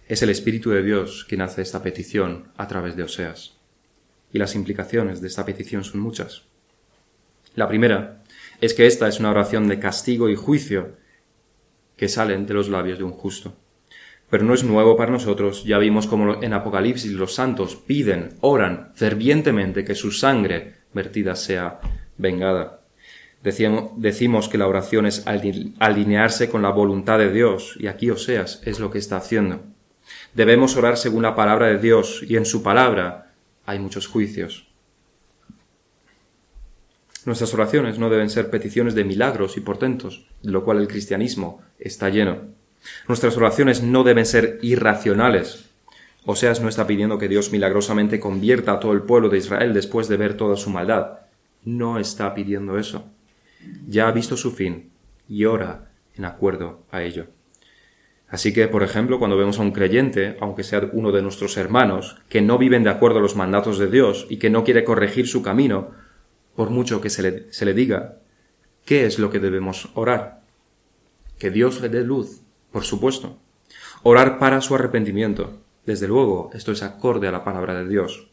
Es 0.09 0.21
el 0.21 0.29
Espíritu 0.29 0.71
de 0.71 0.83
Dios 0.83 1.25
quien 1.29 1.41
hace 1.41 1.61
esta 1.61 1.81
petición 1.81 2.49
a 2.57 2.67
través 2.67 2.97
de 2.97 3.03
Oseas 3.03 3.54
y 4.31 4.39
las 4.39 4.55
implicaciones 4.55 5.21
de 5.21 5.27
esta 5.27 5.45
petición 5.45 5.83
son 5.83 6.01
muchas. 6.01 6.43
La 7.55 7.67
primera 7.67 8.23
es 8.61 8.73
que 8.73 8.85
esta 8.85 9.07
es 9.07 9.19
una 9.19 9.31
oración 9.31 9.67
de 9.67 9.79
castigo 9.79 10.29
y 10.29 10.35
juicio 10.35 10.97
que 11.95 12.09
salen 12.09 12.45
de 12.45 12.53
los 12.53 12.69
labios 12.69 12.97
de 12.97 13.03
un 13.03 13.11
justo. 13.11 13.55
Pero 14.29 14.43
no 14.43 14.53
es 14.53 14.63
nuevo 14.63 14.97
para 14.97 15.11
nosotros, 15.11 15.63
ya 15.63 15.77
vimos 15.77 16.07
como 16.07 16.41
en 16.41 16.53
Apocalipsis 16.53 17.11
los 17.11 17.35
santos 17.35 17.75
piden, 17.75 18.33
oran 18.41 18.91
fervientemente 18.95 19.85
que 19.85 19.95
su 19.95 20.11
sangre 20.11 20.73
vertida 20.93 21.35
sea 21.35 21.79
vengada. 22.17 22.81
Decimos 23.41 24.49
que 24.49 24.57
la 24.57 24.67
oración 24.67 25.05
es 25.05 25.23
alinearse 25.27 26.49
con 26.49 26.63
la 26.63 26.71
voluntad 26.71 27.19
de 27.19 27.31
Dios, 27.31 27.77
y 27.79 27.85
aquí 27.85 28.09
Oseas 28.09 28.61
es 28.65 28.79
lo 28.79 28.89
que 28.89 28.97
está 28.97 29.17
haciendo. 29.17 29.61
Debemos 30.33 30.75
orar 30.75 30.97
según 30.97 31.21
la 31.21 31.35
palabra 31.35 31.67
de 31.67 31.77
Dios, 31.77 32.23
y 32.27 32.37
en 32.37 32.45
su 32.45 32.63
palabra 32.63 33.24
hay 33.65 33.79
muchos 33.79 34.07
juicios. 34.07 34.67
Nuestras 37.25 37.53
oraciones 37.55 37.97
no 37.97 38.09
deben 38.09 38.29
ser 38.29 38.51
peticiones 38.51 38.93
de 38.93 39.03
milagros 39.03 39.57
y 39.57 39.61
portentos, 39.61 40.27
de 40.43 40.51
lo 40.51 40.63
cual 40.63 40.77
el 40.77 40.87
cristianismo 40.87 41.61
está 41.79 42.09
lleno. 42.09 42.41
Nuestras 43.07 43.35
oraciones 43.35 43.81
no 43.81 44.03
deben 44.03 44.27
ser 44.27 44.59
irracionales. 44.61 45.65
Oseas 46.25 46.61
no 46.61 46.69
está 46.69 46.85
pidiendo 46.85 47.17
que 47.17 47.27
Dios 47.27 47.51
milagrosamente 47.51 48.19
convierta 48.19 48.73
a 48.73 48.79
todo 48.79 48.93
el 48.93 49.01
pueblo 49.01 49.29
de 49.29 49.39
Israel 49.39 49.73
después 49.73 50.07
de 50.07 50.17
ver 50.17 50.37
toda 50.37 50.55
su 50.55 50.69
maldad. 50.69 51.19
No 51.63 51.97
está 51.97 52.33
pidiendo 52.35 52.77
eso. 52.77 53.09
Ya 53.87 54.07
ha 54.07 54.11
visto 54.11 54.37
su 54.37 54.51
fin 54.51 54.91
y 55.27 55.45
ora 55.45 55.89
en 56.15 56.25
acuerdo 56.25 56.83
a 56.91 57.01
ello. 57.01 57.27
Así 58.35 58.51
que, 58.51 58.67
por 58.67 58.83
ejemplo, 58.83 59.17
cuando 59.17 59.37
vemos 59.37 59.59
a 59.59 59.61
un 59.61 59.71
creyente, 59.71 60.35
aunque 60.41 60.65
sea 60.65 60.89
uno 60.91 61.13
de 61.13 61.21
nuestros 61.21 61.55
hermanos, 61.55 62.17
que 62.27 62.41
no 62.41 62.57
viven 62.57 62.83
de 62.83 62.89
acuerdo 62.89 63.19
a 63.19 63.21
los 63.21 63.37
mandatos 63.37 63.79
de 63.79 63.87
Dios 63.87 64.27
y 64.29 64.39
que 64.39 64.49
no 64.49 64.65
quiere 64.65 64.83
corregir 64.83 65.25
su 65.25 65.41
camino, 65.41 65.91
por 66.53 66.69
mucho 66.69 66.99
que 66.99 67.09
se 67.09 67.21
le, 67.21 67.53
se 67.53 67.63
le 67.63 67.73
diga, 67.73 68.17
¿qué 68.83 69.05
es 69.05 69.19
lo 69.19 69.29
que 69.29 69.39
debemos 69.39 69.89
orar? 69.93 70.41
Que 71.39 71.49
Dios 71.49 71.79
le 71.79 71.87
dé 71.87 72.03
luz, 72.03 72.41
por 72.73 72.83
supuesto. 72.83 73.37
Orar 74.03 74.37
para 74.37 74.59
su 74.59 74.75
arrepentimiento. 74.75 75.61
Desde 75.85 76.09
luego, 76.09 76.49
esto 76.53 76.73
es 76.73 76.83
acorde 76.83 77.29
a 77.29 77.31
la 77.31 77.45
palabra 77.45 77.73
de 77.73 77.87
Dios. 77.87 78.27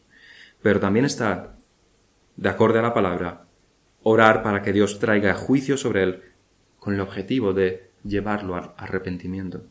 Pero 0.61 0.81
también 0.81 1.05
está, 1.05 1.55
de 2.35 2.49
acorde 2.49 2.79
a 2.79 2.81
la 2.81 2.93
palabra, 2.93 3.45
orar 4.01 4.43
para 4.43 4.63
que 4.63 4.73
Dios 4.73 4.99
traiga 4.99 5.33
juicio 5.33 5.77
sobre 5.77 6.03
él 6.03 6.23
con 6.77 6.93
el 6.93 6.99
objetivo 6.99 7.53
de 7.53 7.89
llevarlo 8.03 8.57
al 8.57 8.73
arrepentimiento. 8.75 9.63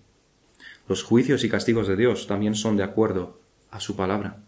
Los 0.92 1.04
juicios 1.04 1.42
y 1.42 1.48
castigos 1.48 1.88
de 1.88 1.96
Dios 1.96 2.26
también 2.26 2.54
son 2.54 2.76
de 2.76 2.82
acuerdo 2.82 3.40
a 3.70 3.80
su 3.80 3.96
palabra. 3.96 4.44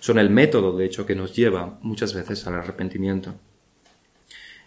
Son 0.00 0.18
el 0.18 0.30
método, 0.30 0.74
de 0.74 0.86
hecho, 0.86 1.04
que 1.04 1.14
nos 1.14 1.36
lleva 1.36 1.78
muchas 1.82 2.14
veces 2.14 2.46
al 2.46 2.54
arrepentimiento. 2.54 3.34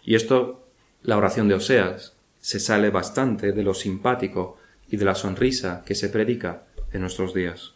Y 0.04 0.14
esto, 0.14 0.68
la 1.02 1.16
oración 1.16 1.48
de 1.48 1.54
Oseas, 1.54 2.14
se 2.38 2.60
sale 2.60 2.90
bastante 2.90 3.50
de 3.50 3.64
lo 3.64 3.74
simpático 3.74 4.58
y 4.88 4.98
de 4.98 5.04
la 5.04 5.16
sonrisa 5.16 5.82
que 5.84 5.96
se 5.96 6.10
predica 6.10 6.68
en 6.92 7.00
nuestros 7.00 7.34
días. 7.34 7.74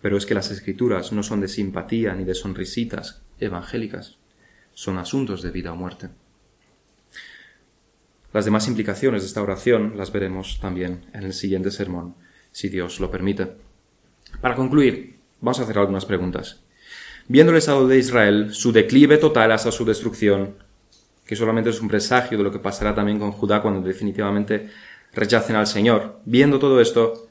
Pero 0.00 0.16
es 0.16 0.24
que 0.24 0.34
las 0.34 0.50
escrituras 0.50 1.12
no 1.12 1.22
son 1.22 1.42
de 1.42 1.48
simpatía 1.48 2.14
ni 2.14 2.24
de 2.24 2.34
sonrisitas 2.34 3.20
evangélicas, 3.38 4.16
son 4.72 4.96
asuntos 4.96 5.42
de 5.42 5.50
vida 5.50 5.74
o 5.74 5.76
muerte. 5.76 6.08
Las 8.34 8.44
demás 8.44 8.66
implicaciones 8.66 9.22
de 9.22 9.28
esta 9.28 9.42
oración 9.42 9.92
las 9.96 10.10
veremos 10.10 10.58
también 10.60 11.06
en 11.12 11.22
el 11.22 11.32
siguiente 11.32 11.70
sermón, 11.70 12.16
si 12.50 12.68
Dios 12.68 12.98
lo 12.98 13.08
permite. 13.08 13.52
Para 14.40 14.56
concluir, 14.56 15.20
vamos 15.40 15.60
a 15.60 15.62
hacer 15.62 15.78
algunas 15.78 16.04
preguntas. 16.04 16.60
Viendo 17.28 17.52
el 17.52 17.58
estado 17.58 17.86
de 17.86 17.96
Israel, 17.96 18.52
su 18.52 18.72
declive 18.72 19.18
total 19.18 19.52
hasta 19.52 19.70
su 19.70 19.84
destrucción, 19.84 20.56
que 21.24 21.36
solamente 21.36 21.70
es 21.70 21.80
un 21.80 21.86
presagio 21.86 22.36
de 22.36 22.42
lo 22.42 22.50
que 22.50 22.58
pasará 22.58 22.92
también 22.92 23.20
con 23.20 23.30
Judá 23.30 23.62
cuando 23.62 23.86
definitivamente 23.86 24.68
rechacen 25.12 25.54
al 25.54 25.68
Señor, 25.68 26.18
viendo 26.24 26.58
todo 26.58 26.80
esto, 26.80 27.28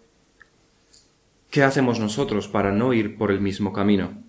¿qué 1.50 1.64
hacemos 1.64 2.00
nosotros 2.00 2.48
para 2.48 2.72
no 2.72 2.94
ir 2.94 3.18
por 3.18 3.30
el 3.30 3.42
mismo 3.42 3.74
camino? 3.74 4.24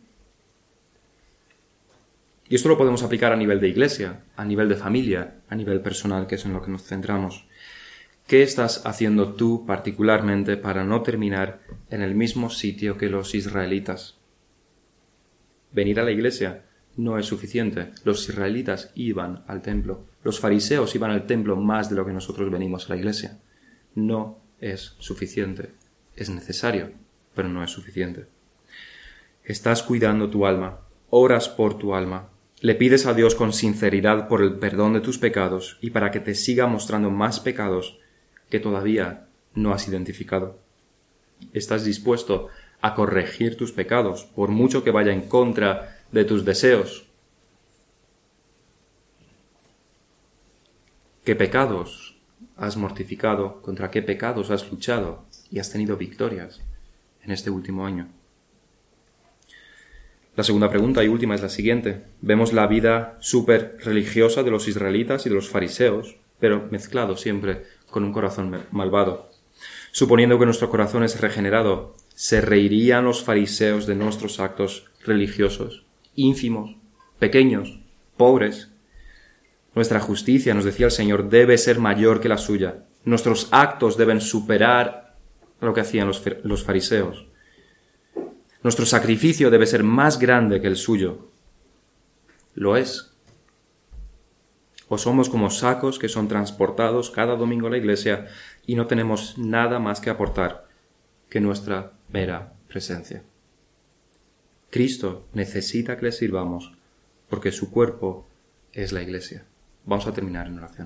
Y 2.55 2.57
esto 2.57 2.69
lo 2.69 2.79
podemos 2.79 3.03
aplicar 3.03 3.33
a 3.33 3.37
nivel 3.37 3.59
de 3.59 3.67
iglesia, 3.67 4.21
a 4.37 4.45
nivel 4.45 4.69
de 4.69 4.77
familia, 4.77 5.41
a 5.49 5.57
nivel 5.57 5.81
personal, 5.81 6.29
que 6.29 6.37
es 6.37 6.45
en 6.45 6.53
lo 6.53 6.63
que 6.63 6.71
nos 6.71 6.85
centramos. 6.85 7.49
¿Qué 8.29 8.45
estás 8.45 8.87
haciendo 8.87 9.33
tú 9.35 9.67
particularmente 9.67 10.57
para 10.57 10.85
no 10.85 11.03
terminar 11.03 11.63
en 11.91 12.01
el 12.01 12.15
mismo 12.15 12.51
sitio 12.51 12.97
que 12.97 13.09
los 13.09 13.35
israelitas? 13.35 14.19
venir 15.73 15.99
a 15.99 16.05
la 16.05 16.13
iglesia 16.13 16.63
no 16.97 17.19
es 17.19 17.27
suficiente. 17.27 17.91
Los 18.05 18.29
israelitas 18.29 18.93
iban 18.95 19.43
al 19.49 19.61
templo. 19.61 20.05
Los 20.23 20.39
fariseos 20.39 20.95
iban 20.95 21.11
al 21.11 21.27
templo 21.27 21.57
más 21.57 21.91
de 21.91 21.97
lo 21.97 22.07
que 22.07 22.13
nosotros 22.13 22.53
venimos 22.53 22.87
a 22.87 22.91
la 22.91 23.01
iglesia. 23.01 23.41
No 23.97 24.39
es 24.61 24.95
suficiente. 25.01 25.73
Es 26.15 26.31
necesario, 26.31 26.93
pero 27.35 27.49
no 27.49 27.65
es 27.65 27.73
suficiente. 27.73 28.27
Estás 29.43 29.83
cuidando 29.83 30.31
tu 30.31 30.47
alma, 30.47 30.83
oras 31.11 31.49
por 31.49 31.79
tu 31.79 31.97
alma, 31.97 32.31
le 32.65 32.75
pides 32.75 33.05
a 33.05 33.13
Dios 33.13 33.35
con 33.35 33.53
sinceridad 33.53 34.27
por 34.27 34.41
el 34.41 34.55
perdón 34.55 34.95
de 34.95 35.03
tus 35.03 35.19
pecados 35.19 35.77
y 35.83 35.91
para 35.91 36.11
que 36.11 36.19
te 36.19 36.35
siga 36.35 36.67
mostrando 36.67 37.11
más 37.11 37.39
pecados 37.39 37.99
que 38.49 38.59
todavía 38.59 39.27
no 39.53 39.75
has 39.75 39.87
identificado. 39.87 40.59
Estás 41.53 41.85
dispuesto 41.85 42.49
a 42.81 42.95
corregir 42.95 43.59
tus 43.59 43.71
pecados, 43.73 44.25
por 44.25 44.49
mucho 44.49 44.83
que 44.83 44.93
vaya 44.93 45.13
en 45.13 45.29
contra 45.29 45.99
de 46.11 46.25
tus 46.25 46.47
deseos. 46.47 47.05
¿Qué 51.23 51.37
pecados 51.37 52.17
has 52.57 52.79
mortificado? 52.79 53.61
¿Contra 53.61 53.91
qué 53.91 54.01
pecados 54.01 54.51
has 54.51 54.71
luchado 54.71 55.27
y 55.51 55.59
has 55.59 55.71
tenido 55.71 55.99
victorias 55.99 56.63
en 57.23 57.31
este 57.31 57.51
último 57.51 57.85
año? 57.85 58.09
La 60.37 60.43
segunda 60.43 60.69
pregunta 60.69 61.05
y 61.05 61.09
última 61.09 61.37
es 61.37 61.43
la 61.43 61.49
siguiente. 61.49 62.03
Vemos 62.21 62.53
la 62.53 62.67
vida 62.67 63.17
súper 63.21 63.77
religiosa 63.85 64.43
de 64.43 64.51
los 64.51 64.67
israelitas 64.67 65.27
y 65.27 65.29
de 65.29 65.37
los 65.37 65.49
fariseos, 65.49 66.17
pero 66.41 66.67
mezclado 66.73 67.17
siempre 67.17 67.63
con 67.89 68.03
un 68.03 68.13
corazón 68.13 68.65
malvado. 68.73 69.31
Suponiendo 69.93 70.37
que 70.37 70.47
nuestro 70.47 70.71
corazón 70.71 71.05
es 71.05 71.21
regenerado, 71.21 71.95
¿se 72.17 72.41
reirían 72.41 73.05
los 73.05 73.23
fariseos 73.23 73.87
de 73.87 73.95
nuestros 73.95 74.41
actos 74.41 74.87
religiosos, 75.05 75.85
ínfimos, 76.17 76.77
pequeños, 77.21 77.79
pobres? 78.17 78.73
Nuestra 79.77 80.01
justicia, 80.01 80.53
nos 80.53 80.65
decía 80.65 80.87
el 80.87 80.93
Señor, 80.93 81.29
debe 81.29 81.59
ser 81.59 81.79
mayor 81.79 82.21
que 82.21 82.29
la 82.29 82.39
suya. 82.39 82.87
Nuestros 83.05 83.49
actos 83.53 83.97
deben 83.97 84.21
superar 84.21 85.15
lo 85.61 85.73
que 85.73 85.81
hacían 85.81 86.09
los, 86.09 86.21
los 86.43 86.65
fariseos. 86.65 87.27
Nuestro 88.65 88.87
sacrificio 88.87 89.51
debe 89.51 89.67
ser 89.67 89.85
más 89.85 90.19
grande 90.19 90.63
que 90.63 90.67
el 90.67 90.77
suyo. 90.77 91.29
Lo 92.55 92.79
es. 92.79 93.13
O 94.89 94.97
somos 94.97 95.29
como 95.29 95.51
sacos 95.51 95.99
que 95.99 96.09
son 96.09 96.29
transportados 96.29 97.11
cada 97.11 97.37
domingo 97.37 97.67
a 97.67 97.71
la 97.71 97.77
iglesia 97.77 98.27
y 98.67 98.75
no 98.75 98.87
tenemos 98.87 99.37
nada 99.37 99.79
más 99.79 100.01
que 100.01 100.09
aportar 100.09 100.67
que 101.29 101.41
nuestra 101.41 101.93
mera 102.09 102.55
presencia. 102.67 103.23
Cristo 104.71 105.27
necesita 105.35 105.99
que 105.99 106.07
le 106.07 106.13
sirvamos 106.13 106.73
porque 107.29 107.53
su 107.53 107.71
cuerpo 107.71 108.27
es 108.73 108.93
la 108.93 109.03
iglesia. 109.03 109.45
Vamos 109.85 110.07
a 110.07 110.15
terminar 110.15 110.47
en 110.47 110.59
oración. 110.59 110.83